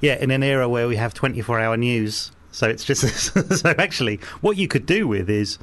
[0.00, 2.32] Yeah, in an era where we have 24 hour news.
[2.52, 3.00] So it's just.
[3.58, 5.58] so actually, what you could do with is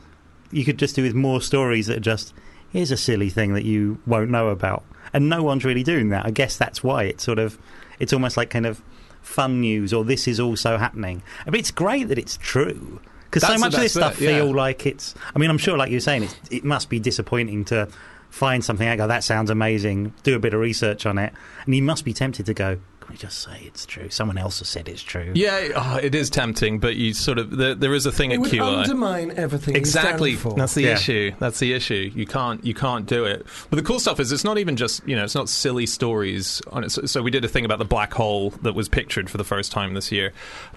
[0.52, 2.34] you could just do with more stories that are just,
[2.70, 4.84] here's a silly thing that you won't know about.
[5.14, 6.26] And no one's really doing that.
[6.26, 7.58] I guess that's why it's sort of.
[8.00, 8.82] It's almost like kind of
[9.22, 11.22] fun news or this is also happening.
[11.46, 13.00] I mean, it's great that it's true.
[13.30, 14.38] Because so much of this stuff it, yeah.
[14.38, 15.14] feel like it's.
[15.36, 17.88] I mean, I'm sure, like you're saying, it's, it must be disappointing to
[18.30, 21.34] find something out, go, that sounds amazing, do a bit of research on it,
[21.66, 24.10] and you must be tempted to go, can we just say it's true?
[24.10, 25.32] Someone else has said it's true.
[25.34, 28.36] Yeah, oh, it is tempting, but you sort of there, there is a thing It
[28.36, 28.80] at would QI.
[28.84, 29.76] undermine everything.
[29.76, 30.32] you Exactly.
[30.36, 30.60] stand for.
[30.60, 30.94] That's the Yeah.
[30.96, 31.32] issue.
[31.40, 32.12] That's the issue.
[32.14, 33.46] You can't you can't do it.
[33.70, 36.62] But the cool stuff is it's not even just you know it's not silly stories
[36.70, 36.92] on it.
[36.92, 39.46] So, so we did a thing about the black hole that was pictured for the
[39.46, 40.34] first time this year.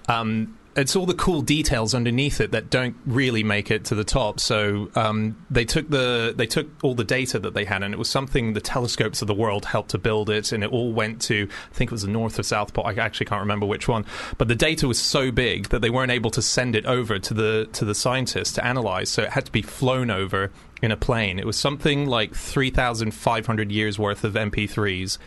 [0.08, 4.04] Um, it's all the cool details underneath it that don't really make it to the
[4.04, 4.38] top.
[4.38, 7.96] So um, they took the they took all the data that they had, and it
[7.96, 11.20] was something the telescopes of the world helped to build it, and it all went
[11.22, 12.86] to I think it was the North or South Pole.
[12.86, 14.04] I actually can't remember which one,
[14.38, 17.34] but the data was so big that they weren't able to send it over to
[17.34, 19.08] the to the scientists to analyze.
[19.08, 20.52] So it had to be flown over
[20.82, 21.38] in a plane.
[21.38, 25.18] It was something like three thousand five hundred years worth of MP3s.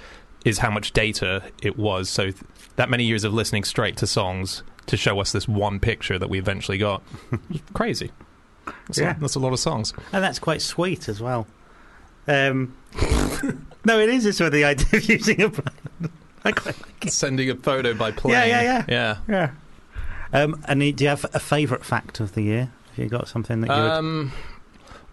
[0.45, 2.09] Is how much data it was.
[2.09, 2.35] So th-
[2.75, 6.29] that many years of listening straight to songs to show us this one picture that
[6.29, 7.01] we eventually got.
[7.73, 8.11] Crazy.
[8.87, 9.17] That's, Yeah.
[9.17, 9.93] a, that's a lot of songs.
[10.11, 11.47] And that's quite sweet as well.
[12.27, 12.75] Um,
[13.85, 14.25] no, it is.
[14.25, 16.11] It's with the idea of using a plane.
[16.45, 17.11] I quite like it.
[17.11, 18.33] Sending a photo by plane.
[18.33, 19.17] Yeah, yeah, yeah.
[19.27, 19.51] Yeah.
[20.33, 22.71] Um, and do you have a favourite fact of the year?
[22.95, 24.31] Have you got something that you would...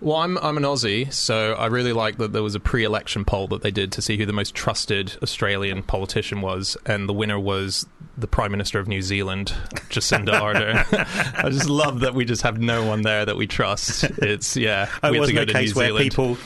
[0.02, 3.48] Well, I'm I'm an Aussie, so I really like that there was a pre-election poll
[3.48, 7.38] that they did to see who the most trusted Australian politician was, and the winner
[7.38, 7.86] was
[8.16, 9.52] the Prime Minister of New Zealand,
[9.90, 11.44] Jacinda Ardern.
[11.44, 14.04] I just love that we just have no one there that we trust.
[14.04, 16.02] It's yeah, Oh, we it have to go a to case New where Zealand.
[16.10, 16.38] people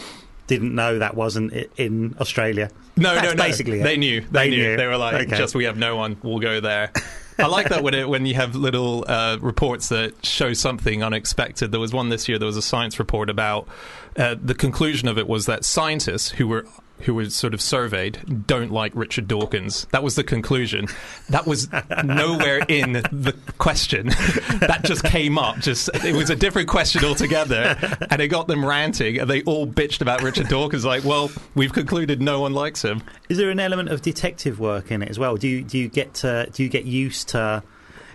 [0.49, 2.71] didn't know that wasn't in Australia.
[2.97, 3.37] No, That's no, no.
[3.43, 3.85] basically it.
[3.85, 4.21] They knew.
[4.21, 4.69] They, They knew.
[4.71, 4.77] knew.
[4.77, 5.37] They were like, Okay.
[5.39, 6.17] just we have no one.
[6.23, 6.93] We'll go there.
[7.39, 11.73] I like that when it, when you have little uh, reports that show something unexpected.
[11.73, 12.39] There was one this year.
[12.39, 13.69] There was a science report about
[14.17, 16.67] uh, the conclusion of it was that scientists who were
[17.05, 19.87] who were sort of surveyed don't like Richard Dawkins.
[19.93, 20.89] That was the conclusion.
[21.29, 21.69] That was
[22.05, 24.07] nowhere in the question.
[24.61, 25.59] that just came up.
[25.59, 27.77] Just it was a different question altogether,
[28.11, 29.19] and it got them ranting.
[29.19, 30.85] And they all bitched about Richard Dawkins.
[30.85, 33.03] Like, well, we've concluded no one likes him.
[33.29, 35.37] Is there an element of detective work in it as well?
[35.37, 37.63] Do you do you get to, do you get used to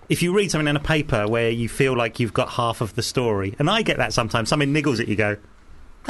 [0.09, 2.95] if you read something in a paper where you feel like you've got half of
[2.95, 4.49] the story, and I get that sometimes.
[4.49, 5.37] Something niggles at you, go,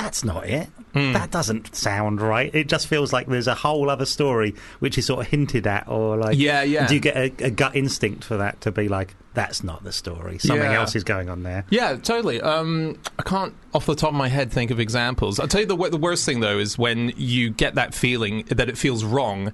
[0.01, 0.67] that's not it.
[0.93, 1.13] Hmm.
[1.13, 2.53] That doesn't sound right.
[2.53, 5.87] It just feels like there's a whole other story which is sort of hinted at,
[5.87, 6.87] or like, Yeah, yeah.
[6.87, 9.91] Do you get a, a gut instinct for that to be like, that's not the
[9.91, 10.39] story.
[10.39, 10.79] Something Yeah.
[10.79, 11.65] else is going on there.
[11.69, 12.41] Yeah, totally.
[12.41, 15.39] Um, I can't, off the top of my head, think of examples.
[15.39, 18.67] I'll tell you the, the worst thing, though, is when you get that feeling that
[18.69, 19.53] it feels wrong,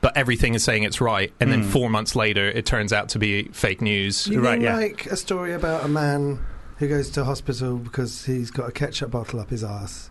[0.00, 3.18] but everything is saying it's right, and then four months later, it turns out to
[3.18, 4.26] be fake news.
[4.28, 4.76] You Right, yeah.
[4.76, 6.38] like a story about a man
[6.78, 10.10] who goes to hospital because he's got a ketchup bottle up his ass,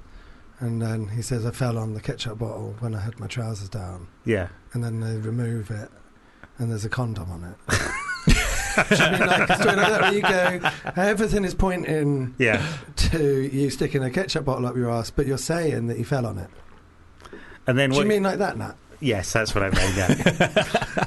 [0.60, 3.70] and then he says, "I fell on the ketchup bottle when I had my trousers
[3.70, 4.48] down," Yeah.
[4.74, 5.90] and then they remove it,
[6.58, 7.80] and there's a condom on it.
[8.90, 10.70] Do you mean like a story like that where you go,
[11.02, 12.62] everything is pointing Yeah.
[12.96, 16.26] to you sticking a ketchup bottle up your ass, but you're saying that you fell
[16.26, 16.50] on it.
[17.68, 18.04] And then what Do what?
[18.04, 18.76] you mean like that, Nat?
[19.00, 19.96] Yes, that's what I mean.
[19.96, 20.14] Yeah.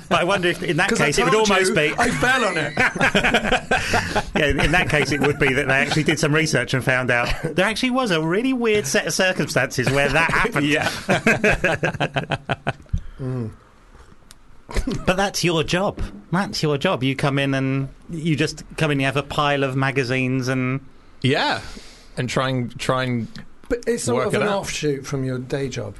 [0.09, 1.93] but I wonder if in that case it would almost you be.
[1.99, 2.75] I fell on it.
[4.39, 7.11] Yeah, in that case, it would be that they actually did some research and found
[7.11, 10.67] out there actually was a really weird set of circumstances where that happened.
[10.69, 10.89] yeah.
[13.21, 13.51] Mm.
[15.07, 16.01] But that's your job.
[16.31, 17.03] That's your job.
[17.03, 19.01] You come in and you just come in.
[19.01, 20.81] You have a pile of magazines and
[21.23, 21.63] Yeah,
[22.17, 23.29] and trying trying.
[23.69, 24.61] But it's sort Work of it an out.
[24.61, 25.97] offshoot from your day job.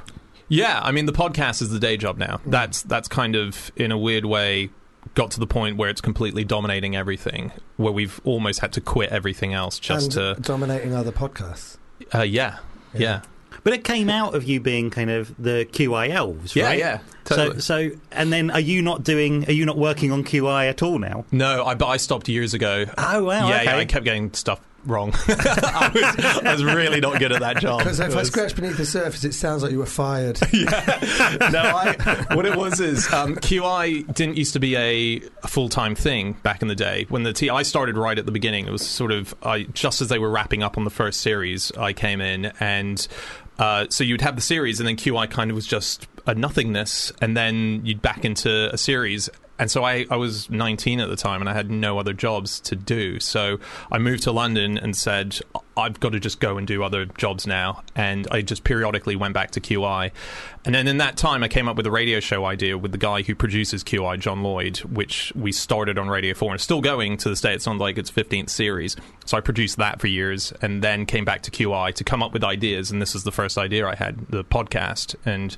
[0.49, 2.41] Yeah, I mean the podcast is the day job now.
[2.45, 4.69] That's that's kind of in a weird way
[5.15, 7.51] got to the point where it's completely dominating everything.
[7.77, 11.77] Where we've almost had to quit everything else just and dominating other podcasts.
[12.11, 12.19] to.
[12.19, 12.57] Uh, yeah,
[12.93, 13.21] yeah,
[13.63, 16.79] But it came out of you being kind of the QI elves, yeah, right?
[16.79, 16.99] yeah.
[17.25, 17.59] Totally.
[17.59, 19.45] So, so, and then are you not doing?
[19.47, 21.25] Are you not working on QI at all now?
[21.31, 22.85] no, I but I stopped years ago.
[22.97, 23.49] Oh wow!
[23.49, 23.65] yeah, okay.
[23.65, 25.13] yeah, I kept getting stuff wrong.
[25.27, 27.79] I, was, I was really not good at that job.
[27.79, 30.39] Because if I scratch beneath the surface, it sounds like you were fired.
[30.53, 35.69] no, I, what it was is um, QI didn't used to be a, a full
[35.69, 37.05] time thing back in the day.
[37.09, 38.67] When the T, I started right at the beginning.
[38.67, 41.71] It was sort of I, just as they were wrapping up on the first series.
[41.73, 43.07] I came in, and
[43.57, 47.11] uh, so you'd have the series, and then QI kind of was just a nothingness,
[47.21, 49.29] and then you'd back into a series.
[49.59, 52.59] And so I, I was 19 at the time, and I had no other jobs
[52.61, 53.19] to do.
[53.19, 53.59] So
[53.91, 55.39] I moved to London and said,
[55.75, 57.83] I've got to just go and do other jobs now.
[57.95, 60.11] And I just periodically went back to QI.
[60.65, 62.97] And then in that time, I came up with a radio show idea with the
[62.97, 67.17] guy who produces QI, John Lloyd, which we started on Radio 4 and still going
[67.17, 67.53] to this day.
[67.53, 68.95] It's on like its 15th series.
[69.25, 72.33] So I produced that for years and then came back to QI to come up
[72.33, 72.91] with ideas.
[72.91, 75.15] And this is the first idea I had, the podcast.
[75.25, 75.55] And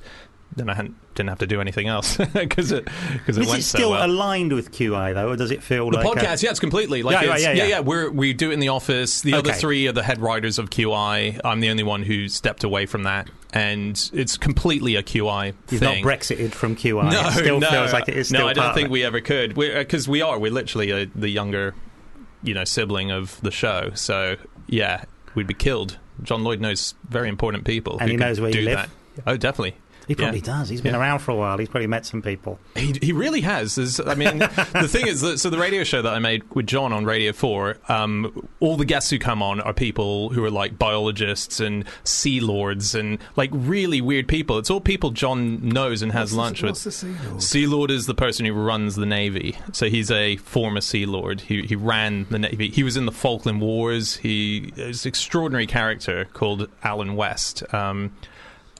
[0.56, 0.76] then I
[1.14, 2.86] didn't have to do anything else because it,
[3.26, 4.06] cause it Is went it still so well.
[4.06, 7.02] aligned with QI though, or does it feel The like a- podcast, yeah, it's completely
[7.02, 7.80] like Yeah, it's- yeah, yeah, yeah.
[7.80, 9.20] We're we do it in the office.
[9.22, 11.40] The other three are the head writers of QI.
[11.44, 15.80] I'm the only one who stepped away from that, and it's completely a QI You've
[15.80, 16.04] thing.
[16.04, 17.10] not Brexited from QI.
[17.12, 18.28] no, it still no, feels like it is.
[18.28, 18.48] Still no.
[18.48, 20.38] I don't think we ever could because we are.
[20.38, 21.74] We're literally uh the younger,
[22.42, 23.90] you know, sibling of the show.
[23.94, 25.04] So yeah,
[25.34, 25.98] we'd be killed.
[26.22, 28.76] John Lloyd knows very important people, And who he knows where you do live?
[28.76, 28.88] That.
[29.26, 29.76] Oh, definitely.
[30.08, 30.44] He probably Yeah.
[30.58, 30.68] does.
[30.68, 31.00] He's been Yeah.
[31.00, 31.58] around for a while.
[31.58, 32.58] He's probably met some people.
[32.76, 33.74] He, he really has.
[33.76, 34.38] There's, I mean,
[34.72, 37.32] the thing is that so the radio show that I made with John on Radio
[37.32, 41.84] Four, um, all the guests who come on are people who are like biologists and
[42.04, 44.58] sea lords and like really weird people.
[44.58, 46.94] It's all people John knows and has What's the- lunch what's with.
[46.94, 47.42] the Sea Lord?
[47.42, 49.56] Sea Lord is the person who runs the navy.
[49.72, 51.42] So he's a former Sea Lord.
[51.42, 52.70] He he ran the navy.
[52.70, 54.16] He was in the Falkland Wars.
[54.16, 57.62] He is an extraordinary character called Alan West.
[57.72, 58.12] Um,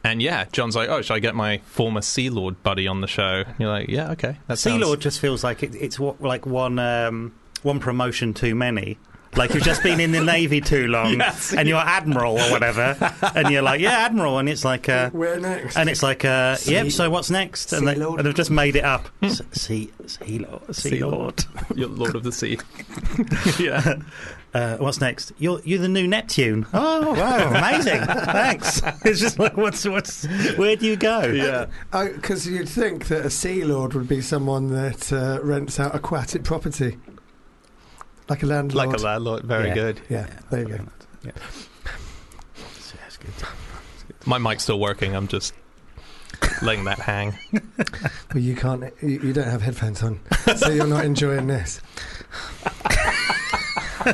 [0.04, 3.06] and yeah, John's like, oh, should I get my former Sea Lord buddy on the
[3.06, 3.44] show?
[3.46, 4.36] And you're like, yeah, okay.
[4.48, 8.34] That Sea sounds- Lord just feels like it, it's what, like one um, one promotion
[8.34, 8.98] too many.
[9.34, 11.54] Like you've just been in the navy too long, Yes.
[11.54, 12.94] and you're admiral or whatever,
[13.34, 15.74] and you're like, yeah, admiral, and it's like, uh, Where next?
[15.78, 16.90] and it's like, uh, Sea- yep.
[16.90, 17.72] So what's next?
[17.72, 18.18] And, Sea they, Lord.
[18.20, 19.08] and they've just made it up.
[19.22, 21.14] S- sea, sea Lord, sea, Sea Lord.
[21.14, 21.44] Lord.
[21.74, 22.58] You're Lord of the Sea.
[23.58, 23.94] yeah.
[24.54, 25.32] Uh, what's next?
[25.38, 26.66] You're you're the new Neptune.
[26.74, 28.02] Oh wow, amazing!
[28.04, 28.82] Thanks.
[29.04, 30.26] It's just like, what's what's
[30.56, 31.22] where do you go?
[31.22, 31.66] Yeah.
[31.90, 36.44] Because you'd think that a sea lord would be someone that uh, rents out aquatic
[36.44, 36.98] property,
[38.28, 38.88] like a landlord.
[38.88, 39.44] Like a landlord.
[39.44, 39.74] Very Yeah.
[39.74, 40.00] good.
[40.10, 40.78] Yeah, there you go.
[41.22, 43.32] That's good.
[44.26, 45.14] My mic's still working.
[45.16, 45.54] I'm just
[46.60, 47.38] letting that hang.
[48.34, 48.82] Well, you can't.
[49.02, 50.18] You, you don't have headphones on,
[50.56, 51.82] so you're not enjoying this.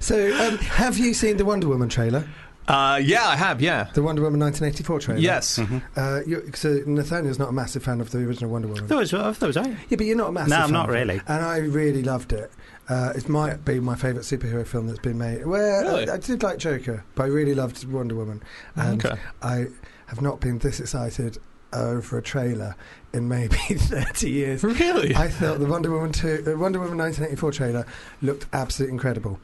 [0.00, 2.28] so, um, have you seen the Wonder Woman trailer?
[2.68, 3.60] Uh, yeah, I have.
[3.60, 3.88] Yeah.
[3.92, 5.20] The Wonder Woman 1984 trailer.
[5.20, 5.58] Yes.
[5.96, 8.86] Uh, you so Nathaniel's not a massive fan of the original Wonder Woman.
[8.86, 9.66] Those, those are.
[9.66, 10.50] Yeah, but you're not a massive.
[10.50, 10.98] No, I'm fan not of it.
[10.98, 11.20] really.
[11.26, 12.50] And I really loved it.
[12.88, 15.46] Uh, it might be my favourite superhero film that's been made.
[15.46, 16.08] Well, Really?
[16.08, 18.42] I, I did like Joker, but I really loved Wonder Woman.
[18.76, 19.20] And Okay.
[19.42, 19.66] I
[20.06, 21.38] have not been this excited
[21.72, 22.76] over a trailer
[23.12, 24.62] in maybe 30 years.
[24.64, 25.14] Really?
[25.14, 27.86] I thought the Wonder Woman 2, uh, Wonder Woman 1984 trailer
[28.22, 29.38] looked absolutely incredible.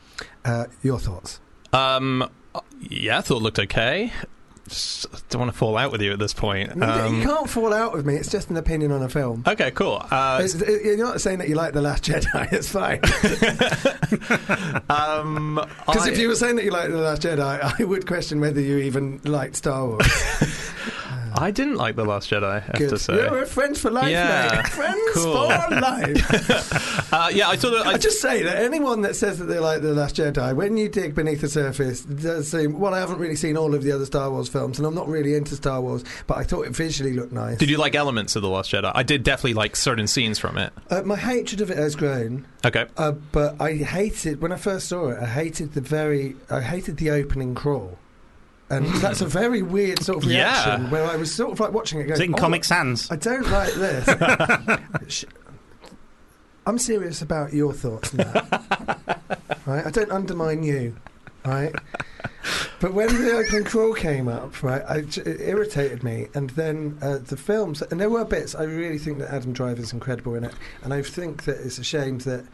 [0.44, 1.40] Uh, your thoughts?
[1.72, 2.28] Um,
[2.80, 4.12] yeah, I thought it looked okay.
[4.68, 6.76] Just don't want to fall out with you at this point.
[6.76, 8.16] you Um, can't fall out with me.
[8.16, 9.42] It's just an opinion on a film.
[9.46, 10.02] okay, cool.
[10.10, 12.52] Uh, it- you're not saying that you like The Last Jedi.
[12.52, 13.00] It's fine.
[14.90, 15.54] um,
[15.86, 17.40] Because I- if you were saying that you like The Last Jedi,
[17.80, 20.06] I would question whether you even liked Star Wars.
[21.40, 22.44] I didn't like the Last Jedi.
[22.44, 22.90] I have Good.
[22.90, 23.14] to say.
[23.30, 24.50] we're friends for life, Yeah.
[24.62, 24.68] mate.
[24.72, 25.32] Friends Cool.
[25.50, 26.94] for life.
[27.10, 27.72] Uh, yeah, I thought.
[27.72, 30.54] It, I I, just say that anyone that says that they like The Last Jedi,
[30.54, 32.78] when you dig beneath the surface, it does seem.
[32.78, 35.08] Well, I haven't really seen all of the other Star Wars films, and I'm not
[35.08, 37.56] really into Star Wars, but I thought it visually looked nice.
[37.56, 38.92] did you like elements of the Last Jedi?
[38.94, 40.70] I did definitely like certain scenes from it.
[40.90, 42.84] Uh, my hatred of it has grown, Okay.
[42.98, 45.18] uh, but I hated when I first saw it.
[45.18, 46.36] I hated the very.
[46.50, 47.96] I hated the opening crawl.
[48.70, 50.44] And that's a very weird sort of Yeah.
[50.64, 52.64] reaction where I was sort of like watching it going, Is it in "Oh, Comic
[52.64, 53.10] Sans?
[53.10, 55.24] I don't like this.
[56.66, 59.30] I'm serious about your thoughts that.
[59.66, 59.86] right?
[59.86, 60.96] I don't undermine you.
[61.46, 61.74] Right?
[62.80, 66.28] But when the opening crawl came up, right, I, it irritated me.
[66.34, 68.54] And then uh, the films, and there were bits.
[68.54, 71.84] I really think that Adam Driver's incredible in it, and I think that it's a
[71.84, 72.44] shame that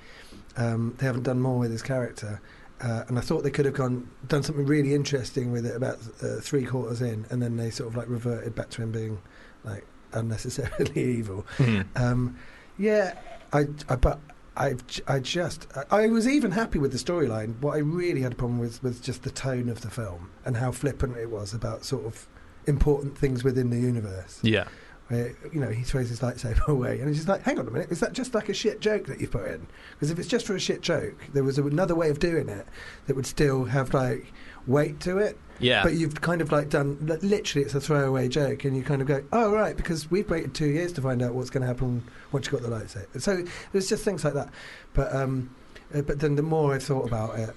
[0.57, 2.41] um, they haven't done more with his character.
[2.85, 5.98] Uh, and I thought they could have gone done something really interesting with it about
[6.23, 9.23] uh, three quarters in, and then they sort of like reverted back to him being
[9.65, 11.47] like unnecessarily evil.
[11.56, 11.86] Mhm.
[11.97, 12.36] Um,
[12.77, 13.15] yeah,
[13.55, 14.20] I, I but
[14.56, 14.74] I,
[15.09, 17.59] I just I, I was even happy with the storyline.
[17.61, 20.59] What I really had a problem with was just the tone of the film and
[20.59, 22.27] how flippant it was about sort of
[22.66, 24.40] important things within the universe.
[24.43, 24.69] Yeah.
[25.09, 27.71] Where you know he throws his lightsaber away, and he's just like, "Hang on a
[27.71, 30.29] minute, is that just like a shit joke that you put in?" Because if it's
[30.29, 32.67] just for a shit joke, there was another way of doing it
[33.07, 34.33] that would still have like
[34.67, 35.39] weight to it.
[35.61, 35.83] Yeah.
[35.83, 39.09] But you've kind of like done literally, it's a throwaway joke, and you kind of
[39.09, 42.03] go, "Oh right," because we've waited two years to find out what's going to happen
[42.33, 43.21] once you got the lightsaber.
[43.21, 44.49] So there's just things like that.
[44.95, 45.55] But um,
[45.95, 47.55] uh, but then the more I thought about it,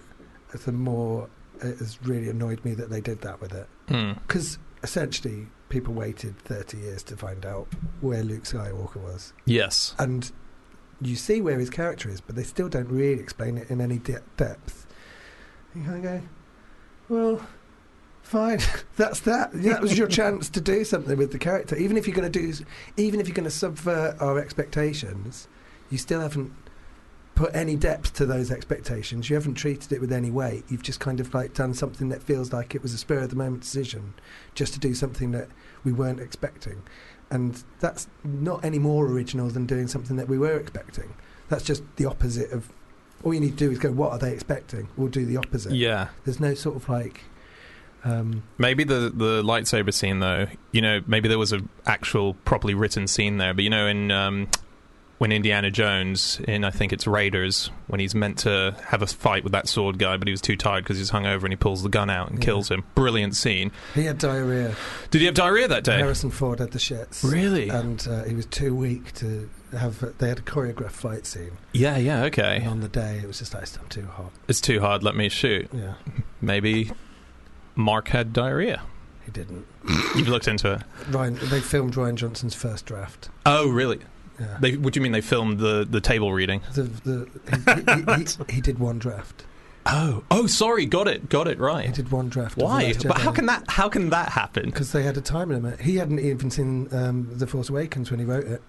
[0.66, 1.30] the more
[1.62, 3.68] it has really annoyed me that they did that with it.
[3.88, 4.14] Hmm.
[4.28, 7.68] Because essentially, people waited 30 years to find out
[8.02, 9.94] where Luke Skywalker was, Yes.
[10.00, 10.32] and
[11.02, 14.00] you see where his character is, but they still don't really explain it in any
[14.00, 14.88] de- depth.
[15.76, 16.22] You kind of go,
[17.10, 17.48] well,
[18.24, 18.60] fine,
[18.96, 19.52] that's that.
[19.54, 21.76] That was your chance to do something with the character.
[21.76, 22.54] Even if you're going to do,
[22.98, 25.48] even if you're going to subvert our expectations,
[25.90, 26.52] you still haven't
[27.38, 29.30] put any depth to those expectations.
[29.30, 30.64] You haven't treated it with any weight.
[30.70, 33.30] You've just kind of like done something that feels like it was a spur of
[33.30, 34.16] the moment decision,
[34.56, 35.48] just to do something that
[35.84, 36.82] we weren't expecting.
[37.30, 41.14] And that's not any more original than doing something that we were expecting.
[41.48, 42.70] That's just the opposite of.
[43.24, 44.90] All you need to do is go, what are they expecting?
[44.96, 45.74] We'll do the opposite.
[45.74, 46.10] Yeah.
[46.26, 47.22] There's no sort of like.
[48.04, 52.74] Um, Maybe the the lightsaber scene though, you know, maybe there was a actual properly
[52.74, 54.48] written scene there, but you know, in um,
[55.18, 59.44] when Indiana Jones in I think it's Raiders when he's meant to have a fight
[59.44, 61.82] with that sword guy, but he was too tired because he's hungover and he pulls
[61.84, 62.46] the gun out and Yeah.
[62.46, 62.84] kills him.
[62.96, 63.72] Brilliant scene.
[63.96, 64.76] he had diarrhea.
[65.10, 65.98] Did he have diarrhea that day?
[65.98, 67.24] Harrison Ford had the shits.
[67.30, 67.70] Really?
[67.70, 70.18] And uh, he was too weak to have.
[70.20, 71.58] They had a choreographed fight scene.
[71.74, 72.58] yeah, yeah, okay.
[72.58, 74.32] And on the day, it was just like, I'm too hot.
[74.48, 75.02] It's too hard.
[75.04, 75.70] Let me shoot.
[75.74, 75.96] Yeah,
[76.42, 76.92] Maybe
[77.76, 78.82] Mark had diarrhea.
[79.26, 79.66] he didn't.
[80.16, 80.82] You've looked into it.
[81.10, 83.30] Ryan, they filmed Rian Johnson's first draft.
[83.46, 84.00] Oh, really?
[84.40, 84.58] Yeah.
[84.60, 86.62] They, what do you mean they filmed the, the table reading?
[86.74, 89.46] the, the, he, he, he, he did one draft.
[89.90, 91.86] Oh, oh, sorry, got it, got it right.
[91.86, 92.58] He did one draft.
[92.58, 92.94] Why?
[92.94, 93.64] But how can that?
[93.70, 94.66] How can that happen?
[94.66, 95.80] Because they had a time limit.
[95.80, 98.62] He hadn't even seen um, The Force Awakens when he wrote it.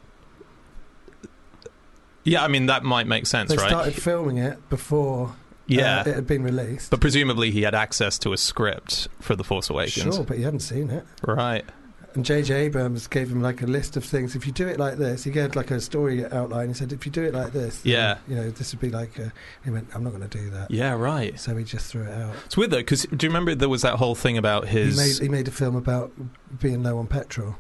[2.24, 3.68] Yeah, I mean that might make sense, They right?
[3.68, 5.34] started filming it before
[5.66, 6.90] yeah, uh, it had been released.
[6.90, 10.42] but presumably he had access to a script for the Force Awakens, Sure, but he
[10.42, 11.04] hadn't seen it.
[11.26, 11.64] right?
[12.14, 12.54] And J.J.
[12.54, 14.34] Abrams gave him like a list of things.
[14.34, 16.68] If you do it like this, he gave like a story outline.
[16.68, 18.18] He said, if you do it like this, then, Yeah.
[18.26, 19.18] you know, this would be like.
[19.18, 19.30] A,
[19.62, 20.70] he went, I'm not going to do that.
[20.70, 21.38] Yeah, right.
[21.38, 22.34] So he just threw it out.
[22.46, 24.96] It's weird though, because do you remember there was that whole thing about He his?
[24.96, 26.10] made he made a film about
[26.58, 27.56] being low on petrol.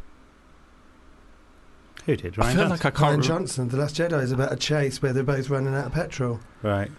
[2.06, 2.38] Who did?
[2.38, 2.70] I Rian feel Johnson?
[2.70, 3.18] like I can't.
[3.18, 5.86] Rian re- Johnson, The Last Jedi, is about a chase where they're both running out
[5.86, 6.40] of petrol.
[6.62, 6.90] Right.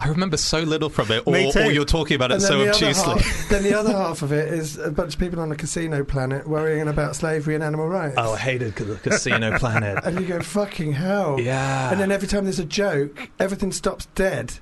[0.00, 1.58] I remember so little from it, Me or, too.
[1.60, 3.14] or you're talking about it so then the obtusely.
[3.20, 6.04] half- then the other half of it is a bunch of people on a casino
[6.04, 8.14] planet worrying about slavery and animal rights.
[8.16, 9.98] Oh, I hated the Casino Planet.
[10.04, 11.40] and you go, fucking hell.
[11.40, 14.54] yeah, And then every time there's a joke, everything stops dead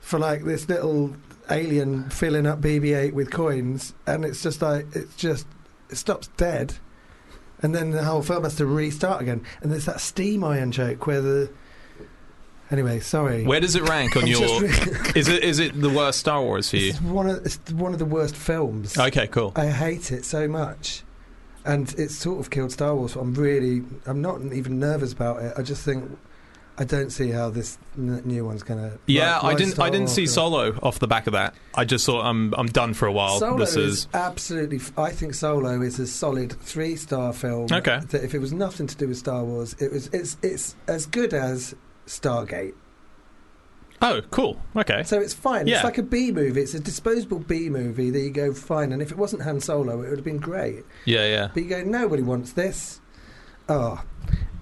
[0.00, 1.14] for like this little
[1.48, 5.46] alien filling up BB-8 with coins, and it's just like it's just
[5.90, 6.74] it stops dead,
[7.60, 9.44] and then the whole film has to restart again.
[9.60, 11.50] And there's that steam iron joke where the
[12.72, 13.44] anyway, sorry.
[13.44, 14.60] where does it rank on I'm your?
[14.62, 14.68] re-
[15.14, 16.90] Is it is it the worst Star Wars for you?
[16.90, 18.98] it's one of it's one of the worst films.
[18.98, 19.52] Okay, cool.
[19.54, 21.02] I hate it so much.
[21.64, 23.14] And it's sort of killed Star Wars.
[23.14, 25.52] I'm really, I'm not even nervous about it.
[25.56, 26.18] I just think,
[26.76, 28.98] I don't see how this n- new one's gonna.
[29.06, 29.74] Yeah, ri- I didn't.
[29.74, 31.54] Star I didn't Wars see Solo off the back of that.
[31.74, 32.52] I just thought I'm.
[32.58, 33.38] I'm done for a while.
[33.38, 34.08] Solo this is, is.
[34.12, 34.78] absolutely.
[34.78, 37.68] f- I think Solo is a solid three-star film.
[37.70, 38.00] Okay.
[38.08, 40.08] That if it was nothing to do with Star Wars, it was.
[40.08, 41.76] It's it's as good as
[42.06, 42.74] Stargate.
[44.00, 44.60] Oh, cool.
[44.74, 45.04] Okay.
[45.04, 45.68] So it's fine.
[45.68, 45.76] Yeah.
[45.76, 46.60] It's like a B movie.
[46.60, 48.10] It's a disposable B movie.
[48.10, 48.90] There you go, fine.
[48.92, 50.84] And if it wasn't Han Solo, it would have been great.
[51.04, 51.48] Yeah, yeah.
[51.54, 53.00] But you go, nobody wants this.
[53.68, 54.02] Oh.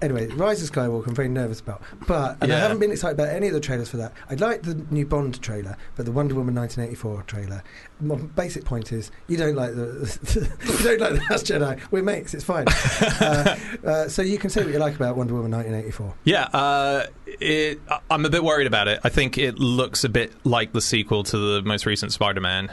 [0.03, 1.83] Anyway, Rise of Skywalker, I'm very nervous about.
[2.07, 4.13] But, and I haven't been excited about any of the trailers for that.
[4.31, 7.63] I like the new Bond trailer, but the Wonder Woman 1984 trailer.
[8.01, 11.81] My basic point is, you don't like the, you don't like the Last Jedi.
[11.91, 12.67] We're mates, it's fine.
[13.21, 16.15] uh, uh, so you can say what you like about Wonder Woman 1984.
[16.25, 19.01] Yeah, uh, it, I'm a bit worried about it.
[19.05, 22.71] I think it looks a bit like the sequel to the most recent Spider-Man.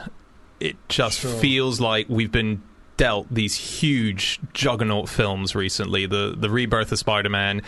[0.60, 1.30] It just Sure.
[1.38, 2.62] feels like we've been
[2.98, 6.04] dealt these huge juggernaut films recently.
[6.04, 7.62] The the rebirth of Spider-Man,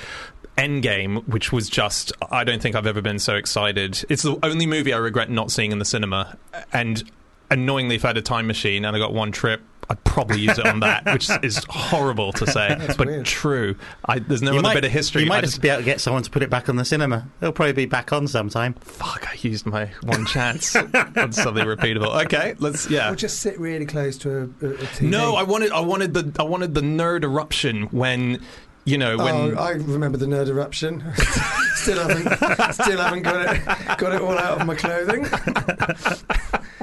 [0.59, 4.05] Endgame, which was just, I don't think I've ever been so excited.
[4.11, 6.37] It's the only movie I regret not seeing in the cinema.
[6.71, 7.11] And
[7.51, 10.59] annoyingly, if I had a time machine and I got one trip, I'd probably use
[10.59, 13.27] it on that, which is horrible to say, but weird.
[13.27, 13.77] true.
[14.05, 15.23] I, there's no you other might, bit of history.
[15.23, 16.77] You might I just just, be able to get someone to put it back on
[16.77, 17.29] the cinema.
[17.41, 18.75] It'll probably be back on sometime.
[18.75, 22.25] fuck, I used my one chance on something repeatable.
[22.25, 23.11] Okay, let's, yeah.
[23.11, 25.11] Or just sit really close to a, a, a TV.
[25.11, 28.41] No, I wanted, I wanted the, I wanted the nerd eruption when,
[28.85, 29.35] you know, when.
[29.35, 31.05] Oh, I remember the nerd eruption.
[31.75, 35.27] still haven't, still haven't got it, got it all out of my clothing.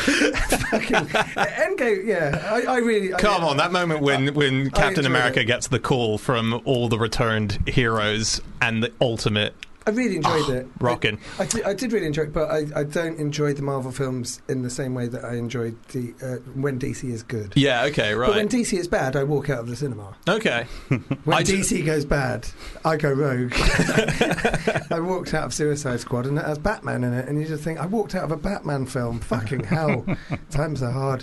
[0.00, 2.48] Fucking Endgame, yeah.
[2.50, 3.12] I, I really.
[3.14, 5.44] I- Come on, that moment when, when Captain America it.
[5.44, 9.54] gets the call from all the returned heroes and the ultimate
[9.90, 10.66] I really enjoyed Oh, it.
[10.80, 11.18] rocking.
[11.38, 13.90] I, I, did, I did really enjoy it, but I, I don't enjoy the Marvel
[13.92, 17.52] films in the same way that I enjoyed the uh, when DC is good.
[17.56, 18.28] Yeah, okay, Right.
[18.28, 18.48] But when.
[18.48, 20.16] DC is bad, I walk out of the cinema.
[20.28, 20.66] Okay.
[21.24, 22.46] When DC goes bad,
[22.84, 23.52] I go rogue.
[24.90, 27.62] I walked out of Suicide Squad and it has Batman in it, and you just
[27.64, 29.20] think, I walked out of a Batman film.
[29.20, 30.04] Fucking hell,
[30.50, 31.22] times are hard.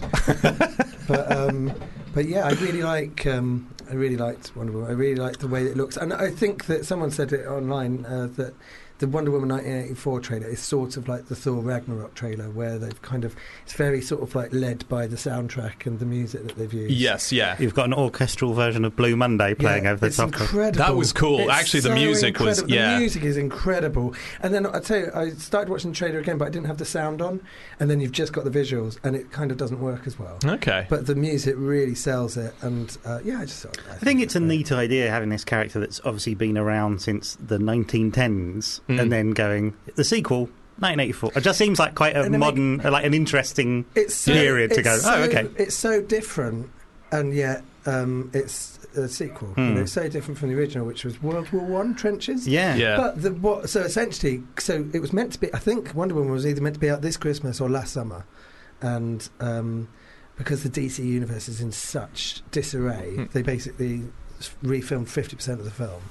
[1.07, 1.73] but um,
[2.13, 3.25] but yeah, I really like.
[3.25, 4.89] Um, I really liked Wonder Woman.
[4.89, 8.05] I really liked the way it looks, and I think that someone said it online
[8.05, 8.53] uh, that
[8.99, 13.01] the Wonder Woman 1984 trailer is sort of like the Thor Ragnarok trailer, where they've
[13.01, 16.55] kind of it's very sort of like led by the soundtrack and the music that
[16.57, 16.93] they've used.
[16.93, 17.55] Yes, yeah.
[17.59, 20.33] You've got an orchestral version of Blue Monday playing Yeah, over the it's top.
[20.35, 20.77] of incredible.
[20.85, 21.39] That was cool.
[21.41, 22.93] It's Actually, the so music was- yeah.
[22.93, 24.15] The music is incredible.
[24.41, 26.77] And then I tell you, I started watching the trailer again, but I didn't have
[26.77, 27.41] the sound on.
[27.79, 30.39] And then you've just got the visuals, and it kind of doesn't work as well.
[30.43, 30.87] Okay.
[30.89, 33.61] But the music really sells it, and uh, yeah, I just.
[33.63, 34.47] thought- I think it's a great.
[34.47, 39.01] neat idea having this character that's obviously been around since the 1910s Mm.
[39.01, 40.41] and then going, the sequel,
[40.79, 41.31] 1984.
[41.35, 43.85] It just seems like quite a And they modern, like an interesting.
[43.95, 45.47] It's so, period to it's go, So, oh, okay.
[45.57, 46.69] It's so different,
[47.11, 49.53] and yet um, it's a sequel.
[49.57, 52.47] You know, it's so different from the original, which was World War One trenches.
[52.47, 52.75] Yeah.
[52.75, 52.97] Yeah.
[52.97, 53.69] But the what?
[53.69, 55.53] So essentially, so it was meant to be.
[55.53, 58.25] I think Wonder Woman was either meant to be out this Christmas or last summer,
[58.81, 59.87] and um,
[60.37, 63.23] because the DC universe is in such disarray, Hmm.
[63.33, 64.03] they basically
[64.63, 66.01] refilmed fifty percent of the film,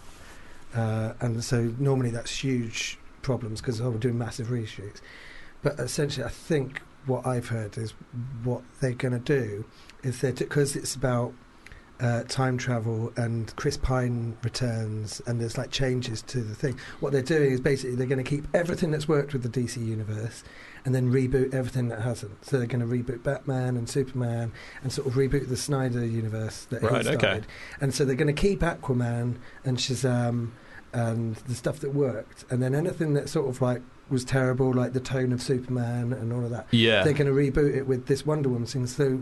[0.74, 5.00] uh, and so normally that's huge problems because oh, we're doing massive reshoots.
[5.62, 7.94] But essentially, I think what I've heard is
[8.44, 9.64] what they're going to do
[10.02, 11.32] is that because it's about
[12.00, 16.78] uh, time travel and Chris Pine returns and there's like changes to the thing.
[17.00, 19.84] What they're doing is basically they're going to keep everything that's worked with the DC
[19.84, 20.44] universe
[20.86, 22.42] and then reboot everything that hasn't.
[22.46, 24.52] So they're going to reboot Batman and Superman
[24.82, 27.18] and sort of reboot the Snyder universe that Right, he okay.
[27.18, 27.46] started.
[27.82, 30.52] And so they're going to keep Aquaman and Shazam
[30.94, 34.92] and the stuff that worked, and then anything that sort of like was terrible, like
[34.94, 36.66] the tone of Superman and all of that.
[36.70, 37.02] yeah.
[37.02, 38.86] They're going to reboot it with this Wonder Woman thing.
[38.86, 39.20] So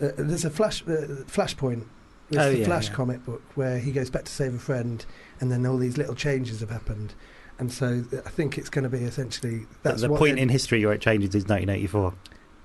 [0.00, 1.84] uh, there's a flash uh, Flashpoint.
[2.30, 2.94] It's Oh, the yeah, Flash yeah.
[2.94, 5.04] comic book where he goes back to save a friend,
[5.40, 7.12] and then all these little changes have happened.
[7.60, 10.48] And so th- I think it's going to be essentially that's the what point in
[10.48, 12.14] history where it changes is 1984.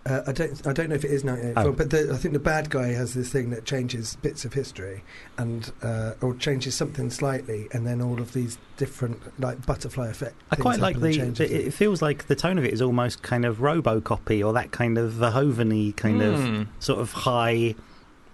[0.08, 0.68] uh, I don't.
[0.68, 1.72] I don't know if it is 1984, Oh.
[1.74, 5.04] but the, I think the bad guy has this thing that changes bits of history,
[5.38, 10.36] and uh, or changes something slightly, and then all of these different like butterfly effect.
[10.52, 11.44] I quite like happen and the.
[11.46, 11.68] It, it.
[11.68, 14.98] it feels like the tone of it is almost kind of Robocopy or that kind
[14.98, 16.64] of Verhoeven kind of Hmm.
[16.80, 17.76] sort of high,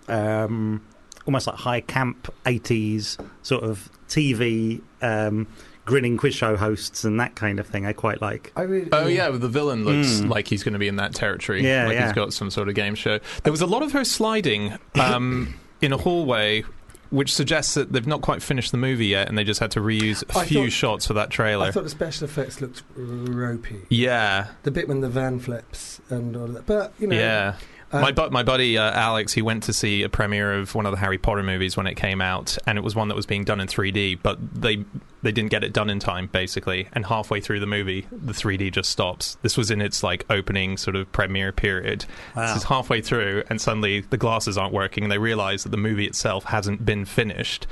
[0.10, 0.82] um,
[1.26, 5.48] almost like high camp 80s sort of TV um,
[5.92, 7.86] grinning quiz show hosts and that kind of thing.
[7.86, 8.54] I quite like.
[8.56, 10.30] I really, Oh yeah, the villain looks Mm.
[10.30, 11.62] like he's going to be in that territory.
[11.68, 12.06] Yeah, like yeah.
[12.06, 13.20] he's got some sort of game show.
[13.44, 16.64] There was a lot of her sliding um, in a hallway,
[17.10, 19.82] which suggests that they've not quite finished the movie yet, and they just had to
[19.82, 21.66] reuse a I few thought- shots for that trailer.
[21.66, 23.82] I thought the special effects looked ropey.
[23.90, 27.56] yeah, The bit when the van flips and all that, but you know, yeah.
[27.92, 30.86] Uh, my bu- my buddy uh, Alex, he went to see a premiere of one
[30.86, 33.26] of the Harry Potter movies when it came out, and it was one that was
[33.26, 34.86] being done in 3D, but they
[35.24, 36.88] they didn't get it done in time, basically.
[36.94, 39.38] And halfway through the movie, the 3D just stops.
[39.42, 42.06] This was in its like opening sort of premiere period.
[42.36, 45.78] This is halfway through, and suddenly the glasses aren't working, and they realize that the
[45.78, 47.68] movie itself hasn't been finished,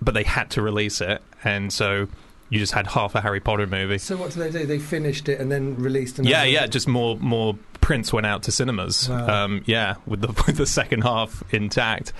[0.00, 2.08] but they had to release it, and so
[2.50, 3.96] you just had half a Harry Potter movie.
[3.96, 4.66] So what do they do?
[4.66, 6.30] They finished it and then released another.
[6.30, 9.10] Yeah, yeah, just more more prints went out to cinemas.
[9.10, 9.44] Wow.
[9.44, 12.14] Um, yeah, with the with the second half intact.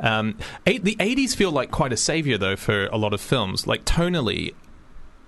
[0.00, 3.66] Um, eight, the eighties feel like quite a savior though for a lot of films.
[3.66, 4.54] Like tonally,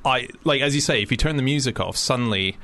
[0.04, 2.56] I like as you say, if you turn the music off, suddenly.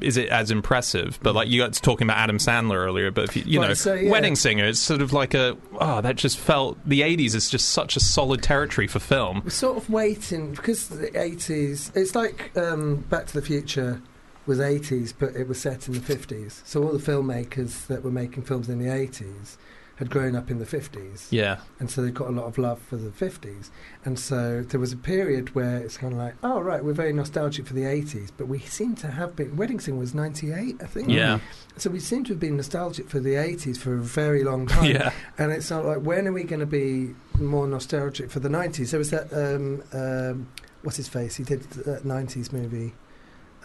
[0.00, 1.18] Is it as impressive?
[1.24, 3.68] But like you got to talking about Adam Sandler earlier, but if you, you Right,
[3.68, 4.08] know, so, yeah.
[4.12, 7.70] Wedding Singer, it's sort of like a oh, that just felt the '80s is just
[7.70, 9.40] such a solid territory for film.
[9.42, 11.90] We're sort of waiting because the eighties.
[11.96, 14.00] It's like um, Back to the Future
[14.48, 16.62] was eighties, but it was set in the fifties.
[16.64, 19.58] So all the filmmakers that were making films in the eighties
[19.98, 21.26] had grown up in the 50s.
[21.30, 21.58] Yeah.
[21.80, 23.70] And so they've got a lot of love for the 50s.
[24.04, 27.12] And so there was a period where it's kind of like, oh, right, we're very
[27.12, 29.56] nostalgic for the 80s, but we seem to have been.
[29.56, 31.08] Wedding Singer was 98, I think.
[31.08, 31.40] Yeah.
[31.78, 34.78] So we seem to have been nostalgic for the 80s for a very long time.
[34.88, 35.12] Yeah.
[35.36, 38.92] And it's not like, when are we going to be more nostalgic for the 90s?
[38.92, 40.48] There was that, um, um,
[40.82, 41.36] what's his face?
[41.36, 42.94] He did that 90s movie.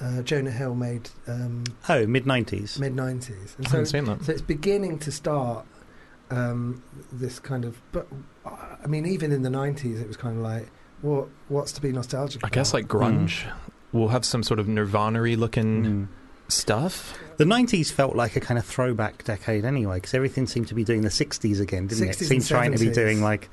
[0.01, 2.79] Uh, Jonah Hill made um, Oh, mid nineties.
[2.79, 3.29] mid 90s.
[3.59, 4.23] I so haven't seen that.
[4.23, 5.65] so it's beginning to start
[6.31, 7.79] um, this kind of.
[7.91, 8.07] But
[8.45, 10.69] I mean, even in the nineties, it was kind of like,
[11.01, 12.43] what what's to be nostalgic?
[12.43, 13.43] I guess like grunge
[13.91, 16.07] will have some sort of Nirvana-y looking Mm.
[16.47, 17.17] stuff.
[17.37, 20.83] The 90s felt like a kind of throwback decade anyway, because everything seemed to be
[20.83, 22.15] doing the 60s again, didn't it?
[22.15, 23.49] 60s Seemed and trying to be doing like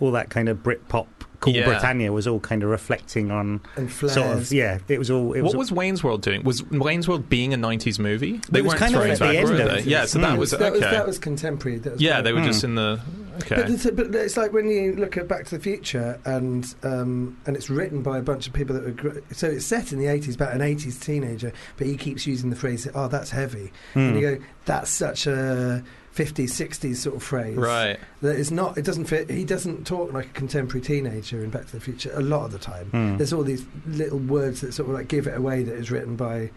[0.00, 1.06] all that kind of Britpop.
[1.40, 1.64] Cool Yeah.
[1.66, 4.78] Britannia was all kind of reflecting on and sort of yeah.
[4.88, 5.34] It was all.
[5.34, 6.42] It was what was Wayne's World doing?
[6.42, 8.40] Was Wayne's World being a '90s movie?
[8.50, 9.78] They was weren't kind of throwing at the back, end were of they?
[9.80, 9.84] it.
[9.84, 10.38] Yeah, so that Mm.
[10.38, 10.70] was that okay.
[10.70, 11.78] was that was contemporary.
[11.80, 12.46] That was yeah, kind they were Hmm.
[12.46, 12.98] just in the
[13.42, 13.56] okay.
[13.56, 17.36] But, it's, but it's like when you look at Back to the Future and um,
[17.44, 19.98] and it's written by a bunch of people that were gr- so it's set in
[19.98, 23.70] the eighties about an eighties teenager, but he keeps using the phrase "oh that's heavy,"
[23.94, 24.20] and Mm.
[24.20, 25.82] you go that's such a
[26.14, 27.98] 50s 60s sort of phrase right.
[28.22, 31.66] that is not it doesn't fit he doesn't talk like a contemporary teenager in Back
[31.66, 33.18] to the Future a lot of the time Mm.
[33.18, 36.14] there's all these little words that sort of like give it away that is written
[36.14, 36.50] by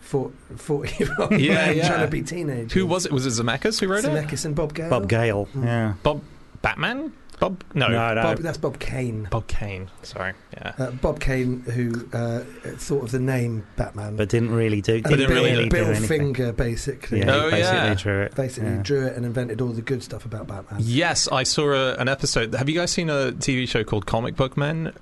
[0.00, 1.88] 40 year old Yeah, yeah.
[1.88, 3.12] trying to be teenagers Who was it?
[3.12, 4.08] Was it Zemeckis who wrote it?
[4.08, 5.46] Zemeckis and Bob Gale Bob Gale.
[5.54, 5.64] Mm.
[5.64, 5.94] Yeah.
[6.02, 6.22] Bob
[6.62, 7.12] Batman?
[7.38, 7.62] Bob?
[7.74, 7.88] No.
[7.88, 8.22] no, no.
[8.22, 9.90] Bob, that's Bob Kane Bob Kane.
[10.02, 10.32] Sorry.
[10.54, 10.72] Yeah.
[10.78, 12.40] uh, Bob Kane who uh,
[12.76, 14.94] thought of the name Batman but didn't really do.
[14.94, 16.06] and But didn't Bill, really do Bill anything.
[16.08, 17.94] Finger basically Yeah, Oh, he basically yeah.
[17.94, 18.34] drew it.
[18.34, 18.82] basically Yeah.
[18.82, 22.08] drew it and invented all the good stuff about Batman Yes, I saw a, an
[22.08, 22.54] episode.
[22.54, 24.92] Have you guys seen a TV show called Comic Book Men?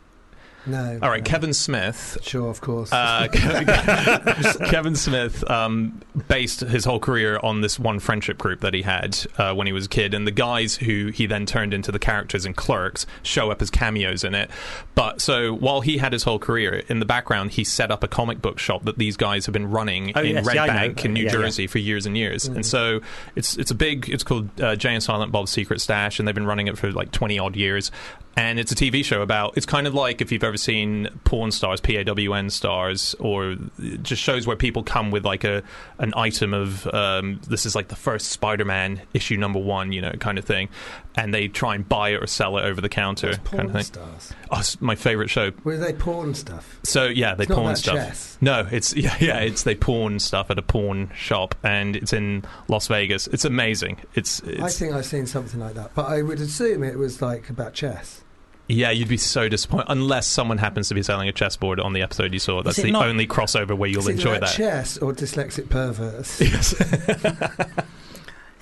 [0.67, 1.31] No All right, no.
[1.31, 2.19] Kevin Smith.
[2.23, 3.29] sure of course Uh,
[4.69, 9.19] Kevin Smith um, based his whole career on this one friendship group that he had
[9.39, 11.99] uh, when he was a kid, and the guys who he then turned into the
[11.99, 14.51] characters in Clerks show up as cameos in it.
[14.95, 18.09] But so while he had his whole career in the background, he set up a
[18.09, 21.05] comic book shop that these guys have been running Oh, in yes, Red yeah, Bank
[21.05, 21.33] in New Yeah, yeah.
[21.33, 22.49] Jersey for years and years.
[22.49, 22.57] Mm.
[22.57, 23.01] And so
[23.37, 24.09] it's it's a big.
[24.09, 26.91] It's called uh, Jay and Silent Bob's Secret Stash, and they've been running it for
[26.93, 27.91] like twenty odd years.
[28.37, 29.57] And it's a TV show about.
[29.57, 33.15] It's kind of like if you've ever seen porn stars, P A W N stars,
[33.21, 33.57] or
[34.03, 35.63] just shows where people come with like a
[35.99, 40.13] an item of um, this is like the first Spider-Man issue number one, you know,
[40.13, 40.69] kind of thing,
[41.17, 43.69] and they try and buy it or sell it over the counter, What's porn kind
[43.71, 43.85] of thing.
[43.85, 45.53] stars Oh, it's my favorite show.
[45.63, 47.95] were they porn stuff So yeah, they It's not pawn about stuff.
[47.97, 48.39] chess.
[48.41, 52.45] No, it's yeah, yeah, it's they pawn stuff at a pawn shop, and it's in
[52.69, 53.27] Las Vegas.
[53.29, 53.99] It's amazing.
[54.15, 57.23] It's, it's I think I've seen something like that, but I would assume it was
[57.23, 58.23] like about chess.
[58.69, 62.03] yeah, you'd be so disappointed unless someone happens to be selling a chessboard on the
[62.03, 62.63] episode you saw.
[62.63, 64.57] That's the not- only crossover where you'll Is it enjoy about that.
[64.57, 66.41] chess or dyslexic perverts.
[66.41, 66.75] Yes.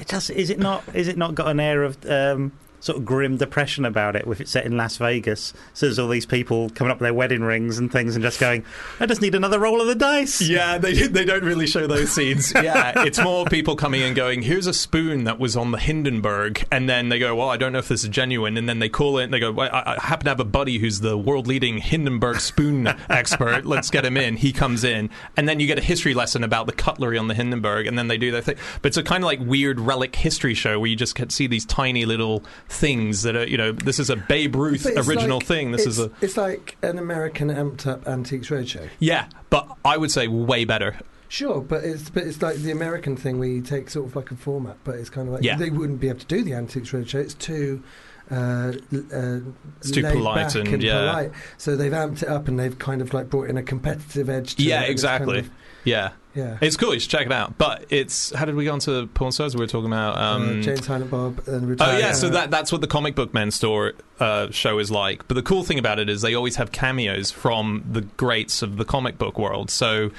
[0.03, 0.31] It does.
[0.31, 0.83] Is it not?
[0.95, 2.51] Is it not got an air of um,
[2.83, 4.27] sort of grim depression about it?
[4.27, 7.15] With it set in Las Vegas, so there's all these people coming up with their
[7.15, 8.65] wedding rings and things, and just going,
[9.01, 12.11] "I just need another roll of the dice." Yeah, they they don't really show those
[12.13, 12.53] scenes.
[12.63, 14.43] Yeah, it's more people coming and going.
[14.43, 17.73] Here's a spoon that was on the Hindenburg, and then they go, "Well, I don't
[17.73, 19.25] know if this is genuine." And then they call it.
[19.25, 21.79] and They go, well, I, "I happen to have a buddy who's the world leading
[21.79, 23.65] Hindenburg spoon expert.
[23.65, 26.67] Let's get him in." He comes in, and then you get a history lesson about
[26.67, 28.57] the cutlery on the Hindenburg, and then they do their thing.
[28.81, 31.47] But it's a kind of like weird relic history show where you just get, see
[31.47, 32.43] these tiny little
[32.73, 35.73] things that are, you know, this is a Babe Ruth original like- thing.
[35.73, 38.89] This is a It's like an American amped up antiques roadshow.
[38.99, 40.97] yeah, but I would say way better.
[41.28, 44.31] Sure, but it's but it's like the American thing where you take sort of like
[44.31, 45.57] a format, but it's kind of like Yeah.
[45.57, 47.15] they wouldn't be able to do the antiques roadshow.
[47.20, 47.82] It's too.
[48.31, 49.40] Uh, uh,
[49.81, 51.11] It's too polite back and- yeah.
[51.11, 51.32] polite.
[51.59, 54.55] So they've amped it up and they've kind of like brought in a competitive edge.
[54.57, 54.85] to Yeah, it.
[54.85, 55.39] and it's kind exactly.
[55.40, 55.51] of-
[55.85, 56.11] Yeah.
[56.35, 56.57] Yeah.
[56.63, 56.95] It's cool.
[56.95, 57.59] You should check it out.
[57.59, 59.55] But it's how did we go on to porn stars?
[59.55, 60.17] We were talking about.
[60.19, 62.81] Um, uh, Jay and Silent Bob and Oh retired, yeah, so uh, that that's what
[62.81, 65.29] the comic book men store uh, show is like.
[65.29, 68.77] But the cool thing about it is they always have cameos from the greats of
[68.79, 69.71] the comic book world.
[69.71, 70.11] So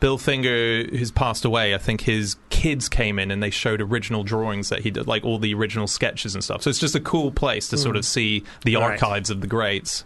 [0.00, 4.22] Bill Finger, who's passed away, I think his kids came in and they showed original
[4.24, 6.62] drawings that he did, like all the original sketches and stuff.
[6.62, 7.98] So it's just a cool place to sort Mm.
[7.98, 8.92] of see the Right.
[8.92, 10.04] archives of the greats.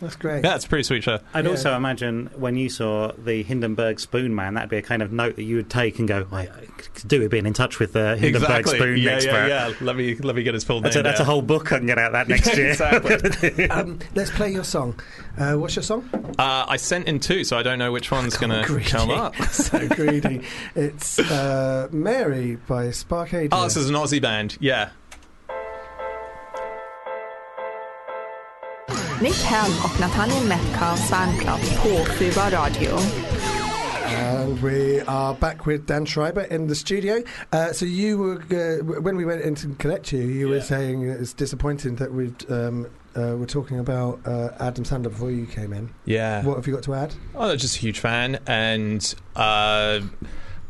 [0.00, 0.44] That's great.
[0.44, 1.18] Yeah, it's a pretty sweet show.
[1.34, 1.50] I'd Yeah.
[1.52, 5.36] also imagine when you saw the Hindenburg Spoon Man, that'd be a kind of note
[5.36, 6.46] that you would take and go, I
[6.94, 9.48] could do with being in touch with the Hindenburg Spoon yeah, expert.
[9.48, 9.74] yeah, yeah.
[9.80, 11.04] Let me let me get his full That's, name.
[11.04, 12.70] a, that's a whole book I can get out that next year.
[12.70, 13.68] exactly.
[13.70, 14.98] um, let's play your song.
[15.38, 16.08] Uh, what's your song?
[16.38, 19.34] Uh, I sent in two, so I don't know which one's going to come up.
[19.50, 20.42] so greedy.
[20.74, 23.48] It's uh, Mary by Sparkadia.
[23.52, 24.56] Oh, this is an Aussie band.
[24.60, 24.90] Yeah.
[29.20, 32.90] Nick Helm och Nathaniel Metcalfe's fanclub på Fubar Radio.
[34.18, 37.22] And we are back with Dan Schreiber in the studio.
[37.52, 40.64] Uh, so you were, uh, when we went in to collect you, you were Yeah.
[40.66, 42.86] saying it's disappointing that we um,
[43.16, 45.90] uh, were talking about uh, Adam Sandler before you came in.
[46.06, 46.44] Yeah.
[46.44, 47.14] What have you got to add?
[47.34, 50.00] Oh, just a huge fan, and uh,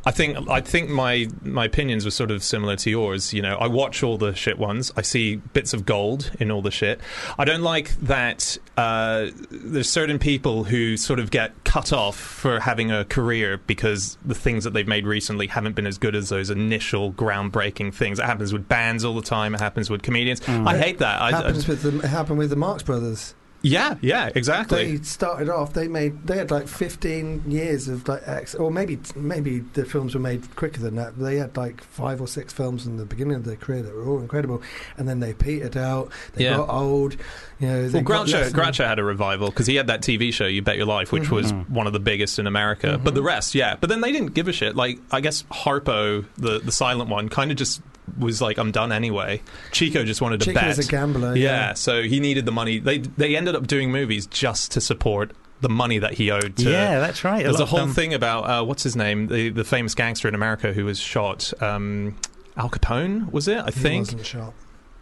[0.04, 3.34] I think I think my my opinions were sort of similar to yours.
[3.34, 4.90] You know, I watch all the shit ones.
[4.96, 7.00] I see bits of gold in all the shit.
[7.38, 8.56] I don't like that.
[8.78, 14.16] Uh, there's certain people who sort of get cut off for having a career because
[14.24, 18.18] the things that they've made recently haven't been as good as those initial groundbreaking things.
[18.18, 19.54] It happens with bands all the time.
[19.54, 20.40] It happens with comedians.
[20.48, 21.20] I hate that.
[21.20, 23.34] I, happens I, with the, it happened with the Marx Brothers.
[23.62, 24.96] Yeah, yeah, exactly.
[24.96, 25.72] They started off.
[25.72, 26.26] They made.
[26.26, 30.54] They had like 15 years of like, ex, or maybe maybe the films were made
[30.56, 31.18] quicker than that.
[31.18, 34.06] They had like five or six films in the beginning of their career that were
[34.06, 34.62] all incredible,
[34.96, 36.10] and then they petered out.
[36.34, 36.56] They Yeah.
[36.56, 37.16] got old.
[37.58, 40.62] You know, Well, Groucho, Groucho had a revival because he had that TV show, You
[40.62, 41.34] Bet Your Life, which mm-hmm.
[41.34, 42.86] was one of the biggest in America.
[42.88, 43.04] Mm-hmm.
[43.04, 43.76] But the rest, yeah.
[43.78, 44.76] But then they didn't give a shit.
[44.76, 47.82] Like, I guess Harpo, the, the silent one, kind of just
[48.18, 49.42] was like, I'm done anyway.
[49.72, 50.76] Chico just wanted to Chico bet.
[50.76, 51.36] was a gambler.
[51.36, 51.42] yeah.
[51.68, 51.74] Yeah.
[51.74, 52.78] so he needed the money.
[52.78, 56.70] They they ended up doing movies just to support the money that he owed to.
[56.70, 57.42] yeah, that's right.
[57.42, 60.26] There's lot a whole them- thing about uh, what's his name, the the famous gangster
[60.28, 61.52] in America who was shot.
[61.62, 62.16] Um,
[62.56, 63.58] Al Capone was it?
[63.58, 64.06] I He think.
[64.06, 64.54] wasn't shot.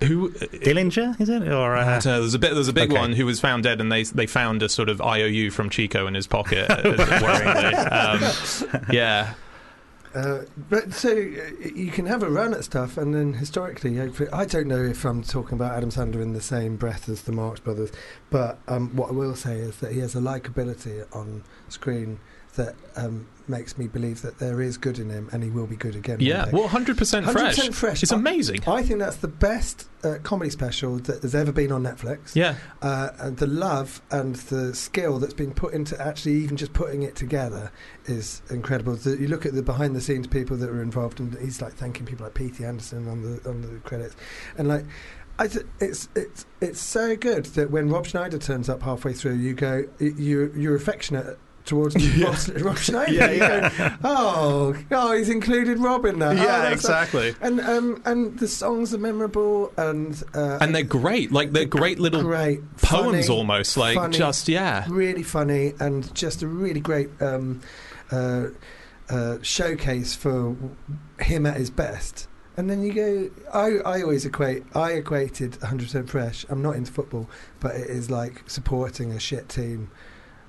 [0.04, 1.48] Who Dillinger, is it?
[1.48, 2.20] Or uh, don't.
[2.20, 2.54] There's a bit.
[2.54, 3.00] There's a big Okay.
[3.00, 6.06] one who was found dead, and they they found a sort of IOU from Chico
[6.06, 6.70] in his pocket.
[6.70, 6.82] uh,
[7.22, 8.72] worryingly.
[8.78, 9.34] Um, yeah,
[10.14, 10.40] Uh,
[10.70, 14.66] but so uh, you can have a run at stuff, and then historically, I don't
[14.66, 17.92] know if I'm talking about Adam Sandler in the same breath as the Marx Brothers,
[18.30, 22.20] but um, what I will say is that he has a likability on screen
[22.56, 25.76] that um, makes me believe that there is good in him, and he will be
[25.76, 26.18] good again.
[26.20, 26.46] yeah.
[26.52, 27.56] Well, 100 percent fresh.
[27.56, 28.02] 100% fresh.
[28.02, 28.60] It's amazing.
[28.66, 32.34] I think that's the best uh, comedy special that has ever been on Netflix.
[32.34, 36.72] Yeah, Uh, and the love and the skill that's been put into actually even just
[36.72, 37.72] putting it together
[38.06, 38.94] is incredible.
[38.96, 41.72] The, you look at the behind the scenes people that were involved, and he's like
[41.74, 42.64] thanking people like P.T.
[42.64, 44.16] Anderson on the on the credits,
[44.56, 44.84] and like.
[45.40, 49.34] I th- it's it's it's so good that when Rob Schneider turns up halfway through,
[49.36, 51.38] you go you you're affectionate
[51.68, 53.12] towards Rob, Rob Schneider.
[53.12, 53.68] Yeah, yeah.
[53.78, 56.36] go, oh, oh, he's included Rob in that.
[56.38, 57.34] Oh, yeah, so- exactly.
[57.40, 61.30] and um and the songs are memorable and uh, And they're great.
[61.30, 63.76] Like they're great little great poems, funny, almost.
[63.76, 64.16] Like funny.
[64.18, 64.84] just yeah.
[64.88, 67.60] really funny and just a really great um,
[68.10, 68.46] uh,
[69.10, 70.56] uh, showcase for
[71.20, 72.28] him at his best.
[72.56, 73.30] And then you go.
[73.54, 74.64] I, I always equate.
[74.74, 76.44] I equated 100% fresh.
[76.48, 77.30] I'm not into football,
[77.60, 79.90] but it is like supporting a shit team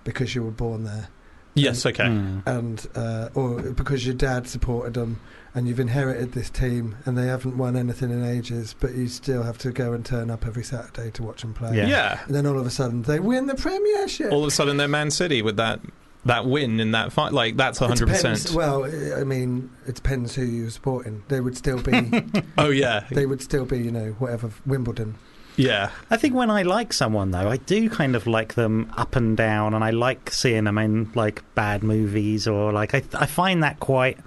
[0.10, 1.08] because you were born there,
[1.56, 1.86] Yes.
[1.86, 2.04] Okay.
[2.04, 2.46] Mm.
[2.48, 5.20] and uh, or because your dad supported them,
[5.56, 9.44] and you've inherited this team, and they haven't won anything in ages, but you still
[9.44, 11.76] have to go and turn up every Saturday to watch them play.
[11.76, 11.88] Yeah.
[11.88, 12.20] Yeah.
[12.28, 14.32] And then all of a sudden they win the Premiership.
[14.32, 15.80] All of a sudden, they're Man City with that
[16.26, 17.34] that win in that fight.
[17.34, 18.52] Like that's hundred percent.
[18.54, 18.86] Well,
[19.20, 21.24] I mean, it depends who you're supporting.
[21.30, 22.12] They would still be,
[22.58, 23.06] Oh yeah.
[23.12, 25.16] they would still be, you know, whatever Wimbledon.
[25.60, 25.92] Yeah.
[26.10, 29.36] I think when I like someone, though, I do kind of like them up and
[29.36, 33.62] down, and I like seeing them in like bad movies or like I, I find
[33.64, 34.18] that quite.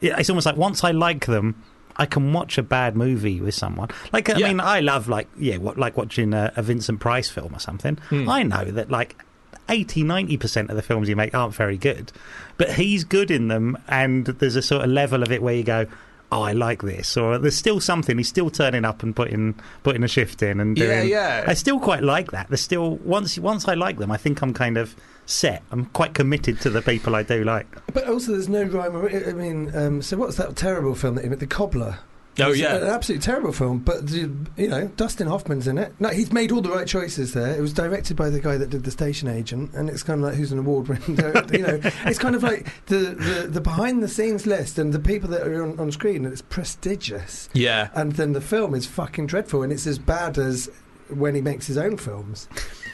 [0.00, 1.62] It's almost like once I like them,
[1.96, 3.88] I can watch a bad movie with someone.
[4.12, 4.48] Like I Yeah.
[4.48, 7.96] mean, I love like yeah, what, like watching a, a Vincent Price film or something.
[8.08, 8.28] Hmm.
[8.28, 9.20] I know that like
[9.68, 12.10] 80 90% of the films you make aren't very good
[12.56, 15.62] but he's good in them and there's a sort of level of it where you
[15.62, 15.86] go
[16.30, 20.02] oh i like this or there's still something he's still turning up and putting putting
[20.02, 21.44] a shift in and Yeah, doing yeah.
[21.46, 24.52] i still quite like that there's still once once i like them i think i'm
[24.52, 24.94] kind of
[25.24, 28.96] set i'm quite committed to the people i do like But also, there's no rhyme
[28.96, 31.98] or I mean, um, so what's that terrible film that he made, The Cobbler?
[32.40, 32.76] Oh It's yeah.
[32.76, 33.78] an absolutely terrible film.
[33.78, 35.92] But the- you know, Dustin Hoffman's in it.
[35.98, 37.54] No, he's made all the right choices there.
[37.56, 40.26] It was directed by the guy that did The Station Agent, and it's kind of
[40.28, 41.14] like who's an award-winning.
[41.16, 45.28] director, you know, it's kind of like the, the, the behind-the-scenes list and the people
[45.30, 46.24] that are on, on screen.
[46.24, 47.48] And it's prestigious.
[47.52, 47.88] Yeah.
[47.94, 50.70] and then the film is fucking dreadful, and it's as bad as
[51.10, 52.48] when he makes his own films.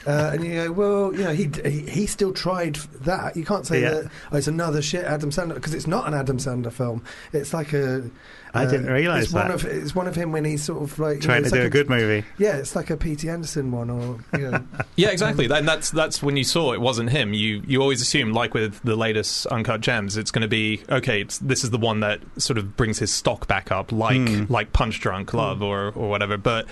[0.06, 3.36] Uh, and you go, well, you know, he, he he still tried that.
[3.36, 3.90] You can't say Yeah.
[3.90, 7.02] that oh, it's another shit Adam Sandler because it's not an Adam Sandler film.
[7.32, 8.10] It's like a.
[8.54, 9.54] I uh, didn't realise it's One that.
[9.54, 11.52] of, it's one of him when he's sort of like you know, trying to it's
[11.52, 13.28] do like a good movie Yeah, it's like a P.T.
[13.28, 14.64] Anderson one, or you know,
[14.96, 15.46] Yeah, exactly.
[15.50, 17.34] And that's that's when you saw it wasn't him.
[17.34, 21.20] You you always assume, like with the latest Uncut Gems, it's going to be okay.
[21.22, 24.44] It's, this is the one that sort of brings his stock back up, like Hmm.
[24.48, 26.36] like Punch Drunk Love or or whatever.
[26.36, 26.66] But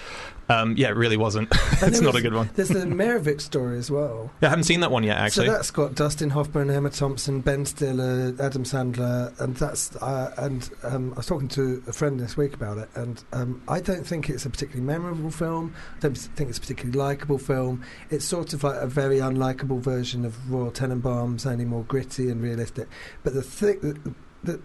[0.49, 1.49] um, yeah, it really wasn't.
[1.83, 2.51] It's not was- a good one.
[2.55, 4.31] There's the Mayor of Meyerowitz story as well.
[4.41, 5.47] Yeah, I haven't seen that one yet, actually.
[5.47, 10.69] So that's got Dustin Hoffman, Emma Thompson, Ben Stiller, Adam Sandler, and that's uh, and
[10.85, 14.07] um, I was talking to a friend this week about it, and um, I don't
[14.07, 15.74] think it's a particularly memorable film.
[15.97, 17.82] I don't think it's a particularly likable film.
[18.11, 22.43] It's sort of like a very unlikable version of Royal Tenenbaums, only more gritty and
[22.43, 22.89] realistic.
[23.23, 24.16] But the thing.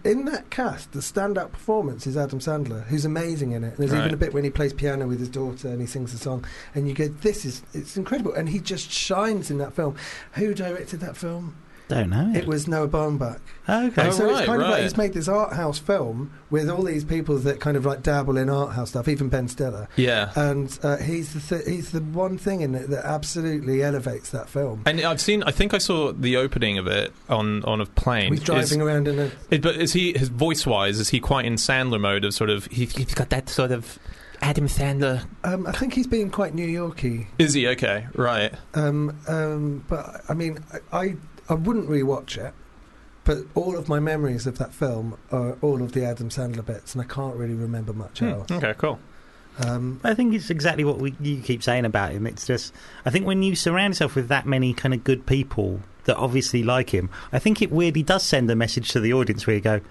[0.04, 3.78] In that cast, the standout performance is Adam Sandler, who's amazing in it.
[3.78, 4.00] There's Right.
[4.00, 6.46] even a bit when he plays piano with his daughter and he sings a song,
[6.74, 9.94] and you go, "This is it's incredible," and he just shines in that film.
[10.34, 11.58] Who directed that film?
[11.88, 12.34] Don't know.
[12.36, 13.40] It was Noah Baumbach.
[13.70, 14.08] okay.
[14.08, 16.84] Oh, so right, it's kind of like he's made this art house film with all
[16.84, 19.88] these people that kind of like dabble in art house stuff, even Ben Stiller.
[19.96, 20.32] yeah.
[20.36, 24.50] And uh, he's the th- he's the one thing in it that absolutely elevates that
[24.50, 24.84] film.
[24.86, 25.44] And I've seen.
[25.44, 28.34] I think I saw the opening of it on on a plane.
[28.34, 31.00] He's driving Is, around in a it- but is he his voice wise?
[31.00, 32.66] Is he quite in Sandler mode of sort of?
[32.66, 33.98] He, he's got that sort of
[34.42, 35.24] Adam Sandler.
[35.46, 37.28] um, I think he's being quite New Yorky.
[37.40, 38.08] Is he okay?
[38.14, 38.54] Right.
[38.74, 40.60] Um, um, but I mean,
[40.92, 41.16] I, I
[41.50, 42.54] I wouldn't rewatch it.
[43.24, 46.94] But all of my memories of that film are all of the Adam Sandler bits,
[46.96, 48.50] and I can't really remember much Hmm, else.
[48.52, 48.74] Okay.
[48.78, 49.00] Cool.
[49.60, 52.26] Um, I think it's exactly what we, you keep saying about him.
[52.28, 52.74] It's just,
[53.06, 56.64] I think when you surround yourself with that many kind of good people that obviously
[56.64, 59.62] like him, I think it weirdly does send a message to the audience where you
[59.62, 59.82] go,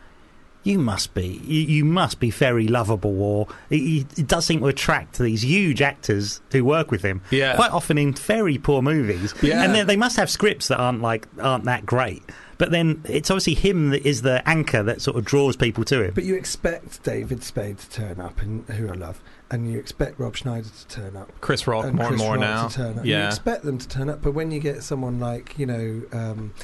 [0.66, 4.66] you must be, you, you must be very lovable, or it, it does seem to
[4.66, 7.22] attract these huge actors who work with him.
[7.30, 7.54] Yeah.
[7.56, 9.62] Quite often in very poor movies, Yeah.
[9.62, 12.22] and they, they must have scripts that aren't like aren't that great.
[12.58, 16.02] But then it's obviously him that is the anchor that sort of draws people to
[16.04, 16.12] him.
[16.14, 19.20] But you expect David Spade to turn up, and who I love,
[19.50, 22.36] and you expect Rob Schneider to turn up, Chris Rock and more Chris and more
[22.38, 22.68] Rock now.
[22.68, 23.04] to turn up.
[23.04, 26.54] You expect them to turn up, but when you get someone like you know um,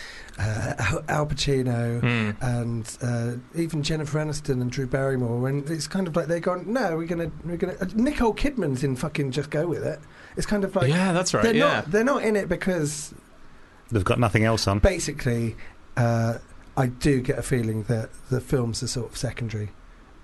[0.43, 2.01] uh, Al- Al Pacino.
[2.01, 2.44] Hmm.
[2.44, 6.73] And uh, even Jennifer Aniston and Drew Barrymore, and it's kind of like they're going,
[6.73, 7.77] no, we're gonna, we're gonna.
[7.81, 10.01] Uh, Nicole Kidman's in fucking Just Go with It.
[10.36, 11.43] It's kind of like yeah, that's right.
[11.44, 11.66] they're Yeah.
[11.77, 13.14] not, they're not in it because
[13.90, 14.78] They've got nothing else on.
[14.78, 15.55] basically,
[15.97, 16.39] uh,
[16.77, 19.70] I do get a feeling that the films are sort of secondary,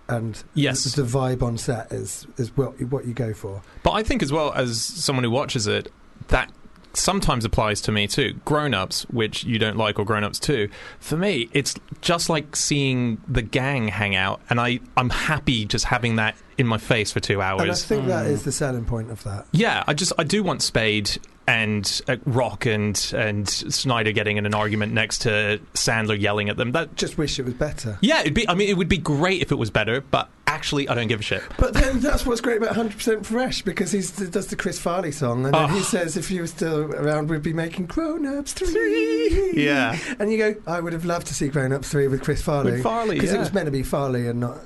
[0.08, 0.84] and Yes.
[0.94, 3.60] the vibe on set is is what what you go for.
[3.82, 5.92] But I think as well as someone who watches it,
[6.28, 6.50] that
[6.94, 8.34] sometimes applies to me too.
[8.44, 10.68] Grown ups, which you don't like, or grown ups too.
[11.00, 15.84] For me, it's just like seeing the gang hang out, and I I'm happy just
[15.86, 17.62] having that in my face for two hours.
[17.62, 18.30] And I think that Mm.
[18.30, 19.46] is the selling point of that.
[19.52, 24.44] Yeah, I just I do want Spade and uh, Rock and and Schneider getting in
[24.44, 26.72] an argument next to Sandler yelling at them.
[26.72, 27.96] That Just wish it was better.
[28.00, 28.48] yeah, it'd be.
[28.48, 31.20] I mean, it would be great if it was better, but actually, I don't give
[31.20, 31.42] a shit.
[31.58, 35.44] But then that's what's great about 100% Fresh because he does the Chris Farley song
[35.44, 35.66] and then Oh.
[35.68, 35.82] he ah.
[35.82, 39.52] says if you were still around we'd be making Grown Ups 3.
[39.54, 39.98] Yeah.
[40.18, 42.72] And you go, I would have loved to see Grown Ups 3 with Chris Farley.
[42.72, 44.58] With Farley, Because it was meant to be Farley and not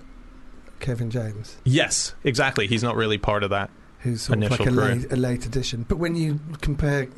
[0.81, 2.67] Kevin James, Yes, exactly.
[2.67, 3.71] He's not really part of that.
[4.01, 5.85] who's sort of like a late, a late addition.
[5.89, 7.09] But when you compare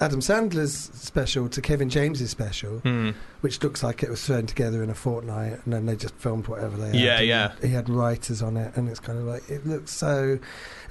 [0.00, 3.10] Adam Sandler's special to Kevin James's special, Hmm.
[3.40, 6.48] which looks like it was thrown together in a fortnight and then they just filmed
[6.48, 6.94] whatever they had.
[6.96, 7.52] Yeah, yeah.
[7.60, 10.38] He had writers on it and it's kind of like it looks so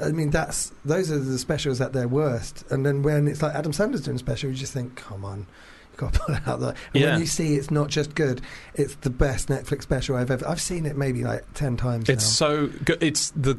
[0.04, 2.64] I mean that's those are the specials at their worst.
[2.70, 5.40] And then when it's like Adam Sandler's doing a special you just think, Come on,
[5.40, 6.76] you gotta pull it out there.
[6.94, 7.12] And Yeah.
[7.12, 8.42] when you see it's not just good,
[8.76, 12.24] it's the best Netflix special I've ever I've seen it maybe like ten times It's
[12.24, 12.30] now.
[12.30, 13.02] so good.
[13.04, 13.58] It's the.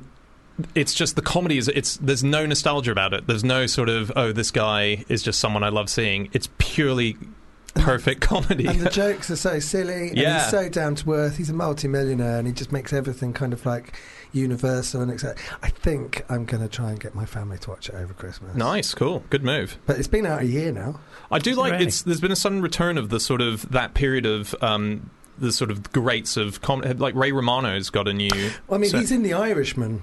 [0.74, 1.68] It's just the comedy is.
[1.68, 3.26] It's there's no nostalgia about it.
[3.26, 6.28] There's no sort of oh this guy is just someone I love seeing.
[6.32, 7.16] It's purely
[7.74, 8.66] perfect comedy.
[8.66, 10.42] and the jokes are so silly and Yeah.
[10.42, 13.64] he's so down to earth he's a multi-millionaire and he just makes everything kind of
[13.64, 13.98] like
[14.34, 17.88] universal and etc i think i'm going to try and get my family to watch
[17.88, 19.78] it over christmas nice, cool, good move.
[19.86, 21.00] but it's been out a year now
[21.30, 21.86] I do like Really?
[21.86, 22.02] it's.
[22.02, 25.08] There's been a sudden return of the sort of that period of um,
[25.38, 28.50] the sort of greats of com- like Ray Romano's got a new.
[28.70, 30.02] i mean So- he's in the irishman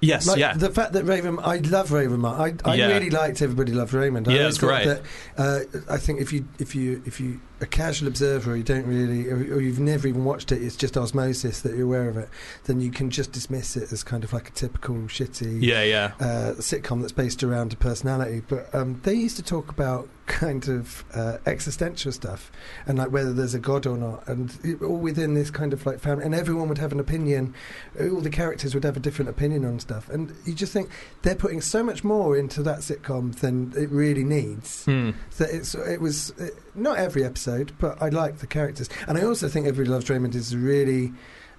[0.00, 2.36] Yes, like yeah, the fact that Raven, I love Ray Romano.
[2.42, 2.86] I, I Yeah.
[2.88, 4.28] really liked Everybody Loved Raymond.
[4.28, 4.86] I Yeah, it's great.
[4.86, 5.02] That,
[5.36, 5.60] uh,
[5.90, 9.56] I think if you if you if you a casual observer, you don't really, or,
[9.56, 12.28] or you've never even watched it, it's just osmosis that you're aware of it.
[12.64, 16.12] Then you can just dismiss it as kind of like a typical shitty yeah, yeah.
[16.20, 18.42] uh, sitcom that's based around a personality.
[18.46, 22.52] But um, they used to talk about kind of uh, existential stuff
[22.86, 25.84] and like whether there's a god or not, and it, all within this kind of
[25.86, 26.24] like family.
[26.24, 27.54] And everyone would have an opinion.
[28.00, 30.90] All the characters would have a different opinion on stuff, and you just think
[31.22, 34.84] they're putting so much more into that sitcom than it really needs.
[34.84, 35.10] Hmm.
[35.38, 37.47] That it's it was it, not every episode,
[37.78, 41.12] but I like the characters, and I also think Everybody Loves Raymond is really.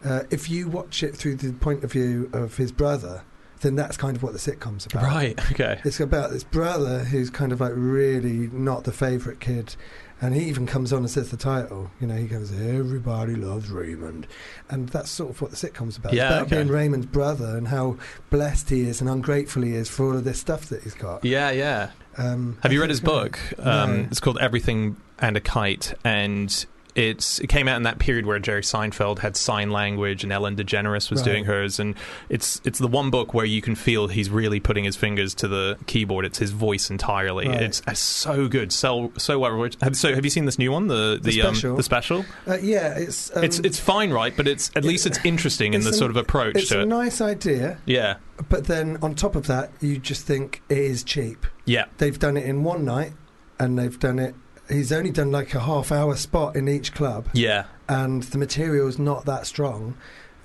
[0.04, 3.22] Uh, if you watch it through the point of view of his brother,
[3.62, 5.04] then that's kind of what the sitcom's about.
[5.04, 5.52] Right.
[5.52, 5.80] Okay.
[5.84, 9.76] It's about this brother who's kind of like really not the favourite kid.
[10.22, 11.92] And he even comes on and says the title.
[12.00, 14.28] You know, he goes, Everybody loves Raymond.
[14.70, 16.14] And that's sort of what the sitcom's about.
[16.14, 16.56] Yeah, it's about okay.
[16.58, 17.98] being Raymond's brother and how
[18.30, 21.24] blessed he is and ungrateful he is for all of this stuff that he's got.
[21.26, 21.52] Yeah.
[21.52, 21.92] Yeah.
[22.18, 23.40] Um, Have I you read his book?
[23.60, 23.66] Um,
[23.98, 24.08] No.
[24.12, 26.66] It's called Everything and a Kite, and
[26.96, 31.10] it's it came out in that period where Jerry Seinfeld had SeinLanguage and Ellen DeGeneres
[31.12, 31.26] was Right.
[31.26, 31.94] doing hers, and
[32.30, 35.48] it's it's the one book where you can feel he's really putting his fingers to
[35.48, 36.26] the keyboard.
[36.26, 37.48] It's his voice entirely.
[37.48, 37.62] Right.
[37.62, 39.70] It's, it's so good, so so well.
[39.82, 41.76] Have, so have you seen this new one, the The the um, special?
[41.78, 42.26] the special?
[42.48, 43.36] Uh, yeah, it's.
[43.38, 44.36] Um, it's it's fine, right?
[44.36, 46.82] But it's at least it's interesting in the a- sort of approach it's to a
[46.82, 46.88] it.
[46.88, 48.16] nice idea, yeah,
[48.50, 51.46] but then on top of that, you just think it is cheap.
[51.66, 53.14] yeah, They've done it in one night,
[53.60, 54.34] and they've done it.
[54.70, 57.66] He's only done like a half hour spot in each club, yeah.
[57.88, 59.96] and the material is not that strong.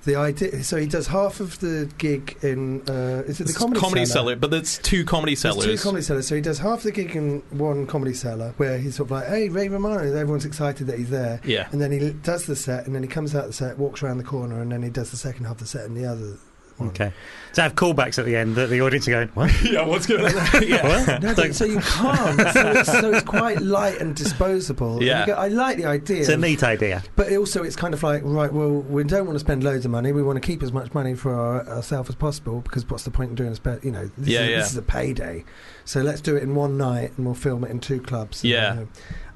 [0.03, 2.81] The idea, so he does half of the gig in.
[2.87, 5.65] Uh, is it the It's comedy, cellar, but it's two comedy There's cellars.
[5.65, 6.27] two comedy cellars.
[6.27, 9.27] So he does half the gig in one comedy cellar, where he's sort of like,
[9.27, 11.41] "Hey, Ray Romano," everyone's excited that he's there.
[11.43, 14.03] yeah, And then he does the set, and then he comes out the set, walks
[14.03, 16.05] around the corner, and then he does the second half of the set in the
[16.05, 16.37] other.
[16.77, 16.89] One.
[16.89, 17.13] Okay.
[17.53, 19.49] So have callbacks at the end that the audience are going, what?
[19.63, 19.85] yeah.
[19.85, 20.33] What's going on?
[20.67, 20.85] yeah.
[21.05, 21.23] What?
[21.23, 22.37] No, So- so you can't.
[22.53, 24.93] so, it's, so it's quite light and disposable.
[24.97, 25.25] And Yeah.
[25.25, 27.01] go, I like the idea, It's a neat idea.
[27.15, 28.51] but also it's kind of like right.
[28.51, 30.11] Well, we don't want to spend loads of money.
[30.11, 33.11] We want to keep as much money for our, ourselves as possible because what's the
[33.11, 34.57] point in doing a spe- You know, this, Yeah, is, yeah.
[34.57, 35.45] this is a payday.
[35.85, 38.43] So let's do it in one night, and we'll film it in two clubs.
[38.43, 38.73] and, Yeah.
[38.73, 38.87] you know,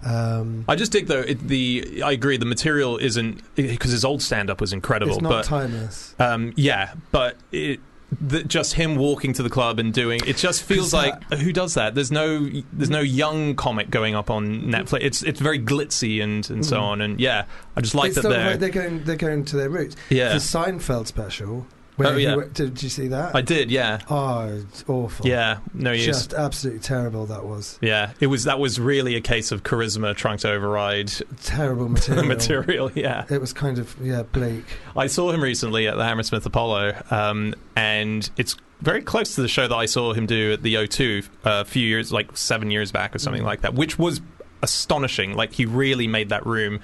[0.06, 4.22] um, I just dig though it, the I agree the material isn't because his old
[4.22, 6.16] stand up was incredible it's not but timeless.
[6.20, 7.80] um, yeah but it
[8.22, 11.76] the, just him walking to the club and doing it just feels like who does
[11.76, 16.24] that there's no there's no young comic going up on Netflix it's it's very glitzy
[16.24, 16.82] and and so Mm.
[16.82, 17.46] on and yeah
[17.76, 19.04] I just like it's that they're like they're going.
[19.04, 19.96] They're going to their roots.
[20.10, 21.68] yeah The Seinfeld special.
[22.00, 22.36] Where Oh, yeah.
[22.36, 23.36] did, did you see that?
[23.36, 25.28] I did yeah oh, it's awful.
[25.28, 27.26] yeah no use just absolutely terrible.
[27.26, 31.12] That was yeah it was that was really a case of charisma trying to override
[31.44, 32.26] terrible material.
[32.26, 34.64] material yeah It was kind of yeah bleak.
[34.96, 39.48] I saw him recently at the Hammersmith Apollo, um, and it's very close to the
[39.50, 42.72] show that I saw him do at the O2 uh, a few years, like seven
[42.72, 43.46] years back or something Mm.
[43.46, 44.22] like that, which was
[44.64, 45.36] astonishing.
[45.36, 46.80] Like he really made that room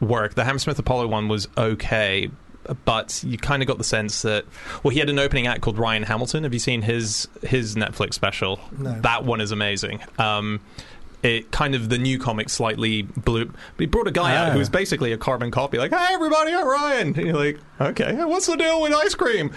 [0.00, 0.34] work.
[0.34, 2.30] The Hammersmith Apollo one was okay.
[2.84, 4.44] But you kind of got the sense that
[4.82, 6.44] well, he had an opening act called Ryan Hamilton.
[6.44, 8.60] Have you seen his his Netflix special?
[8.78, 9.00] No.
[9.00, 10.00] That one is amazing.
[10.18, 10.60] Um,
[11.22, 13.46] it kind of the new comic slightly blew.
[13.46, 14.52] But he brought a guy out Ah.
[14.52, 18.14] who was basically a carbon copy, like, "Hey, everybody, I'm Ryan." And you're like, "Okay,
[18.24, 19.52] what's the deal with ice cream?"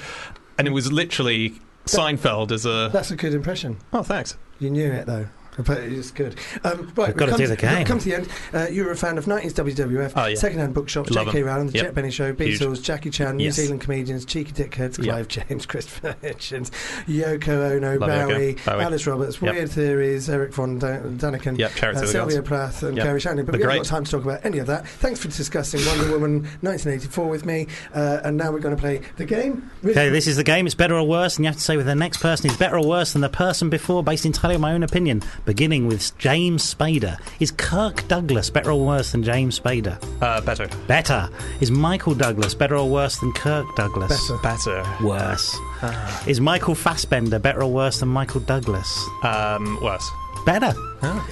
[0.57, 2.89] And it was literally Seinfeld as a.
[2.91, 3.77] That's a good impression.
[3.91, 4.37] Oh, thanks.
[4.59, 5.27] You knew it though.
[5.57, 6.35] It's good.
[6.63, 7.77] Um, right, We've gotta come do the game.
[7.79, 8.27] we've Come to the end.
[8.53, 10.35] Uh, you were a fan of 90s WWF, Oh, yeah.
[10.35, 11.39] second-hand bookshops, Love J.K.
[11.41, 11.45] 'em.
[11.45, 11.85] Rowling, The Yep.
[11.85, 12.59] Chet Benny Show, Huge.
[12.59, 13.55] Beatles, Jackie Chan, New Yes.
[13.55, 15.05] Zealand comedians, Cheeky Dickheads, Yep.
[15.13, 16.71] Clive James, Christopher Hitchens,
[17.07, 18.83] Yoko Ono, Bowie, Bowie.
[18.83, 19.53] Alice Roberts, Yep.
[19.53, 22.41] Weird Theories, Eric von Dan- Daniken, Yep, uh, Sylvia.
[22.41, 23.05] Plath, and Yep.
[23.05, 23.45] Garry Shandling.
[23.45, 24.87] But They're we haven't got time to talk about any of that.
[24.87, 27.67] Thanks for discussing Wonder Woman 1984 with me.
[27.93, 29.69] Uh, and now we're going to play the game.
[29.85, 30.65] Okay, this is the game.
[30.65, 32.77] It's better or worse, and you have to say whether the next person is better
[32.77, 35.21] or worse than the person before, based entirely on my own opinion.
[35.45, 37.19] Beginning with James Spader.
[37.39, 40.01] Is Kirk Douglas better or worse than James Spader?
[40.21, 40.69] Uh, better.
[40.87, 41.29] Better.
[41.59, 44.09] Is Michael Douglas better or worse than Kirk Douglas?
[44.41, 44.83] Better.
[44.83, 45.03] Better.
[45.03, 45.57] Worse.
[46.27, 48.97] Is Michael Fassbender better or worse than Michael Douglas?
[49.23, 50.09] Um, worse.
[50.45, 50.73] Better.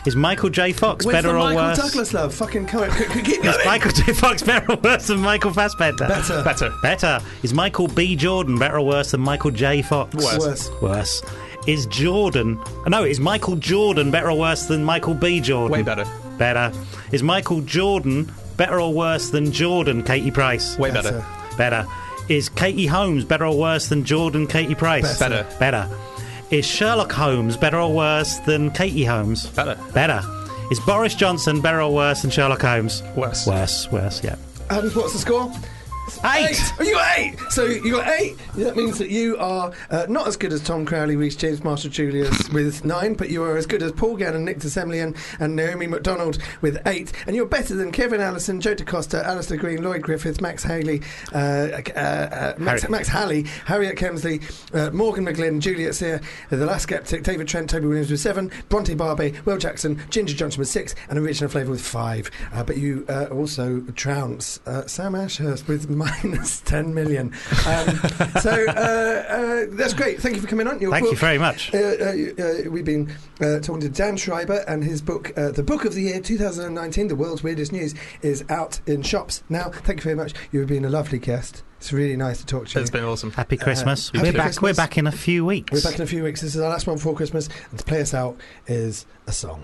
[0.05, 0.71] Is Michael J.
[0.71, 1.77] Fox Where's better the or Michael worse?
[1.77, 2.33] Douglas love?
[2.33, 3.65] Fucking come on, keep Is going.
[3.65, 4.13] Michael J.
[4.13, 6.07] Fox better or worse than Michael Fassbender?
[6.07, 6.41] Better.
[6.43, 6.73] Better.
[6.81, 7.19] Better.
[7.43, 8.15] Is Michael B.
[8.15, 9.81] Jordan better or worse than Michael J.
[9.81, 10.15] Fox?
[10.15, 10.39] Worse.
[10.39, 10.71] Worse.
[10.81, 11.21] Worse.
[11.67, 12.59] Is Jordan.
[12.85, 15.39] Uh, no, is Michael Jordan better or worse than Michael B.
[15.39, 15.71] Jordan?
[15.71, 16.05] Way better.
[16.37, 16.71] Better.
[17.11, 20.77] Is Michael Jordan better or worse than Jordan Katie Price?
[20.77, 21.23] Way better.
[21.57, 21.85] Better.
[22.29, 25.19] Is Katie Holmes better or worse than Jordan Katie Price?
[25.19, 25.45] Better.
[25.59, 25.87] Better.
[26.49, 29.47] Is Sherlock Holmes better or worse than Katie Holmes?
[29.47, 29.77] Better.
[29.93, 30.21] Better.
[30.71, 33.03] Is Boris Johnson better or worse than Sherlock Holmes?
[33.15, 33.45] Worse.
[33.45, 34.35] Worse, worse, yeah.
[34.69, 35.51] And what's the score?
[36.23, 36.57] Eight!
[36.79, 37.39] Oh, you got eight.
[37.49, 38.37] So you got eight.
[38.55, 41.89] That means that you are uh, not as good as Tom Crowley, Reese James, Marshall
[41.89, 45.55] Julius with nine, but you are as good as Paul Gannon, Nick de Semlyen, and
[45.55, 47.11] Naomi McDonald with eight.
[47.27, 51.01] And you're better than Kevin Allison, Joe DeCosta, Alistair Green, Lloyd Griffith, Max Halley,
[51.33, 54.41] uh, uh, uh, Max, Max Halley, Harriet Kemsley,
[54.75, 58.93] uh, Morgan McGlynn, Juliet Sear, The Last Skeptic, David Trent, Toby Williams with seven, Bronte
[58.93, 62.29] Barbie, Will Jackson, Ginger Johnson with six, and Original Flavour with five.
[62.53, 65.89] Uh, but you uh, also trounce uh, Sam Ashurst with
[66.23, 67.27] minus 10 million.
[67.67, 67.95] Um,
[68.39, 70.21] so uh, uh, that's great.
[70.21, 70.79] Thank you for coming on.
[70.79, 71.73] Your Thank you very much.
[71.73, 75.63] uh, uh, uh, we've been uh, talking to Dan Schreiber, and his book, uh, The
[75.63, 79.69] Book of the Year 2019, The World's Weirdest News, is out in shops now.
[79.69, 80.33] Thank you very much.
[80.51, 81.63] You've been a lovely guest.
[81.77, 82.81] It's really nice to talk to you.
[82.81, 83.31] It's been awesome.
[83.31, 84.07] Happy Christmas.
[84.09, 84.43] happy we're back.
[84.43, 84.61] Christmas.
[84.61, 85.71] We're back in a few weeks.
[85.71, 86.41] We're back in a few weeks.
[86.41, 89.63] This is our last one before Christmas, and to play us out is a song.